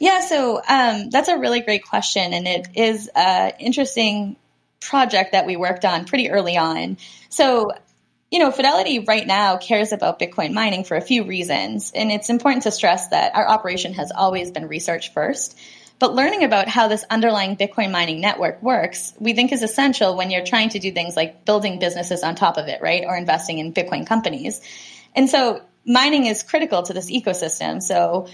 Yeah, 0.00 0.20
so 0.22 0.62
um, 0.66 1.10
that's 1.10 1.28
a 1.28 1.36
really 1.36 1.60
great 1.60 1.84
question, 1.84 2.32
and 2.32 2.48
it 2.48 2.68
is 2.74 3.10
an 3.14 3.52
interesting 3.60 4.36
project 4.80 5.32
that 5.32 5.44
we 5.44 5.56
worked 5.56 5.84
on 5.84 6.06
pretty 6.06 6.30
early 6.30 6.56
on. 6.56 6.96
So, 7.28 7.72
you 8.30 8.38
know, 8.38 8.50
Fidelity 8.50 9.00
right 9.00 9.26
now 9.26 9.58
cares 9.58 9.92
about 9.92 10.18
Bitcoin 10.18 10.54
mining 10.54 10.84
for 10.84 10.96
a 10.96 11.02
few 11.02 11.24
reasons, 11.24 11.92
and 11.94 12.10
it's 12.10 12.30
important 12.30 12.62
to 12.62 12.70
stress 12.70 13.08
that 13.08 13.36
our 13.36 13.46
operation 13.46 13.92
has 13.92 14.10
always 14.10 14.50
been 14.50 14.68
research 14.68 15.12
first. 15.12 15.58
But 15.98 16.14
learning 16.14 16.44
about 16.44 16.66
how 16.66 16.88
this 16.88 17.04
underlying 17.10 17.58
Bitcoin 17.58 17.90
mining 17.90 18.22
network 18.22 18.62
works, 18.62 19.12
we 19.18 19.34
think 19.34 19.52
is 19.52 19.62
essential 19.62 20.16
when 20.16 20.30
you're 20.30 20.46
trying 20.46 20.70
to 20.70 20.78
do 20.78 20.92
things 20.92 21.14
like 21.14 21.44
building 21.44 21.78
businesses 21.78 22.22
on 22.22 22.36
top 22.36 22.56
of 22.56 22.68
it, 22.68 22.80
right? 22.80 23.04
Or 23.06 23.18
investing 23.18 23.58
in 23.58 23.74
Bitcoin 23.74 24.06
companies. 24.06 24.62
And 25.14 25.28
so 25.28 25.60
mining 25.84 26.24
is 26.24 26.42
critical 26.42 26.82
to 26.84 26.94
this 26.94 27.10
ecosystem. 27.10 27.82
So, 27.82 28.28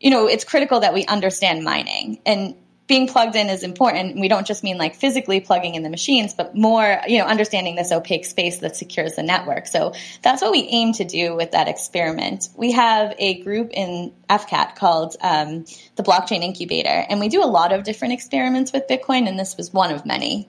you 0.00 0.10
know, 0.10 0.26
it's 0.26 0.44
critical 0.44 0.80
that 0.80 0.94
we 0.94 1.04
understand 1.06 1.62
mining 1.62 2.20
and 2.26 2.56
being 2.90 3.06
plugged 3.06 3.36
in 3.36 3.48
is 3.48 3.62
important. 3.62 4.18
We 4.18 4.26
don't 4.26 4.44
just 4.44 4.64
mean 4.64 4.76
like 4.76 4.96
physically 4.96 5.38
plugging 5.38 5.76
in 5.76 5.84
the 5.84 5.90
machines, 5.90 6.34
but 6.34 6.56
more, 6.56 7.00
you 7.06 7.18
know, 7.18 7.24
understanding 7.24 7.76
this 7.76 7.92
opaque 7.92 8.24
space 8.24 8.58
that 8.58 8.74
secures 8.74 9.14
the 9.14 9.22
network. 9.22 9.68
So 9.68 9.92
that's 10.22 10.42
what 10.42 10.50
we 10.50 10.62
aim 10.62 10.92
to 10.94 11.04
do 11.04 11.36
with 11.36 11.52
that 11.52 11.68
experiment. 11.68 12.48
We 12.56 12.72
have 12.72 13.14
a 13.16 13.40
group 13.42 13.70
in 13.72 14.12
FCAT 14.28 14.74
called 14.74 15.14
um, 15.20 15.66
the 15.94 16.02
Blockchain 16.02 16.42
Incubator, 16.42 16.88
and 17.08 17.20
we 17.20 17.28
do 17.28 17.44
a 17.44 17.46
lot 17.46 17.72
of 17.72 17.84
different 17.84 18.14
experiments 18.14 18.72
with 18.72 18.88
Bitcoin, 18.88 19.28
and 19.28 19.38
this 19.38 19.56
was 19.56 19.72
one 19.72 19.94
of 19.94 20.04
many. 20.04 20.48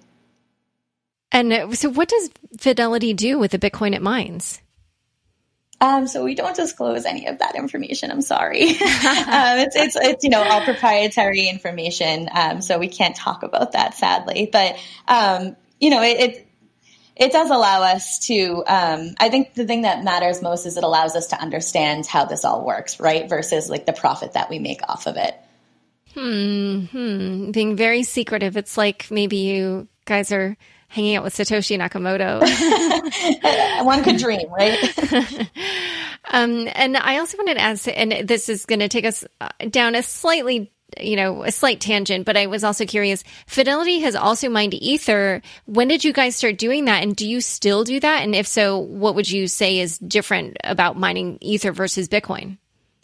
And 1.31 1.77
so, 1.77 1.89
what 1.89 2.09
does 2.09 2.31
Fidelity 2.57 3.13
do 3.13 3.37
with 3.37 3.51
the 3.51 3.59
Bitcoin 3.59 3.93
it 3.93 4.01
mines? 4.01 4.63
Um, 5.81 6.05
so 6.05 6.23
we 6.23 6.35
don't 6.35 6.55
disclose 6.55 7.05
any 7.05 7.25
of 7.25 7.39
that 7.39 7.55
information. 7.55 8.11
I'm 8.11 8.21
sorry. 8.21 8.61
um, 8.69 8.77
it's, 8.77 9.75
it's, 9.75 9.95
it's, 9.95 10.23
you 10.23 10.29
know, 10.29 10.43
all 10.43 10.61
proprietary 10.63 11.49
information. 11.49 12.29
Um, 12.31 12.61
so 12.61 12.77
we 12.77 12.87
can't 12.87 13.15
talk 13.15 13.41
about 13.41 13.71
that 13.71 13.95
sadly, 13.95 14.47
but, 14.51 14.77
um, 15.07 15.55
you 15.79 15.89
know, 15.89 16.03
it, 16.03 16.19
it, 16.19 16.47
it, 17.15 17.31
does 17.31 17.49
allow 17.49 17.81
us 17.81 18.19
to, 18.27 18.63
um, 18.67 19.15
I 19.19 19.29
think 19.29 19.55
the 19.55 19.65
thing 19.65 19.81
that 19.81 20.03
matters 20.03 20.43
most 20.43 20.67
is 20.67 20.77
it 20.77 20.83
allows 20.83 21.15
us 21.15 21.27
to 21.27 21.41
understand 21.41 22.05
how 22.05 22.25
this 22.25 22.45
all 22.45 22.63
works, 22.63 22.99
right? 22.99 23.27
Versus 23.27 23.67
like 23.67 23.87
the 23.87 23.93
profit 23.93 24.33
that 24.33 24.51
we 24.51 24.59
make 24.59 24.81
off 24.87 25.07
of 25.07 25.17
it. 25.17 25.35
Hmm, 26.13 26.81
hmm. 26.85 27.51
Being 27.51 27.75
very 27.75 28.03
secretive. 28.03 28.55
It's 28.55 28.77
like 28.77 29.09
maybe 29.09 29.37
you 29.37 29.87
guys 30.05 30.31
are 30.31 30.57
hanging 30.91 31.15
out 31.15 31.23
with 31.23 31.33
Satoshi 31.33 31.79
Nakamoto. 31.79 32.41
One 33.85 34.03
could 34.03 34.17
dream, 34.17 34.51
right? 34.51 34.77
um, 36.31 36.67
and 36.73 36.97
I 36.97 37.17
also 37.19 37.37
wanted 37.37 37.55
to 37.55 37.61
ask, 37.61 37.87
and 37.87 38.27
this 38.27 38.49
is 38.49 38.65
going 38.65 38.79
to 38.79 38.89
take 38.89 39.05
us 39.05 39.23
uh, 39.39 39.49
down 39.69 39.95
a 39.95 40.03
slightly 40.03 40.71
you 40.99 41.15
know, 41.15 41.43
a 41.43 41.51
slight 41.53 41.79
tangent, 41.79 42.25
but 42.25 42.35
I 42.35 42.47
was 42.47 42.65
also 42.65 42.85
curious. 42.85 43.23
Fidelity 43.47 43.99
has 43.99 44.13
also 44.13 44.49
mined 44.49 44.73
Ether. 44.73 45.41
When 45.65 45.87
did 45.87 46.03
you 46.03 46.11
guys 46.11 46.35
start 46.35 46.57
doing 46.57 46.83
that? 46.83 47.01
And 47.01 47.15
do 47.15 47.25
you 47.25 47.39
still 47.39 47.85
do 47.85 47.97
that? 48.01 48.23
And 48.23 48.35
if 48.35 48.45
so, 48.45 48.77
what 48.77 49.15
would 49.15 49.31
you 49.31 49.47
say 49.47 49.79
is 49.79 49.97
different 49.99 50.57
about 50.65 50.97
mining 50.97 51.37
Ether 51.39 51.71
versus 51.71 52.09
Bitcoin? 52.09 52.57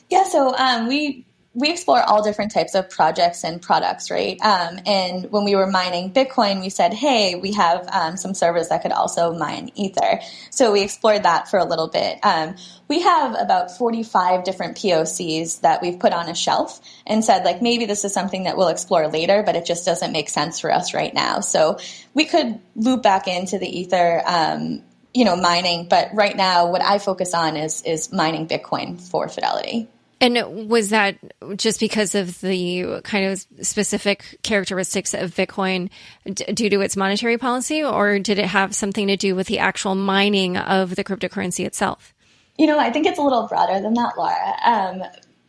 Yeah, 0.09 0.25
so 0.25 0.53
um, 0.57 0.88
we 0.88 1.25
we 1.57 1.71
explore 1.71 2.03
all 2.03 2.23
different 2.23 2.51
types 2.51 2.75
of 2.75 2.87
projects 2.87 3.43
and 3.43 3.59
products, 3.59 4.11
right? 4.11 4.39
Um, 4.41 4.79
and 4.85 5.31
when 5.31 5.43
we 5.43 5.55
were 5.55 5.65
mining 5.65 6.13
Bitcoin, 6.13 6.61
we 6.61 6.69
said, 6.69 6.93
hey, 6.93 7.33
we 7.33 7.53
have 7.53 7.87
um, 7.91 8.15
some 8.15 8.35
servers 8.35 8.69
that 8.69 8.83
could 8.83 8.91
also 8.91 9.33
mine 9.33 9.71
Ether. 9.73 10.19
So 10.51 10.71
we 10.71 10.83
explored 10.83 11.23
that 11.23 11.49
for 11.49 11.57
a 11.57 11.65
little 11.65 11.87
bit. 11.87 12.19
Um, 12.21 12.55
we 12.87 13.01
have 13.01 13.35
about 13.35 13.75
45 13.75 14.43
different 14.43 14.77
POCs 14.77 15.61
that 15.61 15.81
we've 15.81 15.97
put 15.97 16.13
on 16.13 16.29
a 16.29 16.35
shelf 16.35 16.79
and 17.07 17.25
said, 17.25 17.43
like, 17.43 17.59
maybe 17.59 17.85
this 17.85 18.05
is 18.05 18.13
something 18.13 18.43
that 18.43 18.55
we'll 18.55 18.67
explore 18.67 19.07
later, 19.07 19.41
but 19.41 19.55
it 19.55 19.65
just 19.65 19.83
doesn't 19.83 20.11
make 20.11 20.29
sense 20.29 20.59
for 20.59 20.71
us 20.71 20.93
right 20.93 21.13
now. 21.13 21.39
So 21.39 21.79
we 22.13 22.25
could 22.25 22.59
loop 22.75 23.01
back 23.01 23.27
into 23.27 23.57
the 23.57 23.79
Ether 23.79 24.21
um, 24.27 24.83
you 25.13 25.25
know 25.25 25.37
mining 25.37 25.87
but 25.87 26.09
right 26.13 26.35
now 26.35 26.69
what 26.69 26.81
i 26.83 26.99
focus 26.99 27.33
on 27.33 27.55
is 27.55 27.81
is 27.83 28.11
mining 28.11 28.45
bitcoin 28.47 29.01
for 29.01 29.27
fidelity 29.29 29.87
and 30.20 30.70
was 30.70 30.89
that 30.89 31.18
just 31.57 31.80
because 31.80 32.15
of 32.15 32.41
the 32.41 33.01
kind 33.03 33.32
of 33.32 33.45
specific 33.65 34.39
characteristics 34.41 35.13
of 35.13 35.36
Bitcoin 35.36 35.89
d- 36.26 36.45
due 36.53 36.70
to 36.70 36.82
its 36.82 36.97
monetary 36.97 37.38
policy, 37.38 37.84
or 37.84 38.20
did 38.20 38.39
it 38.39 38.45
have 38.45 38.74
something 38.74 39.07
to 39.07 39.18
do 39.18 39.36
with 39.36 39.47
the 39.47 39.59
actual 39.59 39.95
mining 39.95 40.57
of 40.57 40.95
the 40.95 41.03
cryptocurrency 41.03 41.65
itself? 41.65 42.13
You 42.57 42.65
know, 42.65 42.80
I 42.80 42.91
think 42.91 43.05
it's 43.05 43.20
a 43.20 43.22
little 43.22 43.47
broader 43.47 43.80
than 43.80 43.93
that, 43.93 44.18
Laura. 44.18 44.55
Um, 44.65 45.03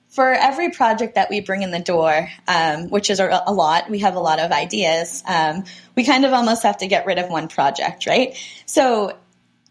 for 0.08 0.32
every 0.32 0.70
project 0.70 1.14
that 1.14 1.30
we 1.30 1.40
bring 1.40 1.62
in 1.62 1.70
the 1.70 1.80
door, 1.80 2.28
um, 2.46 2.90
which 2.90 3.08
is 3.08 3.20
a, 3.20 3.42
a, 3.46 3.52
lot, 3.52 3.88
we 3.88 4.00
have 4.00 4.16
a 4.16 4.20
lot 4.20 4.40
of 4.40 4.50
ideas. 4.50 5.22
Um, 5.26 5.64
we 5.96 6.04
kind 6.04 6.24
of 6.24 6.32
almost 6.32 6.62
have 6.62 6.78
to 6.78 6.86
get 6.86 7.06
rid 7.06 7.18
of 7.18 7.30
one 7.30 7.48
project, 7.48 8.06
right? 8.06 8.36
So 8.66 9.16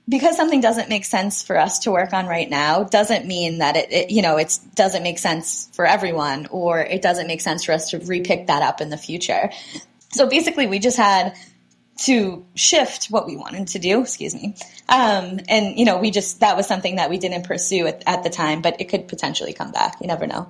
because 0.09 0.37
something 0.37 0.61
doesn't 0.61 0.89
make 0.89 1.05
sense 1.05 1.43
for 1.43 1.57
us 1.57 1.79
to 1.79 1.91
work 1.91 2.13
on 2.13 2.27
right 2.27 2.49
now 2.49 2.83
doesn't 2.83 3.25
mean 3.25 3.59
that 3.59 3.75
it, 3.75 3.91
it, 3.91 4.11
you 4.11 4.21
know 4.21 4.37
it 4.37 4.57
doesn't 4.75 5.03
make 5.03 5.19
sense 5.19 5.69
for 5.73 5.85
everyone 5.85 6.47
or 6.47 6.79
it 6.79 7.01
doesn't 7.01 7.27
make 7.27 7.41
sense 7.41 7.65
for 7.65 7.73
us 7.73 7.91
to 7.91 7.99
repick 7.99 8.47
that 8.47 8.61
up 8.61 8.81
in 8.81 8.89
the 8.89 8.97
future. 8.97 9.49
So 10.09 10.27
basically 10.27 10.67
we 10.67 10.79
just 10.79 10.97
had 10.97 11.35
to 12.01 12.45
shift 12.55 13.07
what 13.07 13.25
we 13.25 13.35
wanted 13.35 13.69
to 13.69 13.79
do 13.79 14.01
excuse 14.01 14.33
me. 14.33 14.55
Um, 14.87 15.39
and 15.49 15.77
you 15.77 15.85
know 15.85 15.97
we 15.97 16.11
just 16.11 16.39
that 16.39 16.55
was 16.55 16.67
something 16.67 16.95
that 16.95 17.09
we 17.09 17.17
didn't 17.17 17.45
pursue 17.45 17.87
at, 17.87 18.03
at 18.07 18.23
the 18.23 18.29
time 18.29 18.61
but 18.61 18.79
it 18.79 18.85
could 18.85 19.07
potentially 19.07 19.53
come 19.53 19.71
back. 19.71 19.97
You 19.99 20.07
never 20.07 20.27
know. 20.27 20.47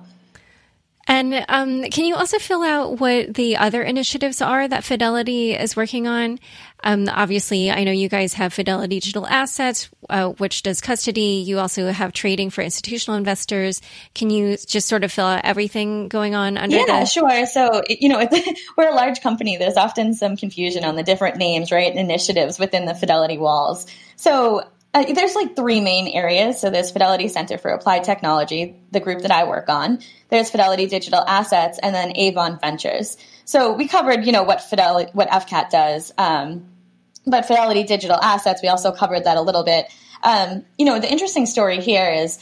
And 1.08 1.46
um, 1.48 1.84
can 1.84 2.04
you 2.04 2.14
also 2.14 2.38
fill 2.38 2.62
out 2.62 3.00
what 3.00 3.32
the 3.32 3.56
other 3.56 3.82
initiatives 3.82 4.42
are 4.42 4.68
that 4.68 4.84
Fidelity 4.84 5.54
is 5.54 5.74
working 5.74 6.06
on? 6.06 6.38
Um, 6.84 7.08
obviously, 7.08 7.70
I 7.70 7.84
know 7.84 7.90
you 7.90 8.08
guys 8.08 8.34
have 8.34 8.52
Fidelity 8.52 9.00
Digital 9.00 9.26
Assets, 9.26 9.88
uh, 10.08 10.28
which 10.30 10.62
does 10.62 10.80
custody. 10.80 11.42
You 11.46 11.58
also 11.58 11.90
have 11.90 12.12
trading 12.12 12.50
for 12.50 12.62
institutional 12.62 13.16
investors. 13.16 13.80
Can 14.14 14.30
you 14.30 14.56
just 14.56 14.88
sort 14.88 15.04
of 15.04 15.12
fill 15.12 15.26
out 15.26 15.44
everything 15.44 16.08
going 16.08 16.34
on 16.34 16.56
under? 16.56 16.76
Yeah, 16.76 17.00
the- 17.00 17.04
sure. 17.06 17.46
So 17.46 17.82
you 17.88 18.08
know, 18.08 18.26
we're 18.76 18.88
a 18.88 18.94
large 18.94 19.20
company. 19.20 19.56
There's 19.56 19.76
often 19.76 20.14
some 20.14 20.36
confusion 20.36 20.84
on 20.84 20.96
the 20.96 21.02
different 21.02 21.36
names, 21.36 21.72
right? 21.72 21.94
Initiatives 21.94 22.58
within 22.58 22.84
the 22.84 22.94
Fidelity 22.94 23.38
walls. 23.38 23.86
So 24.16 24.62
uh, 24.94 25.04
there's 25.12 25.34
like 25.34 25.54
three 25.54 25.80
main 25.80 26.08
areas. 26.08 26.60
So 26.60 26.70
there's 26.70 26.90
Fidelity 26.90 27.28
Center 27.28 27.58
for 27.58 27.70
Applied 27.70 28.04
Technology, 28.04 28.76
the 28.90 29.00
group 29.00 29.22
that 29.22 29.30
I 29.30 29.44
work 29.44 29.68
on. 29.68 29.98
There's 30.30 30.50
Fidelity 30.50 30.86
Digital 30.86 31.20
Assets, 31.26 31.78
and 31.82 31.94
then 31.94 32.16
Avon 32.16 32.58
Ventures. 32.60 33.16
So 33.48 33.72
we 33.72 33.88
covered, 33.88 34.26
you 34.26 34.32
know, 34.32 34.42
what 34.42 34.60
Fidelity, 34.60 35.10
what 35.14 35.30
FCAT 35.30 35.70
does. 35.70 36.12
Um, 36.18 36.68
but 37.26 37.46
Fidelity 37.46 37.82
Digital 37.82 38.18
Assets, 38.18 38.60
we 38.60 38.68
also 38.68 38.92
covered 38.92 39.24
that 39.24 39.38
a 39.38 39.40
little 39.40 39.64
bit. 39.64 39.86
Um, 40.22 40.66
you 40.76 40.84
know, 40.84 41.00
the 41.00 41.10
interesting 41.10 41.46
story 41.46 41.80
here 41.80 42.10
is 42.10 42.38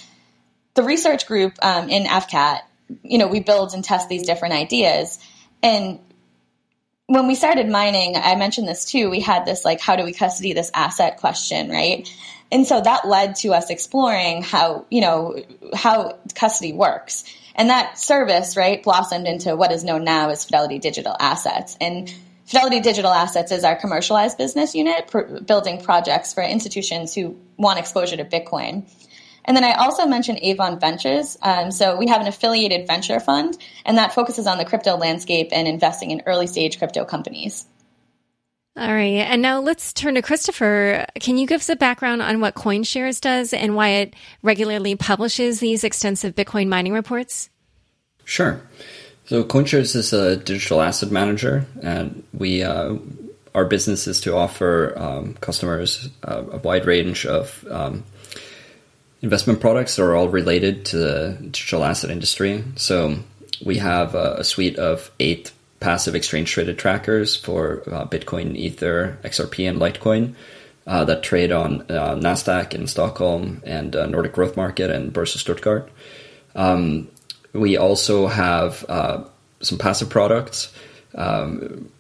the 0.75 0.83
research 0.83 1.29
group 1.29 1.53
um, 1.63 1.91
in 1.91 2.07
FCAT. 2.07 2.59
You 3.05 3.19
know, 3.19 3.29
we 3.29 3.39
build 3.39 3.73
and 3.73 3.85
test 3.85 4.09
these 4.09 4.27
different 4.27 4.55
ideas, 4.55 5.21
and 5.63 6.01
when 7.07 7.29
we 7.29 7.37
started 7.37 7.69
mining, 7.69 8.17
I 8.17 8.35
mentioned 8.35 8.67
this 8.67 8.85
too. 8.85 9.09
We 9.09 9.21
had 9.21 9.47
this 9.47 9.65
like, 9.65 9.81
how 9.81 9.95
do 9.95 10.03
we 10.03 10.13
custody 10.13 10.55
this 10.55 10.73
asset 10.75 11.19
question, 11.19 11.71
right? 11.71 12.09
And 12.51 12.67
so 12.67 12.81
that 12.81 13.07
led 13.07 13.37
to 13.37 13.55
us 13.55 13.71
exploring 13.71 14.43
how, 14.43 14.87
you 14.91 15.03
know, 15.03 15.41
how 15.73 16.19
custody 16.35 16.73
works. 16.73 17.23
And 17.57 17.71
that 17.71 17.99
service, 17.99 18.57
right, 18.57 18.83
blossomed 18.83 19.27
into 19.27 19.57
what 19.57 19.73
is 19.73 19.83
known 19.83 20.05
now 20.05 20.29
as 20.29 20.45
Fidelity 20.45 20.79
Digital 20.79 21.17
Assets. 21.19 21.77
And 21.81 22.15
Fidelity 22.45 22.81
Digital 22.81 23.11
Assets 23.11 23.51
is 23.51 23.65
our 23.65 23.75
commercialized 23.75 24.39
business 24.39 24.75
unit, 24.75 25.09
pr- 25.09 25.41
building 25.41 25.83
projects 25.83 26.35
for 26.35 26.43
institutions 26.43 27.15
who 27.15 27.37
want 27.57 27.79
exposure 27.79 28.17
to 28.19 28.25
Bitcoin. 28.25 28.89
And 29.47 29.57
then 29.57 29.65
I 29.65 29.73
also 29.75 30.07
mentioned 30.07 30.41
Avon 30.43 30.79
Ventures. 30.79 31.39
Um, 31.41 31.71
so 31.71 31.97
we 31.97 32.09
have 32.09 32.21
an 32.21 32.27
affiliated 32.27 32.87
venture 32.87 33.21
fund, 33.21 33.57
and 33.85 33.97
that 33.97 34.13
focuses 34.13 34.47
on 34.47 34.59
the 34.59 34.65
crypto 34.65 34.97
landscape 34.97 35.49
and 35.53 35.67
investing 35.67 36.11
in 36.11 36.23
early 36.27 36.47
stage 36.47 36.79
crypto 36.79 37.05
companies. 37.05 37.67
All 38.79 38.93
right. 38.93 39.25
And 39.25 39.41
now 39.41 39.61
let's 39.61 39.95
turn 39.95 40.17
to 40.17 40.23
Christopher. 40.23 41.07
Can 41.19 41.39
you 41.39 41.47
give 41.47 41.61
us 41.61 41.69
a 41.71 41.77
background 41.77 42.21
on 42.21 42.41
what 42.41 42.55
CoinShares 42.55 43.23
does 43.23 43.55
and 43.55 43.75
why 43.75 43.89
it 43.89 44.15
regularly 44.43 44.95
publishes 44.97 45.61
these 45.61 45.83
extensive 45.83 46.35
Bitcoin 46.35 46.69
mining 46.69 46.93
reports? 46.93 47.49
Sure. 48.27 48.61
So 49.25 49.43
CoinShares 49.45 49.97
is 49.97 50.13
a 50.13 50.37
digital 50.37 50.83
asset 50.83 51.11
manager, 51.11 51.67
and 51.83 52.23
we 52.35 52.63
uh, 52.63 52.97
our 53.55 53.65
business 53.65 54.07
is 54.07 54.21
to 54.21 54.37
offer 54.37 54.93
um, 54.97 55.35
customers 55.35 56.11
uh, 56.23 56.45
a 56.53 56.59
wide 56.59 56.87
range 56.87 57.25
of 57.25 57.67
um, 57.71 58.05
investment 59.23 59.61
products 59.61 59.97
that 59.97 60.03
are 60.03 60.15
all 60.15 60.29
related 60.29 60.85
to 60.87 60.99
the 60.99 61.39
digital 61.41 61.83
asset 61.83 62.11
industry. 62.11 62.63
So 62.77 63.17
we 63.65 63.79
have 63.79 64.15
a, 64.15 64.37
a 64.39 64.45
suite 64.45 64.79
of 64.79 65.11
eight 65.19 65.53
passive 65.81 66.15
exchange 66.15 66.51
traded 66.51 66.79
trackers 66.79 67.37
for 67.37 67.83
uh, 67.87 68.07
Bitcoin, 68.07 68.57
Ether, 68.57 69.19
XRP, 69.23 69.69
and 69.69 69.79
Litecoin 69.79 70.35
uh, 70.87 71.05
that 71.05 71.23
trade 71.23 71.53
on 71.53 71.83
uh, 71.83 72.15
Nasdaq 72.15 72.75
in 72.75 72.87
Stockholm 72.87 73.63
and 73.65 73.95
uh, 73.97 74.07
Nordic 74.07 74.33
Growth 74.33 74.57
Market 74.57 74.91
and 74.91 75.13
Börse 75.13 75.37
Stuttgart. 75.37 75.91
Um, 76.55 77.09
we 77.53 77.77
also 77.77 78.27
have 78.27 78.85
uh, 78.89 79.25
some 79.61 79.79
passive 79.79 80.09
products. 80.09 80.73
Um, 81.15 81.91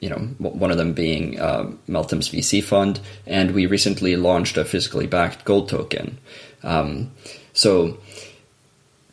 you 0.00 0.08
know, 0.08 0.16
one 0.38 0.70
of 0.70 0.78
them 0.78 0.94
being 0.94 1.38
uh, 1.38 1.70
Meltem's 1.86 2.30
VC 2.30 2.64
fund, 2.64 3.00
and 3.26 3.50
we 3.50 3.66
recently 3.66 4.16
launched 4.16 4.56
a 4.56 4.64
physically 4.64 5.06
backed 5.06 5.44
gold 5.44 5.68
token. 5.68 6.16
Um, 6.62 7.10
so 7.52 7.98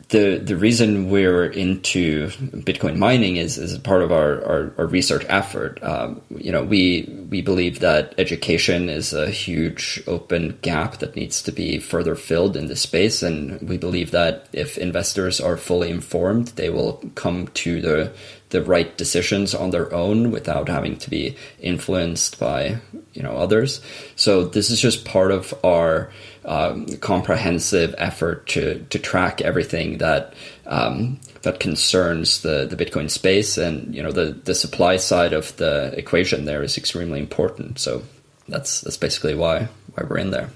the 0.08 0.38
the 0.38 0.56
reason 0.56 1.10
we're 1.10 1.44
into 1.44 2.28
Bitcoin 2.28 2.96
mining 2.96 3.36
is 3.36 3.58
is 3.58 3.76
part 3.78 4.02
of 4.02 4.10
our 4.10 4.42
our, 4.44 4.74
our 4.78 4.86
research 4.86 5.24
effort. 5.28 5.82
Um, 5.82 6.22
you 6.30 6.50
know, 6.50 6.64
we 6.64 7.02
we 7.28 7.42
believe 7.42 7.80
that 7.80 8.14
education 8.16 8.88
is 8.88 9.12
a 9.12 9.30
huge 9.30 10.02
open 10.06 10.58
gap 10.62 10.98
that 10.98 11.14
needs 11.14 11.42
to 11.42 11.52
be 11.52 11.78
further 11.78 12.14
filled 12.14 12.56
in 12.56 12.68
this 12.68 12.80
space, 12.80 13.22
and 13.22 13.60
we 13.68 13.76
believe 13.76 14.10
that 14.12 14.48
if 14.52 14.78
investors 14.78 15.40
are 15.40 15.58
fully 15.58 15.90
informed, 15.90 16.48
they 16.48 16.70
will 16.70 16.94
come 17.14 17.48
to 17.48 17.82
the 17.82 18.12
the 18.50 18.62
right 18.62 18.96
decisions 18.96 19.54
on 19.54 19.70
their 19.70 19.92
own 19.92 20.30
without 20.30 20.68
having 20.68 20.96
to 20.96 21.10
be 21.10 21.36
influenced 21.60 22.40
by 22.40 22.78
you 23.12 23.22
know 23.22 23.36
others. 23.36 23.82
So 24.16 24.46
this 24.46 24.70
is 24.70 24.80
just 24.80 25.04
part 25.04 25.32
of 25.32 25.52
our 25.62 26.10
um, 26.48 26.86
comprehensive 26.98 27.94
effort 27.98 28.46
to 28.48 28.84
to 28.90 28.98
track 28.98 29.40
everything 29.42 29.98
that 29.98 30.34
um, 30.66 31.20
that 31.42 31.60
concerns 31.60 32.40
the 32.40 32.66
the 32.66 32.76
Bitcoin 32.76 33.10
space, 33.10 33.58
and 33.58 33.94
you 33.94 34.02
know 34.02 34.10
the 34.10 34.32
the 34.32 34.54
supply 34.54 34.96
side 34.96 35.32
of 35.32 35.54
the 35.56 35.92
equation 35.96 36.46
there 36.46 36.62
is 36.62 36.78
extremely 36.78 37.20
important. 37.20 37.78
So 37.78 38.02
that's 38.48 38.80
that's 38.80 38.96
basically 38.96 39.34
why 39.34 39.68
why 39.94 40.06
we're 40.08 40.18
in 40.18 40.30
there. 40.30 40.50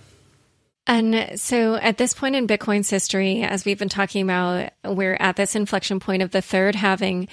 And 0.87 1.39
so 1.39 1.77
at 1.77 1.97
this 1.97 2.13
point 2.13 2.35
in 2.35 2.49
Bitcoin's 2.49 2.91
history, 2.91 3.43
as 3.43 3.65
we've 3.65 3.79
been 3.79 3.89
talking 3.89 4.23
about, 4.23 4.73
we're 4.85 5.17
at 5.21 5.37
this 5.37 5.55
inflection 5.55 6.01
point 6.01 6.23
of 6.23 6.33
the 6.33 6.43
third 6.43 6.75
halving. 6.75 7.29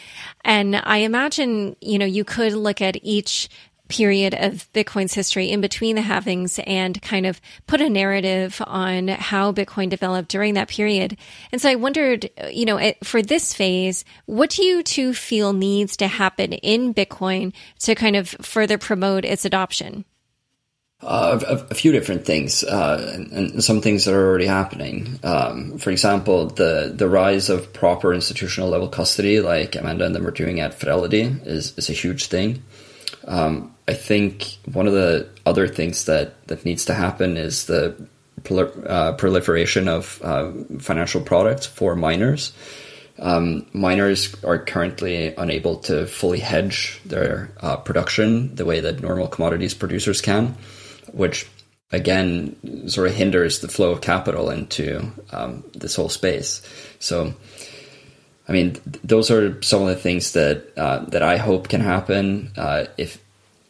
And 0.46 0.76
I 0.76 0.98
imagine, 0.98 1.76
you 1.82 1.98
know, 1.98 2.06
you 2.06 2.24
could 2.24 2.54
look 2.54 2.80
at 2.80 2.98
each 3.02 3.50
period 3.90 4.34
of 4.34 4.72
Bitcoin's 4.72 5.14
history 5.14 5.50
in 5.50 5.60
between 5.60 5.96
the 5.96 6.02
halvings 6.02 6.64
and 6.66 7.02
kind 7.02 7.26
of 7.26 7.42
put 7.68 7.82
a 7.82 7.90
narrative 7.90 8.62
on 8.66 9.10
how 9.10 9.52
Bitcoin 9.52 9.90
developed 9.90 10.30
during 10.30 10.54
that 10.54 10.70
period. 10.70 11.18
And 11.52 11.62
so 11.62 11.70
I 11.70 11.76
wondered, 11.76 12.30
you 12.50 12.66
know, 12.66 12.94
for 13.04 13.22
this 13.22 13.54
phase, 13.54 14.06
what 14.26 14.52
do 14.52 14.64
you 14.64 14.84
two 14.84 15.14
feel 15.14 15.52
needs 15.52 15.98
to 15.98 16.08
happen 16.08 16.54
in 16.54 16.94
Bitcoin 16.94 17.54
to 17.80 17.96
kind 17.96 18.16
of 18.16 18.30
further 18.30 18.78
promote 18.78 19.26
its 19.26 19.44
adoption? 19.44 20.06
Uh, 21.02 21.40
a, 21.48 21.54
a, 21.72 21.76
few 21.76 21.94
different 21.94 22.26
things, 22.26 22.62
uh, 22.66 23.14
and, 23.16 23.32
and, 23.32 23.64
some 23.64 23.80
things 23.80 24.04
that 24.04 24.14
are 24.14 24.28
already 24.28 24.46
happening. 24.46 25.18
Um, 25.24 25.78
for 25.78 25.92
example, 25.92 26.48
the 26.48 26.92
the 26.94 27.08
rise 27.08 27.50
of 27.50 27.72
proper 27.72 28.14
institutional 28.14 28.68
level 28.68 28.90
custody, 28.90 29.40
like 29.40 29.78
Amanda 29.78 30.06
and 30.06 30.14
them 30.14 30.28
are 30.28 30.32
doing 30.32 30.60
at 30.60 30.74
Fidelity, 30.74 31.22
is 31.46 31.74
is 31.78 31.90
a 31.90 31.94
huge 31.94 32.26
thing. 32.26 32.64
Um, 33.30 33.76
I 33.88 33.94
think 33.94 34.58
one 34.72 34.88
of 34.88 34.94
the 34.94 35.30
other 35.46 35.68
things 35.68 36.06
that, 36.06 36.46
that 36.48 36.66
needs 36.66 36.86
to 36.86 36.94
happen 36.94 37.38
is 37.38 37.66
the 37.66 37.96
uh, 38.50 39.14
proliferation 39.14 39.88
of 39.88 40.22
uh, 40.24 40.52
financial 40.80 41.22
products 41.22 41.66
for 41.66 41.96
miners. 41.96 42.54
Um, 43.20 43.66
miners 43.74 44.36
are 44.44 44.58
currently 44.58 45.36
unable 45.36 45.78
to 45.82 46.08
fully 46.08 46.40
hedge 46.40 47.02
their 47.06 47.52
uh, 47.60 47.78
production 47.78 48.56
the 48.56 48.66
way 48.66 48.80
that 48.80 49.02
normal 49.02 49.28
commodities 49.28 49.74
producers 49.74 50.22
can, 50.22 50.56
which 51.12 51.46
again 51.92 52.56
sort 52.88 53.10
of 53.10 53.16
hinders 53.16 53.60
the 53.60 53.68
flow 53.68 53.92
of 53.92 54.02
capital 54.02 54.50
into 54.50 55.12
um, 55.32 55.64
this 55.74 55.96
whole 55.96 56.10
space. 56.10 56.62
So, 57.00 57.34
I 58.50 58.52
mean, 58.52 58.74
th- 58.74 59.00
those 59.04 59.30
are 59.30 59.62
some 59.62 59.84
of 59.84 59.88
the 59.90 59.96
things 59.96 60.34
that 60.34 60.76
uh, 60.76 61.06
that 61.10 61.22
I 61.22 61.38
hope 61.38 61.70
can 61.70 61.82
happen. 61.82 62.52
Uh, 62.58 62.86
if 62.98 63.24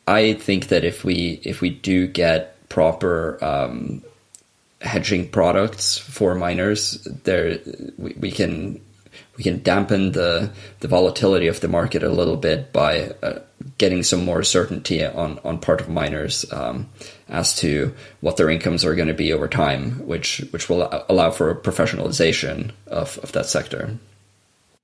I 0.07 0.33
think 0.33 0.69
that 0.69 0.85
if 0.85 1.03
we 1.03 1.41
if 1.43 1.59
we 1.59 1.69
do 1.69 2.07
get 2.07 2.55
proper 2.69 3.37
um, 3.43 4.01
hedging 4.81 5.29
products 5.29 5.97
for 5.97 6.33
miners, 6.33 6.93
there 7.23 7.59
we, 7.97 8.15
we, 8.17 8.31
can 8.31 8.79
we 9.37 9.43
can 9.43 9.61
dampen 9.61 10.13
the 10.13 10.49
the 10.79 10.87
volatility 10.87 11.47
of 11.47 11.59
the 11.59 11.67
market 11.67 12.01
a 12.01 12.09
little 12.09 12.37
bit 12.37 12.71
by 12.71 13.09
uh, 13.21 13.39
getting 13.77 14.01
some 14.01 14.23
more 14.23 14.43
certainty 14.43 15.05
on 15.05 15.39
on 15.43 15.59
part 15.59 15.81
of 15.81 15.89
miners 15.89 16.45
um, 16.53 16.87
as 17.27 17.53
to 17.57 17.93
what 18.21 18.37
their 18.37 18.49
incomes 18.49 18.85
are 18.85 18.95
going 18.95 19.09
to 19.09 19.13
be 19.13 19.33
over 19.33 19.49
time, 19.49 20.07
which 20.07 20.39
which 20.51 20.69
will 20.69 20.87
allow 21.09 21.31
for 21.31 21.51
a 21.51 21.55
professionalization 21.55 22.71
of, 22.87 23.19
of 23.23 23.33
that 23.33 23.45
sector. 23.45 23.99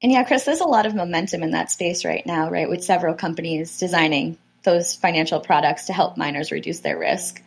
And 0.01 0.11
yeah, 0.11 0.23
Chris, 0.23 0.43
there's 0.43 0.59
a 0.59 0.67
lot 0.67 0.85
of 0.85 0.93
momentum 0.93 1.41
in 1.41 1.51
that 1.51 1.71
space 1.71 2.05
right 2.05 2.25
now, 2.25 2.49
right? 2.49 2.69
With 2.69 2.83
several 2.83 3.15
companies 3.15 3.79
designing 3.79 4.37
those 4.63 4.95
financial 4.95 5.39
products 5.39 5.85
to 5.85 5.93
help 5.93 6.17
miners 6.17 6.51
reduce 6.51 6.79
their 6.79 6.97
risk. 6.97 7.41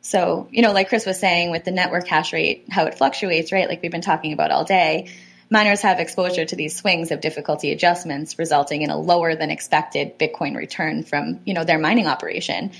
So, 0.00 0.48
you 0.50 0.62
know, 0.62 0.72
like 0.72 0.88
Chris 0.88 1.06
was 1.06 1.18
saying 1.18 1.50
with 1.50 1.64
the 1.64 1.70
network 1.70 2.06
hash 2.06 2.32
rate, 2.32 2.66
how 2.70 2.84
it 2.86 2.96
fluctuates, 2.96 3.52
right? 3.52 3.68
Like 3.68 3.82
we've 3.82 3.90
been 3.90 4.00
talking 4.00 4.32
about 4.32 4.50
all 4.50 4.64
day, 4.64 5.10
miners 5.50 5.80
have 5.82 5.98
exposure 5.98 6.44
to 6.44 6.56
these 6.56 6.76
swings 6.76 7.10
of 7.10 7.20
difficulty 7.20 7.72
adjustments, 7.72 8.38
resulting 8.38 8.82
in 8.82 8.90
a 8.90 8.98
lower 8.98 9.34
than 9.34 9.50
expected 9.50 10.18
Bitcoin 10.18 10.56
return 10.56 11.02
from, 11.02 11.40
you 11.44 11.54
know, 11.54 11.64
their 11.64 11.78
mining 11.78 12.06
operation. 12.06 12.70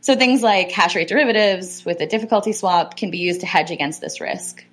So 0.00 0.16
things 0.16 0.42
like 0.42 0.72
hash 0.72 0.96
rate 0.96 1.08
derivatives 1.08 1.84
with 1.84 2.00
a 2.00 2.06
difficulty 2.06 2.52
swap 2.52 2.96
can 2.96 3.10
be 3.10 3.18
used 3.18 3.40
to 3.40 3.46
hedge 3.46 3.70
against 3.70 4.00
this 4.00 4.20
risk. 4.20 4.64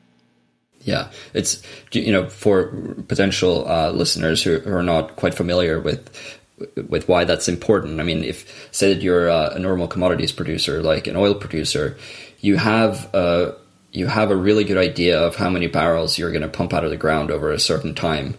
Yeah, 0.84 1.12
it's 1.34 1.62
you 1.92 2.12
know 2.12 2.30
for 2.30 2.68
potential 3.08 3.68
uh, 3.68 3.92
listeners 3.92 4.44
who, 4.44 4.62
are 4.66 4.84
not 4.84 5.16
quite 5.16 5.34
familiar 5.34 5.80
with 5.80 6.10
with 6.90 7.08
why 7.08 7.24
that's 7.24 7.48
important. 7.48 8.00
I 8.00 8.04
mean, 8.04 8.24
if 8.24 8.70
say 8.72 8.94
that 8.94 9.02
you're 9.02 9.28
a, 9.28 9.52
a 9.56 9.60
normal 9.60 9.88
commodities 9.88 10.32
producer, 10.32 10.82
like 10.82 11.08
an 11.08 11.16
oil 11.16 11.36
producer, 11.36 11.98
you 12.40 12.58
have 12.58 13.14
a 13.14 13.56
you 13.92 14.08
have 14.08 14.32
a 14.32 14.36
really 14.36 14.64
good 14.64 14.78
idea 14.78 15.22
of 15.22 15.36
how 15.36 15.50
many 15.50 15.68
barrels 15.68 16.18
you're 16.18 16.32
going 16.32 16.42
to 16.42 16.48
pump 16.48 16.74
out 16.74 16.84
of 16.84 16.90
the 16.90 16.98
ground 16.98 17.32
over 17.32 17.52
a 17.52 17.60
certain 17.60 17.94
time. 17.94 18.36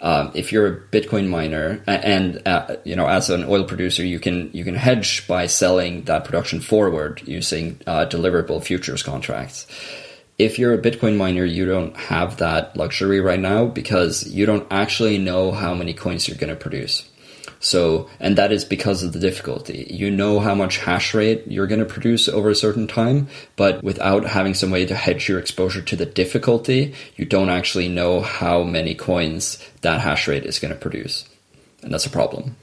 Um, 0.00 0.32
if 0.34 0.50
you're 0.52 0.66
a 0.66 0.80
Bitcoin 0.80 1.28
miner, 1.28 1.82
and 1.86 2.42
uh, 2.46 2.76
you 2.84 2.96
know, 2.96 3.06
as 3.06 3.30
an 3.30 3.44
oil 3.44 3.64
producer, 3.64 4.04
you 4.04 4.18
can 4.18 4.50
you 4.52 4.64
can 4.64 4.74
hedge 4.74 5.26
by 5.26 5.46
selling 5.46 6.02
that 6.04 6.24
production 6.24 6.60
forward 6.60 7.22
using 7.24 7.80
uh, 7.86 8.06
deliverable 8.06 8.62
futures 8.62 9.02
contracts. 9.02 9.66
If 10.38 10.58
you're 10.58 10.74
a 10.74 10.82
Bitcoin 10.82 11.16
miner, 11.16 11.44
you 11.44 11.64
don't 11.64 11.96
have 11.96 12.38
that 12.38 12.76
luxury 12.76 13.20
right 13.20 13.38
now 13.38 13.66
because 13.66 14.26
you 14.26 14.46
don't 14.46 14.66
actually 14.70 15.18
know 15.18 15.52
how 15.52 15.74
many 15.74 15.94
coins 15.94 16.26
you're 16.26 16.36
going 16.36 16.50
to 16.50 16.56
produce. 16.56 17.08
So, 17.60 18.10
and 18.20 18.36
that 18.36 18.52
is 18.52 18.64
because 18.64 19.02
of 19.02 19.12
the 19.12 19.20
difficulty. 19.20 19.86
You 19.88 20.10
know 20.10 20.40
how 20.40 20.54
much 20.54 20.78
hash 20.78 21.14
rate 21.14 21.44
you're 21.46 21.66
going 21.66 21.78
to 21.78 21.86
produce 21.86 22.28
over 22.28 22.50
a 22.50 22.54
certain 22.54 22.86
time, 22.86 23.28
but 23.56 23.82
without 23.82 24.24
having 24.26 24.54
some 24.54 24.70
way 24.70 24.84
to 24.84 24.94
hedge 24.94 25.28
your 25.28 25.38
exposure 25.38 25.80
to 25.80 25.96
the 25.96 26.04
difficulty, 26.04 26.94
you 27.16 27.24
don't 27.24 27.48
actually 27.48 27.88
know 27.88 28.20
how 28.20 28.64
many 28.64 28.94
coins 28.94 29.58
that 29.80 30.00
hash 30.00 30.28
rate 30.28 30.44
is 30.44 30.58
going 30.58 30.74
to 30.74 30.80
produce. 30.80 31.26
And 31.82 31.92
that's 31.92 32.06
a 32.06 32.10
problem. 32.10 32.56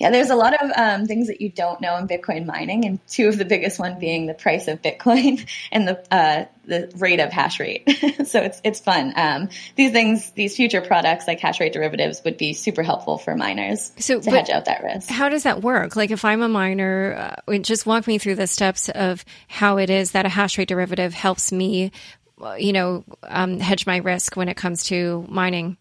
Yeah, 0.00 0.08
there's 0.08 0.30
a 0.30 0.34
lot 0.34 0.54
of 0.54 0.70
um, 0.76 1.06
things 1.06 1.26
that 1.26 1.42
you 1.42 1.50
don't 1.50 1.78
know 1.78 1.94
in 1.98 2.08
Bitcoin 2.08 2.46
mining, 2.46 2.86
and 2.86 3.06
two 3.06 3.28
of 3.28 3.36
the 3.36 3.44
biggest 3.44 3.78
one 3.78 3.98
being 3.98 4.24
the 4.24 4.32
price 4.32 4.66
of 4.66 4.80
Bitcoin 4.80 5.46
and 5.72 5.86
the 5.86 6.02
uh, 6.10 6.46
the 6.64 6.90
rate 6.96 7.20
of 7.20 7.30
hash 7.30 7.60
rate. 7.60 7.84
so 8.26 8.40
it's 8.40 8.62
it's 8.64 8.80
fun. 8.80 9.12
Um, 9.14 9.50
these 9.76 9.92
things, 9.92 10.30
these 10.30 10.56
future 10.56 10.80
products 10.80 11.28
like 11.28 11.38
hash 11.38 11.60
rate 11.60 11.74
derivatives, 11.74 12.22
would 12.24 12.38
be 12.38 12.54
super 12.54 12.82
helpful 12.82 13.18
for 13.18 13.36
miners 13.36 13.92
so, 13.98 14.20
to 14.20 14.30
hedge 14.30 14.48
out 14.48 14.64
that 14.64 14.82
risk. 14.82 15.10
How 15.10 15.28
does 15.28 15.42
that 15.42 15.60
work? 15.60 15.96
Like 15.96 16.10
if 16.10 16.24
I'm 16.24 16.40
a 16.40 16.48
miner, 16.48 17.34
uh, 17.46 17.58
just 17.58 17.84
walk 17.84 18.06
me 18.06 18.16
through 18.16 18.36
the 18.36 18.46
steps 18.46 18.88
of 18.88 19.22
how 19.48 19.76
it 19.76 19.90
is 19.90 20.12
that 20.12 20.24
a 20.24 20.30
hash 20.30 20.56
rate 20.56 20.68
derivative 20.68 21.12
helps 21.12 21.52
me, 21.52 21.92
uh, 22.40 22.54
you 22.54 22.72
know, 22.72 23.04
um, 23.24 23.60
hedge 23.60 23.86
my 23.86 23.98
risk 23.98 24.34
when 24.34 24.48
it 24.48 24.56
comes 24.56 24.84
to 24.84 25.26
mining. 25.28 25.76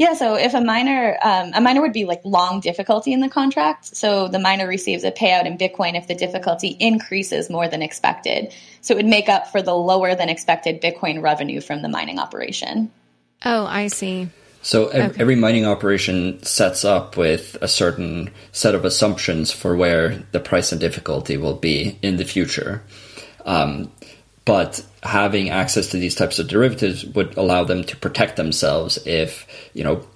Yeah, 0.00 0.14
so 0.14 0.34
if 0.34 0.54
a 0.54 0.62
miner, 0.62 1.18
um, 1.22 1.50
a 1.54 1.60
miner 1.60 1.82
would 1.82 1.92
be 1.92 2.06
like 2.06 2.22
long 2.24 2.60
difficulty 2.60 3.12
in 3.12 3.20
the 3.20 3.28
contract. 3.28 3.94
So 3.94 4.28
the 4.28 4.38
miner 4.38 4.66
receives 4.66 5.04
a 5.04 5.12
payout 5.12 5.44
in 5.44 5.58
Bitcoin 5.58 5.94
if 5.94 6.08
the 6.08 6.14
difficulty 6.14 6.68
increases 6.68 7.50
more 7.50 7.68
than 7.68 7.82
expected. 7.82 8.50
So 8.80 8.94
it 8.94 8.96
would 8.96 9.04
make 9.04 9.28
up 9.28 9.48
for 9.48 9.60
the 9.60 9.74
lower 9.74 10.14
than 10.14 10.30
expected 10.30 10.80
Bitcoin 10.80 11.20
revenue 11.20 11.60
from 11.60 11.82
the 11.82 11.88
mining 11.90 12.18
operation. 12.18 12.90
Oh, 13.44 13.66
I 13.66 13.88
see. 13.88 14.30
So 14.62 14.86
okay. 14.86 15.20
every 15.20 15.36
mining 15.36 15.66
operation 15.66 16.42
sets 16.44 16.82
up 16.82 17.18
with 17.18 17.58
a 17.60 17.68
certain 17.68 18.30
set 18.52 18.74
of 18.74 18.86
assumptions 18.86 19.52
for 19.52 19.76
where 19.76 20.24
the 20.32 20.40
price 20.40 20.72
and 20.72 20.80
difficulty 20.80 21.36
will 21.36 21.56
be 21.56 21.98
in 22.00 22.16
the 22.16 22.24
future. 22.24 22.82
Um, 23.44 23.92
but 24.44 24.84
having 25.02 25.50
access 25.50 25.88
to 25.88 25.98
these 25.98 26.14
types 26.14 26.38
of 26.38 26.48
derivatives 26.48 27.04
would 27.04 27.36
allow 27.36 27.64
them 27.64 27.84
to 27.84 27.96
protect 27.96 28.36
themselves 28.36 28.98
if 29.06 29.46
you 29.74 29.84
know 29.84 30.06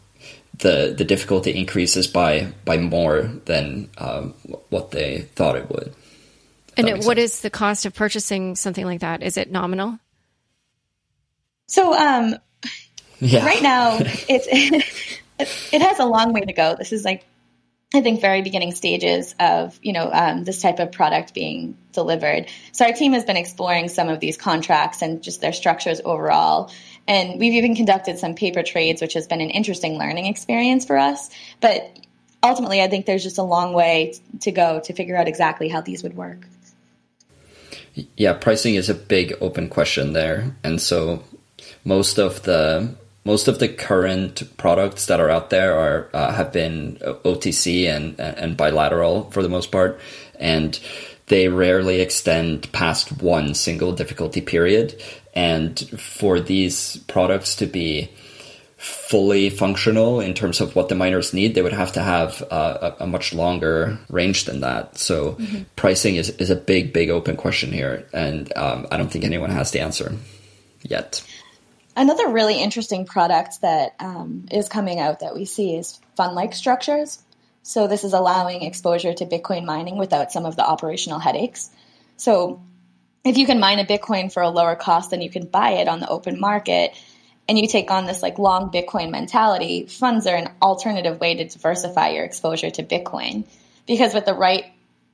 the 0.59 0.95
the 0.97 1.05
difficulty 1.05 1.51
increases 1.51 2.07
by 2.07 2.53
by 2.65 2.77
more 2.77 3.23
than 3.45 3.89
um, 3.99 4.35
what 4.71 4.91
they 4.91 5.23
thought 5.35 5.57
it 5.57 5.69
would. 5.71 5.95
And 6.77 6.89
what 7.05 7.17
sense. 7.17 7.35
is 7.35 7.41
the 7.41 7.51
cost 7.51 7.87
of 7.87 7.95
purchasing 7.95 8.57
something 8.57 8.85
like 8.85 9.01
that? 9.01 9.23
Is 9.23 9.37
it 9.37 9.51
nominal? 9.51 9.99
So, 11.67 11.95
um, 11.95 12.37
yeah. 13.21 13.45
right 13.45 13.63
now, 13.63 13.99
it's 14.01 14.47
it 15.73 15.83
has 15.83 15.99
a 15.99 16.05
long 16.05 16.33
way 16.33 16.41
to 16.41 16.53
go. 16.53 16.75
This 16.77 16.93
is 16.93 17.05
like 17.05 17.25
I 17.93 18.01
think 18.01 18.21
very 18.21 18.43
beginning 18.43 18.73
stages 18.73 19.35
of 19.39 19.79
you 19.83 19.93
know 19.93 20.11
um, 20.13 20.45
this 20.45 20.61
type 20.61 20.79
of 20.79 20.93
product 20.93 21.35
being 21.35 21.77
delivered. 21.93 22.47
So 22.73 22.87
our 22.87 22.93
team 22.93 23.13
has 23.13 23.25
been 23.25 23.37
exploring 23.37 23.89
some 23.89 24.09
of 24.09 24.21
these 24.21 24.37
contracts 24.37 25.03
and 25.03 25.23
just 25.23 25.41
their 25.41 25.53
structures 25.53 26.01
overall. 26.05 26.71
And 27.07 27.39
we've 27.39 27.53
even 27.53 27.77
conducted 27.77 28.19
some 28.19 28.35
paper 28.35 28.63
trades, 28.63 29.03
which 29.03 29.13
has 29.13 29.27
been 29.27 29.41
an 29.41 29.51
interesting 29.51 29.99
learning 29.99 30.27
experience 30.27 30.87
for 30.87 30.97
us. 30.97 31.31
But 31.61 31.99
ultimately, 32.43 32.83
I 32.83 32.89
think 32.89 33.07
there's 33.07 33.23
just 33.23 33.39
a 33.39 33.43
long 33.43 33.75
way 33.75 34.15
to 34.41 34.53
go 34.53 34.81
to 34.81 34.93
figure 34.93 35.17
out 35.17 35.29
exactly 35.29 35.69
how 35.69 35.81
these 35.81 36.03
would 36.03 36.17
work. 36.17 36.47
Yeah, 38.17 38.33
pricing 38.33 38.75
is 38.75 38.89
a 38.89 38.95
big 38.95 39.35
open 39.41 39.69
question 39.69 40.15
there, 40.15 40.57
and 40.65 40.81
so 40.81 41.23
most 41.85 42.19
of 42.19 42.43
the 42.43 42.97
most 43.25 43.49
of 43.49 43.59
the 43.59 43.69
current 43.69 44.43
products 44.57 45.07
that 45.07 45.21
are 45.21 45.31
out 45.31 45.51
there 45.51 45.75
are 45.79 46.11
uh, 46.13 46.33
have 46.33 46.53
been 46.53 46.99
OTC 47.25 47.89
and 47.89 48.19
and 48.21 48.57
bilateral 48.57 49.31
for 49.31 49.43
the 49.43 49.49
most 49.49 49.73
part, 49.73 49.99
and 50.39 50.79
they 51.27 51.49
rarely 51.49 52.01
extend 52.01 52.71
past 52.73 53.23
one 53.23 53.55
single 53.55 53.93
difficulty 53.93 54.41
period. 54.41 55.01
And 55.35 55.79
for 55.99 56.39
these 56.39 56.99
products 57.09 57.57
to 57.57 57.67
be 57.67 58.11
fully 58.77 59.49
functional 59.49 60.21
in 60.21 60.35
terms 60.35 60.61
of 60.61 60.77
what 60.77 60.91
the 60.91 60.95
miners 60.95 61.33
need, 61.33 61.55
they 61.55 61.63
would 61.63 61.73
have 61.73 61.93
to 61.93 62.03
have 62.03 62.43
uh, 62.51 62.93
a, 63.01 63.05
a, 63.05 63.07
much 63.07 63.33
longer 63.33 63.99
range 64.11 64.45
than 64.45 64.61
that. 64.61 64.99
So 64.99 65.33
mm-hmm. 65.33 65.63
pricing 65.75 66.17
is, 66.17 66.29
is 66.31 66.51
a 66.51 66.57
big, 66.57 66.93
big 66.93 67.09
open 67.09 67.37
question 67.37 67.73
here. 67.73 68.07
And 68.13 68.55
um, 68.57 68.87
I 68.93 68.99
don't 68.99 69.11
think 69.11 69.25
anyone 69.25 69.49
has 69.49 69.71
the 69.71 69.81
answer 69.81 70.13
yet. 70.83 71.25
Another 71.97 72.29
really 72.29 72.61
interesting 72.61 73.07
product 73.07 73.61
that 73.61 73.95
um, 74.01 74.47
is 74.51 74.69
coming 74.69 74.99
out 74.99 75.21
that 75.21 75.35
we 75.35 75.45
see 75.45 75.77
is 75.77 76.01
fund 76.17 76.35
like 76.35 76.53
structures. 76.53 77.23
So 77.63 77.87
this 77.87 78.05
is 78.05 78.13
allowing 78.13 78.63
exposure 78.63 79.15
to 79.15 79.27
Bitcoin 79.27 79.65
mining 79.65 79.97
without 79.97 80.33
some 80.33 80.45
of 80.45 80.57
the 80.57 80.67
operational 80.67 81.19
headaches. 81.19 81.71
So 82.17 82.63
if 83.25 83.39
you 83.39 83.47
can 83.47 83.61
mine 83.61 83.79
a 83.79 83.85
Bitcoin 83.85 84.33
for 84.33 84.43
a 84.43 84.51
lower 84.51 84.77
cost 84.77 85.11
than 85.11 85.23
you 85.23 85.31
can 85.31 85.47
buy 85.47 85.71
it 85.73 85.89
on 85.89 86.01
the 86.01 86.09
open 86.09 86.39
market, 86.39 86.93
and 87.49 87.59
you 87.59 87.69
take 87.69 87.91
on 87.91 88.07
this 88.07 88.23
like 88.23 88.39
long 88.39 88.71
Bitcoin 88.71 89.11
mentality, 89.11 89.87
funds 89.87 90.27
are 90.27 90.37
an 90.37 90.51
alternative 90.63 91.21
way 91.21 91.35
to 91.37 91.45
diversify 91.45 92.09
your 92.09 92.25
exposure 92.25 92.71
to 92.71 92.83
Bitcoin. 92.83 93.47
Because 93.87 94.15
with 94.15 94.25
the 94.25 94.35
right 94.35 94.65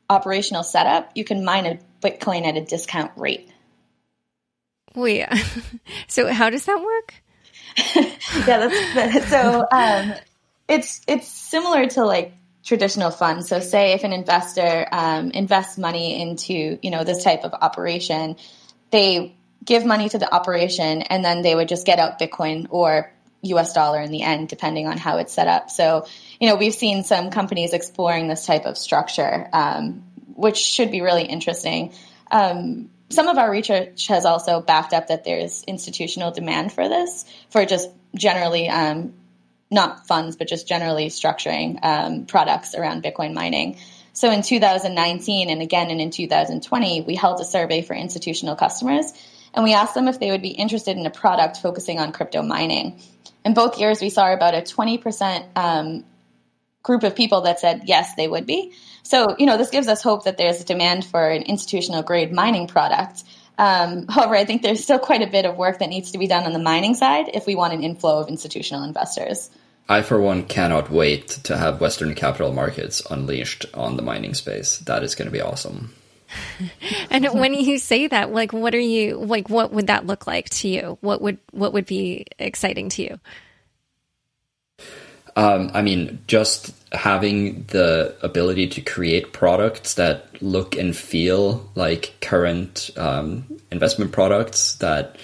operational 0.08 0.62
setup, 0.62 1.10
you 1.14 1.24
can 1.24 1.44
mine 1.44 1.66
a 1.66 1.78
Bitcoin 2.00 2.46
at 2.46 2.56
a 2.56 2.64
discount 2.64 3.12
rate. 3.16 3.49
Wait, 4.94 5.26
so 6.08 6.32
how 6.32 6.50
does 6.50 6.64
that 6.64 6.80
work? 6.82 7.14
yeah, 8.46 8.68
that's 8.94 9.28
so. 9.28 9.66
Um, 9.70 10.14
it's 10.68 11.00
it's 11.06 11.28
similar 11.28 11.86
to 11.86 12.04
like 12.04 12.32
traditional 12.64 13.10
funds. 13.10 13.48
So, 13.48 13.60
say 13.60 13.92
if 13.92 14.04
an 14.04 14.12
investor 14.12 14.86
um, 14.90 15.30
invests 15.30 15.78
money 15.78 16.20
into 16.20 16.78
you 16.82 16.90
know 16.90 17.04
this 17.04 17.22
type 17.22 17.44
of 17.44 17.54
operation, 17.54 18.36
they 18.90 19.36
give 19.64 19.84
money 19.84 20.08
to 20.08 20.18
the 20.18 20.32
operation, 20.32 21.02
and 21.02 21.24
then 21.24 21.42
they 21.42 21.54
would 21.54 21.68
just 21.68 21.86
get 21.86 21.98
out 21.98 22.18
Bitcoin 22.18 22.66
or 22.70 23.12
U.S. 23.42 23.72
dollar 23.72 24.00
in 24.00 24.10
the 24.10 24.22
end, 24.22 24.48
depending 24.48 24.86
on 24.86 24.98
how 24.98 25.18
it's 25.18 25.32
set 25.32 25.48
up. 25.48 25.70
So, 25.70 26.06
you 26.40 26.48
know, 26.48 26.56
we've 26.56 26.74
seen 26.74 27.04
some 27.04 27.30
companies 27.30 27.72
exploring 27.72 28.28
this 28.28 28.44
type 28.44 28.66
of 28.66 28.76
structure, 28.76 29.48
um, 29.52 30.04
which 30.34 30.58
should 30.58 30.90
be 30.90 31.00
really 31.00 31.24
interesting. 31.24 31.92
Um, 32.30 32.90
some 33.10 33.28
of 33.28 33.38
our 33.38 33.50
research 33.50 34.06
has 34.06 34.24
also 34.24 34.60
backed 34.60 34.92
up 34.92 35.08
that 35.08 35.24
there's 35.24 35.64
institutional 35.64 36.30
demand 36.30 36.72
for 36.72 36.88
this, 36.88 37.24
for 37.50 37.64
just 37.66 37.90
generally 38.14 38.68
um, 38.68 39.14
not 39.70 40.06
funds, 40.06 40.36
but 40.36 40.48
just 40.48 40.68
generally 40.68 41.08
structuring 41.08 41.78
um, 41.82 42.26
products 42.26 42.74
around 42.74 43.02
Bitcoin 43.02 43.34
mining. 43.34 43.78
So 44.12 44.30
in 44.30 44.42
2019 44.42 45.50
and 45.50 45.62
again 45.62 45.90
and 45.90 46.00
in 46.00 46.10
2020, 46.10 47.02
we 47.02 47.14
held 47.14 47.40
a 47.40 47.44
survey 47.44 47.82
for 47.82 47.94
institutional 47.94 48.56
customers 48.56 49.12
and 49.54 49.64
we 49.64 49.74
asked 49.74 49.94
them 49.94 50.08
if 50.08 50.20
they 50.20 50.30
would 50.30 50.42
be 50.42 50.50
interested 50.50 50.96
in 50.96 51.06
a 51.06 51.10
product 51.10 51.58
focusing 51.58 51.98
on 51.98 52.12
crypto 52.12 52.42
mining. 52.42 53.00
In 53.44 53.54
both 53.54 53.78
years, 53.78 54.00
we 54.00 54.10
saw 54.10 54.32
about 54.32 54.54
a 54.54 54.62
20% 54.62 55.56
um, 55.56 56.04
group 56.82 57.02
of 57.02 57.16
people 57.16 57.42
that 57.42 57.60
said 57.60 57.82
yes, 57.86 58.14
they 58.14 58.28
would 58.28 58.46
be. 58.46 58.72
So, 59.02 59.34
you 59.38 59.46
know, 59.46 59.56
this 59.56 59.70
gives 59.70 59.88
us 59.88 60.02
hope 60.02 60.24
that 60.24 60.38
there's 60.38 60.60
a 60.60 60.64
demand 60.64 61.04
for 61.04 61.28
an 61.28 61.42
institutional 61.42 62.02
grade 62.02 62.32
mining 62.32 62.66
product. 62.66 63.24
Um, 63.58 64.06
however, 64.08 64.34
I 64.36 64.44
think 64.44 64.62
there's 64.62 64.82
still 64.82 64.98
quite 64.98 65.22
a 65.22 65.26
bit 65.26 65.44
of 65.44 65.56
work 65.56 65.80
that 65.80 65.88
needs 65.88 66.12
to 66.12 66.18
be 66.18 66.26
done 66.26 66.44
on 66.44 66.52
the 66.52 66.58
mining 66.58 66.94
side 66.94 67.30
if 67.34 67.46
we 67.46 67.54
want 67.54 67.74
an 67.74 67.82
inflow 67.82 68.18
of 68.18 68.28
institutional 68.28 68.84
investors. 68.84 69.50
I, 69.88 70.02
for 70.02 70.20
one, 70.20 70.44
cannot 70.44 70.90
wait 70.90 71.28
to 71.44 71.56
have 71.56 71.80
Western 71.80 72.14
capital 72.14 72.52
markets 72.52 73.02
unleashed 73.10 73.66
on 73.74 73.96
the 73.96 74.02
mining 74.02 74.34
space. 74.34 74.78
That 74.78 75.02
is 75.02 75.14
going 75.14 75.26
to 75.26 75.32
be 75.32 75.40
awesome. 75.40 75.92
and 77.10 77.26
when 77.34 77.54
you 77.54 77.78
say 77.78 78.06
that, 78.06 78.32
like, 78.32 78.52
what 78.52 78.74
are 78.74 78.78
you 78.78 79.16
like? 79.16 79.50
What 79.50 79.72
would 79.72 79.88
that 79.88 80.06
look 80.06 80.26
like 80.26 80.48
to 80.50 80.68
you? 80.68 80.96
What 81.00 81.20
would 81.20 81.38
what 81.50 81.72
would 81.72 81.86
be 81.86 82.26
exciting 82.38 82.88
to 82.90 83.02
you? 83.02 83.20
Um, 85.36 85.70
I 85.74 85.82
mean, 85.82 86.18
just 86.26 86.74
having 86.92 87.64
the 87.68 88.16
ability 88.22 88.66
to 88.68 88.80
create 88.80 89.32
products 89.32 89.94
that 89.94 90.26
look 90.42 90.76
and 90.76 90.94
feel 90.96 91.70
like 91.74 92.14
current 92.20 92.90
um, 92.96 93.44
investment 93.70 94.12
products 94.12 94.74
that 94.76 95.16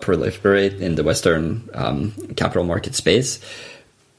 proliferate 0.00 0.80
in 0.80 0.94
the 0.94 1.04
Western 1.04 1.68
um, 1.74 2.12
capital 2.36 2.64
market 2.64 2.94
space 2.94 3.38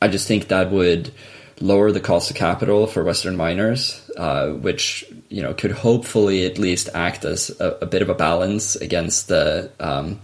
I 0.01 0.07
just 0.07 0.27
think 0.27 0.47
that 0.47 0.71
would 0.71 1.11
lower 1.59 1.91
the 1.91 1.99
cost 1.99 2.31
of 2.31 2.35
capital 2.35 2.87
for 2.87 3.03
Western 3.03 3.37
miners, 3.37 4.09
uh, 4.17 4.49
which 4.49 5.05
you 5.29 5.41
know 5.43 5.53
could 5.53 5.71
hopefully 5.71 6.45
at 6.45 6.57
least 6.57 6.89
act 6.93 7.23
as 7.23 7.51
a, 7.59 7.77
a 7.81 7.85
bit 7.85 8.01
of 8.01 8.09
a 8.09 8.15
balance 8.15 8.75
against 8.75 9.27
the 9.27 9.71
um, 9.79 10.19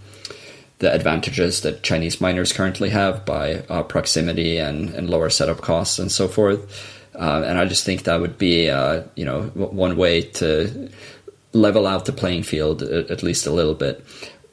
the 0.78 0.92
advantages 0.92 1.62
that 1.62 1.82
Chinese 1.82 2.20
miners 2.20 2.52
currently 2.52 2.90
have 2.90 3.24
by 3.24 3.64
uh, 3.68 3.82
proximity 3.82 4.58
and, 4.58 4.90
and 4.90 5.10
lower 5.10 5.30
setup 5.30 5.60
costs 5.60 5.98
and 5.98 6.10
so 6.10 6.28
forth. 6.28 6.94
Uh, 7.14 7.42
and 7.46 7.58
I 7.58 7.64
just 7.64 7.84
think 7.84 8.04
that 8.04 8.20
would 8.20 8.38
be 8.38 8.70
uh, 8.70 9.02
you 9.16 9.24
know 9.24 9.42
one 9.54 9.96
way 9.96 10.22
to 10.22 10.88
level 11.52 11.86
out 11.86 12.04
the 12.04 12.12
playing 12.12 12.44
field 12.44 12.82
at 12.82 13.22
least 13.22 13.46
a 13.46 13.50
little 13.52 13.74
bit. 13.74 14.04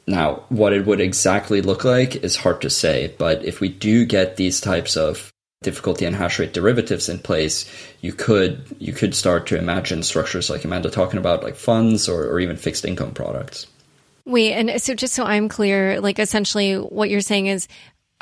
Now, 0.08 0.44
what 0.48 0.72
it 0.72 0.86
would 0.86 1.00
exactly 1.00 1.62
look 1.62 1.84
like 1.84 2.16
is 2.16 2.36
hard 2.36 2.60
to 2.62 2.70
say, 2.70 3.14
but 3.18 3.44
if 3.44 3.60
we 3.60 3.68
do 3.68 4.04
get 4.04 4.36
these 4.36 4.60
types 4.60 4.96
of 4.96 5.32
difficulty 5.62 6.04
and 6.04 6.14
hash 6.14 6.38
rate 6.38 6.52
derivatives 6.52 7.08
in 7.08 7.18
place, 7.18 7.70
you 8.00 8.12
could 8.12 8.64
you 8.78 8.92
could 8.92 9.14
start 9.14 9.46
to 9.48 9.58
imagine 9.58 10.02
structures 10.02 10.50
like 10.50 10.64
Amanda 10.64 10.90
talking 10.90 11.18
about, 11.18 11.42
like 11.42 11.56
funds 11.56 12.08
or, 12.08 12.24
or 12.24 12.40
even 12.40 12.56
fixed 12.56 12.84
income 12.84 13.12
products. 13.12 13.66
Wait, 14.26 14.54
and 14.54 14.82
so 14.82 14.94
just 14.94 15.14
so 15.14 15.24
I'm 15.24 15.48
clear, 15.48 16.00
like 16.00 16.18
essentially 16.18 16.74
what 16.74 17.08
you're 17.08 17.20
saying 17.20 17.46
is 17.46 17.68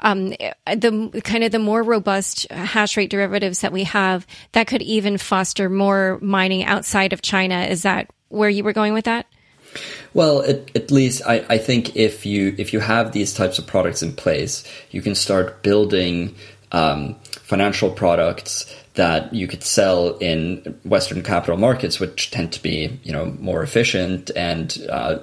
um, 0.01 0.29
the 0.67 1.21
kind 1.25 1.45
of 1.45 1.51
the 1.53 1.59
more 1.59 1.83
robust 1.83 2.51
hash 2.51 2.97
rate 2.99 3.11
derivatives 3.11 3.61
that 3.61 3.73
we 3.73 3.85
have 3.85 4.27
that 4.53 4.67
could 4.67 4.83
even 4.83 5.17
foster 5.17 5.71
more 5.71 6.19
mining 6.21 6.63
outside 6.65 7.15
of 7.15 7.23
China. 7.23 7.63
Is 7.63 7.83
that 7.83 8.11
where 8.29 8.51
you 8.51 8.65
were 8.65 8.75
going 8.75 8.93
with 8.93 9.07
that? 9.07 9.27
Well, 10.13 10.43
at, 10.43 10.77
at 10.77 10.91
least 10.91 11.23
I, 11.27 11.45
I 11.49 11.59
think 11.59 11.97
if 11.97 12.27
you 12.27 12.55
if 12.59 12.75
you 12.75 12.81
have 12.81 13.13
these 13.13 13.33
types 13.33 13.59
of 13.59 13.67
products 13.67 14.03
in 14.03 14.13
place, 14.13 14.63
you 14.91 15.01
can 15.01 15.15
start 15.15 15.63
building 15.63 16.35
um, 16.71 17.17
financial 17.25 17.91
products 17.91 18.73
that 18.95 19.35
you 19.35 19.49
could 19.49 19.63
sell 19.63 20.17
in 20.19 20.79
Western 20.85 21.23
capital 21.23 21.57
markets, 21.57 21.99
which 21.99 22.31
tend 22.31 22.53
to 22.53 22.63
be 22.63 22.99
you 23.03 23.13
know 23.13 23.27
more 23.39 23.63
efficient 23.63 24.31
and 24.37 24.87
uh, 24.91 25.19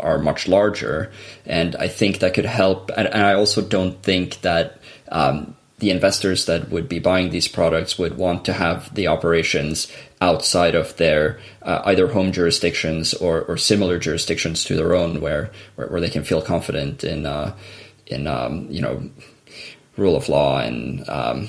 are 0.00 0.18
much 0.18 0.48
larger. 0.48 1.10
And 1.44 1.76
I 1.76 1.88
think 1.88 2.20
that 2.20 2.34
could 2.34 2.44
help. 2.44 2.90
And, 2.96 3.06
and 3.06 3.22
I 3.22 3.34
also 3.34 3.62
don't 3.62 4.02
think 4.02 4.40
that. 4.42 4.80
Um, 5.10 5.56
the 5.78 5.90
investors 5.90 6.46
that 6.46 6.70
would 6.70 6.88
be 6.88 6.98
buying 6.98 7.28
these 7.28 7.48
products 7.48 7.98
would 7.98 8.16
want 8.16 8.46
to 8.46 8.54
have 8.54 8.94
the 8.94 9.08
operations 9.08 9.92
outside 10.22 10.74
of 10.74 10.96
their 10.96 11.38
uh, 11.62 11.82
either 11.84 12.08
home 12.08 12.32
jurisdictions 12.32 13.12
or, 13.12 13.42
or 13.42 13.58
similar 13.58 13.98
jurisdictions 13.98 14.64
to 14.64 14.74
their 14.74 14.94
own, 14.94 15.20
where 15.20 15.50
where, 15.74 15.88
where 15.88 16.00
they 16.00 16.08
can 16.08 16.24
feel 16.24 16.40
confident 16.40 17.04
in 17.04 17.26
uh, 17.26 17.54
in 18.06 18.26
um, 18.26 18.66
you 18.70 18.80
know 18.80 19.10
rule 19.96 20.16
of 20.16 20.28
law 20.28 20.58
and 20.60 21.06
um, 21.08 21.48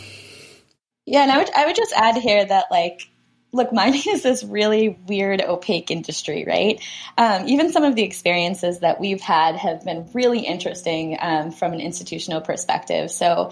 yeah, 1.08 1.24
and 1.24 1.32
I 1.32 1.38
would 1.40 1.50
I 1.56 1.66
would 1.66 1.76
just 1.76 1.94
add 1.94 2.18
here 2.18 2.46
that 2.46 2.66
like 2.70 3.10
look, 3.52 3.74
mining 3.74 4.04
is 4.08 4.24
this 4.24 4.44
really 4.44 4.90
weird, 5.08 5.42
opaque 5.42 5.92
industry, 5.92 6.46
right? 6.48 6.82
Um, 7.18 7.48
even 7.48 7.72
some 7.72 7.84
of 7.84 7.96
the 7.96 8.04
experiences 8.04 8.80
that 8.80 9.00
we've 9.00 9.22
had 9.22 9.56
have 9.56 9.84
been 9.84 10.10
really 10.14 10.40
interesting 10.40 11.18
um, 11.20 11.52
from 11.52 11.74
an 11.74 11.82
institutional 11.82 12.42
perspective. 12.42 13.12
So, 13.12 13.52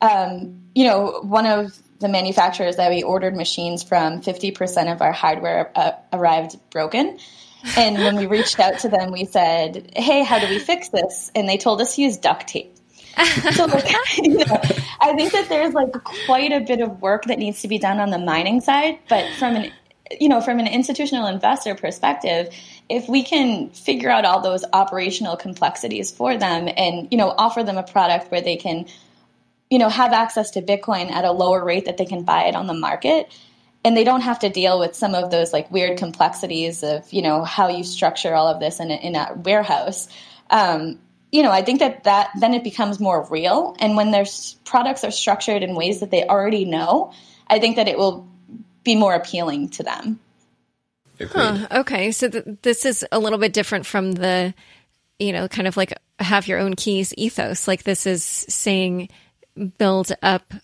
um, 0.00 0.62
you 0.74 0.86
know, 0.86 1.20
one 1.22 1.46
of 1.46 1.76
the 1.98 2.08
manufacturers 2.08 2.76
that 2.76 2.90
we 2.90 3.02
ordered 3.02 3.34
machines 3.34 3.82
from, 3.82 4.20
50% 4.20 4.92
of 4.92 5.02
our 5.02 5.12
hardware 5.12 5.72
uh, 5.74 5.92
arrived 6.12 6.56
broken. 6.70 7.18
And 7.76 7.98
when 7.98 8.16
we 8.16 8.26
reached 8.26 8.60
out 8.60 8.78
to 8.80 8.88
them, 8.88 9.10
we 9.10 9.24
said, 9.24 9.92
Hey, 9.96 10.22
how 10.22 10.38
do 10.38 10.48
we 10.48 10.60
fix 10.60 10.90
this? 10.90 11.32
And 11.34 11.48
they 11.48 11.56
told 11.56 11.80
us 11.80 11.98
use 11.98 12.16
duct 12.16 12.46
tape. 12.46 12.77
So 13.52 13.66
like, 13.66 13.90
you 14.18 14.38
know, 14.38 14.60
I 15.00 15.14
think 15.14 15.32
that 15.32 15.46
there's 15.48 15.74
like 15.74 15.92
quite 16.26 16.52
a 16.52 16.60
bit 16.60 16.80
of 16.80 17.00
work 17.00 17.24
that 17.24 17.38
needs 17.38 17.62
to 17.62 17.68
be 17.68 17.78
done 17.78 17.98
on 17.98 18.10
the 18.10 18.18
mining 18.18 18.60
side, 18.60 18.98
but 19.08 19.28
from 19.34 19.56
an 19.56 19.72
you 20.18 20.30
know, 20.30 20.40
from 20.40 20.58
an 20.58 20.66
institutional 20.66 21.26
investor 21.26 21.74
perspective, 21.74 22.48
if 22.88 23.06
we 23.10 23.22
can 23.22 23.68
figure 23.68 24.08
out 24.08 24.24
all 24.24 24.40
those 24.40 24.64
operational 24.72 25.36
complexities 25.36 26.10
for 26.10 26.38
them 26.38 26.66
and, 26.78 27.08
you 27.10 27.18
know, 27.18 27.28
offer 27.36 27.62
them 27.62 27.76
a 27.76 27.82
product 27.82 28.30
where 28.30 28.40
they 28.40 28.56
can 28.56 28.86
you 29.70 29.78
know, 29.78 29.88
have 29.88 30.12
access 30.12 30.52
to 30.52 30.62
Bitcoin 30.62 31.10
at 31.10 31.24
a 31.24 31.32
lower 31.32 31.64
rate 31.64 31.84
that 31.84 31.96
they 31.98 32.06
can 32.06 32.24
buy 32.24 32.44
it 32.44 32.54
on 32.54 32.66
the 32.66 32.74
market. 32.74 33.32
And 33.84 33.96
they 33.96 34.04
don't 34.04 34.22
have 34.22 34.40
to 34.40 34.48
deal 34.48 34.78
with 34.78 34.94
some 34.94 35.14
of 35.14 35.30
those 35.30 35.52
like 35.52 35.70
weird 35.70 35.98
complexities 35.98 36.82
of, 36.82 37.10
you 37.12 37.22
know, 37.22 37.44
how 37.44 37.68
you 37.68 37.84
structure 37.84 38.34
all 38.34 38.48
of 38.48 38.60
this 38.60 38.80
in 38.80 38.90
a, 38.90 38.94
in 38.94 39.14
a 39.14 39.34
warehouse. 39.34 40.08
Um, 40.50 40.98
you 41.30 41.42
know, 41.42 41.50
I 41.50 41.62
think 41.62 41.80
that 41.80 42.04
that 42.04 42.30
then 42.38 42.54
it 42.54 42.64
becomes 42.64 43.00
more 43.00 43.26
real. 43.30 43.76
And 43.78 43.96
when 43.96 44.10
their 44.10 44.24
products 44.64 45.04
are 45.04 45.10
structured 45.10 45.62
in 45.62 45.74
ways 45.74 46.00
that 46.00 46.10
they 46.10 46.24
already 46.24 46.64
know, 46.64 47.12
I 47.48 47.58
think 47.58 47.76
that 47.76 47.88
it 47.88 47.98
will 47.98 48.26
be 48.84 48.94
more 48.94 49.14
appealing 49.14 49.68
to 49.70 49.82
them. 49.82 50.20
Huh, 51.20 51.66
okay, 51.72 52.12
so 52.12 52.28
th- 52.28 52.44
this 52.62 52.84
is 52.84 53.04
a 53.10 53.18
little 53.18 53.38
bit 53.38 53.52
different 53.52 53.86
from 53.86 54.12
the, 54.12 54.54
you 55.18 55.32
know, 55.32 55.48
kind 55.48 55.66
of 55.66 55.76
like 55.76 55.92
have 56.20 56.46
your 56.46 56.60
own 56.60 56.74
keys 56.74 57.12
ethos. 57.16 57.66
Like 57.66 57.82
this 57.82 58.06
is 58.06 58.22
saying 58.22 59.08
build 59.78 60.12
up 60.22 60.54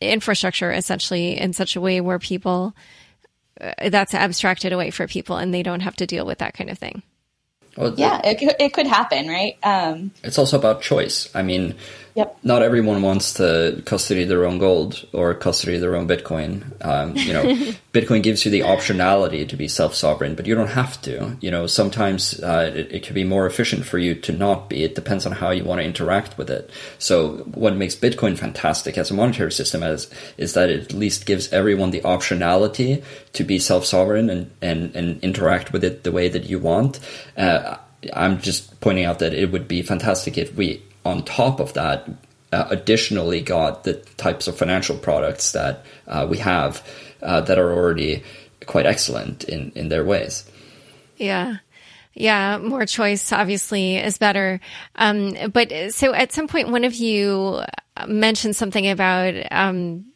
infrastructure 0.00 0.70
essentially 0.70 1.38
in 1.38 1.52
such 1.52 1.76
a 1.76 1.80
way 1.80 2.00
where 2.00 2.18
people 2.18 2.74
uh, 3.60 3.88
that's 3.88 4.14
abstracted 4.14 4.72
away 4.72 4.90
for 4.90 5.06
people 5.06 5.36
and 5.36 5.54
they 5.54 5.62
don't 5.62 5.80
have 5.80 5.96
to 5.96 6.06
deal 6.06 6.26
with 6.26 6.38
that 6.38 6.54
kind 6.54 6.68
of 6.68 6.78
thing. 6.78 7.02
Well, 7.76 7.94
yeah, 7.96 8.20
it, 8.24 8.56
it 8.60 8.72
could 8.72 8.86
happen, 8.86 9.28
right? 9.28 9.56
Um, 9.62 10.12
it's 10.22 10.38
also 10.38 10.58
about 10.58 10.80
choice. 10.80 11.28
I 11.34 11.42
mean, 11.42 11.74
Yep. 12.14 12.38
Not 12.44 12.62
everyone 12.62 13.02
wants 13.02 13.34
to 13.34 13.82
custody 13.86 14.24
their 14.24 14.44
own 14.44 14.58
gold 14.58 15.04
or 15.12 15.34
custody 15.34 15.78
their 15.78 15.96
own 15.96 16.06
Bitcoin. 16.06 16.62
Um, 16.84 17.16
you 17.16 17.32
know, 17.32 17.42
Bitcoin 17.92 18.22
gives 18.22 18.44
you 18.44 18.52
the 18.52 18.60
optionality 18.60 19.48
to 19.48 19.56
be 19.56 19.66
self-sovereign, 19.66 20.36
but 20.36 20.46
you 20.46 20.54
don't 20.54 20.68
have 20.68 21.02
to. 21.02 21.36
You 21.40 21.50
know, 21.50 21.66
sometimes 21.66 22.40
uh, 22.40 22.70
it, 22.72 22.92
it 22.92 23.02
can 23.02 23.14
be 23.14 23.24
more 23.24 23.46
efficient 23.46 23.84
for 23.84 23.98
you 23.98 24.14
to 24.14 24.32
not 24.32 24.68
be. 24.68 24.84
It 24.84 24.94
depends 24.94 25.26
on 25.26 25.32
how 25.32 25.50
you 25.50 25.64
want 25.64 25.80
to 25.80 25.84
interact 25.84 26.38
with 26.38 26.50
it. 26.50 26.70
So, 27.00 27.38
what 27.54 27.74
makes 27.74 27.96
Bitcoin 27.96 28.38
fantastic 28.38 28.96
as 28.96 29.10
a 29.10 29.14
monetary 29.14 29.50
system 29.50 29.82
is 29.82 30.08
is 30.38 30.54
that 30.54 30.70
it 30.70 30.84
at 30.84 30.92
least 30.92 31.26
gives 31.26 31.52
everyone 31.52 31.90
the 31.90 32.02
optionality 32.02 33.02
to 33.32 33.42
be 33.42 33.58
self-sovereign 33.58 34.30
and 34.30 34.52
and, 34.62 34.94
and 34.94 35.20
interact 35.24 35.72
with 35.72 35.82
it 35.82 36.04
the 36.04 36.12
way 36.12 36.28
that 36.28 36.44
you 36.44 36.60
want. 36.60 37.00
Uh, 37.36 37.76
I'm 38.12 38.40
just 38.40 38.80
pointing 38.80 39.04
out 39.04 39.18
that 39.18 39.34
it 39.34 39.50
would 39.50 39.66
be 39.66 39.82
fantastic 39.82 40.38
if 40.38 40.54
we 40.54 40.82
on 41.04 41.22
top 41.24 41.60
of 41.60 41.74
that, 41.74 42.08
uh, 42.52 42.66
additionally 42.70 43.40
got 43.40 43.84
the 43.84 43.94
types 44.16 44.46
of 44.46 44.56
financial 44.56 44.96
products 44.96 45.52
that 45.52 45.84
uh, 46.06 46.26
we 46.28 46.38
have 46.38 46.86
uh, 47.22 47.40
that 47.40 47.58
are 47.58 47.72
already 47.72 48.22
quite 48.66 48.86
excellent 48.86 49.44
in, 49.44 49.72
in 49.74 49.88
their 49.88 50.04
ways. 50.04 50.50
Yeah. 51.16 51.56
Yeah, 52.16 52.58
more 52.58 52.86
choice 52.86 53.32
obviously 53.32 53.96
is 53.96 54.18
better. 54.18 54.60
Um, 54.94 55.34
but 55.52 55.92
so 55.92 56.14
at 56.14 56.32
some 56.32 56.46
point, 56.46 56.70
one 56.70 56.84
of 56.84 56.94
you 56.94 57.62
mentioned 58.06 58.54
something 58.54 58.88
about, 58.88 59.34
um, 59.50 60.06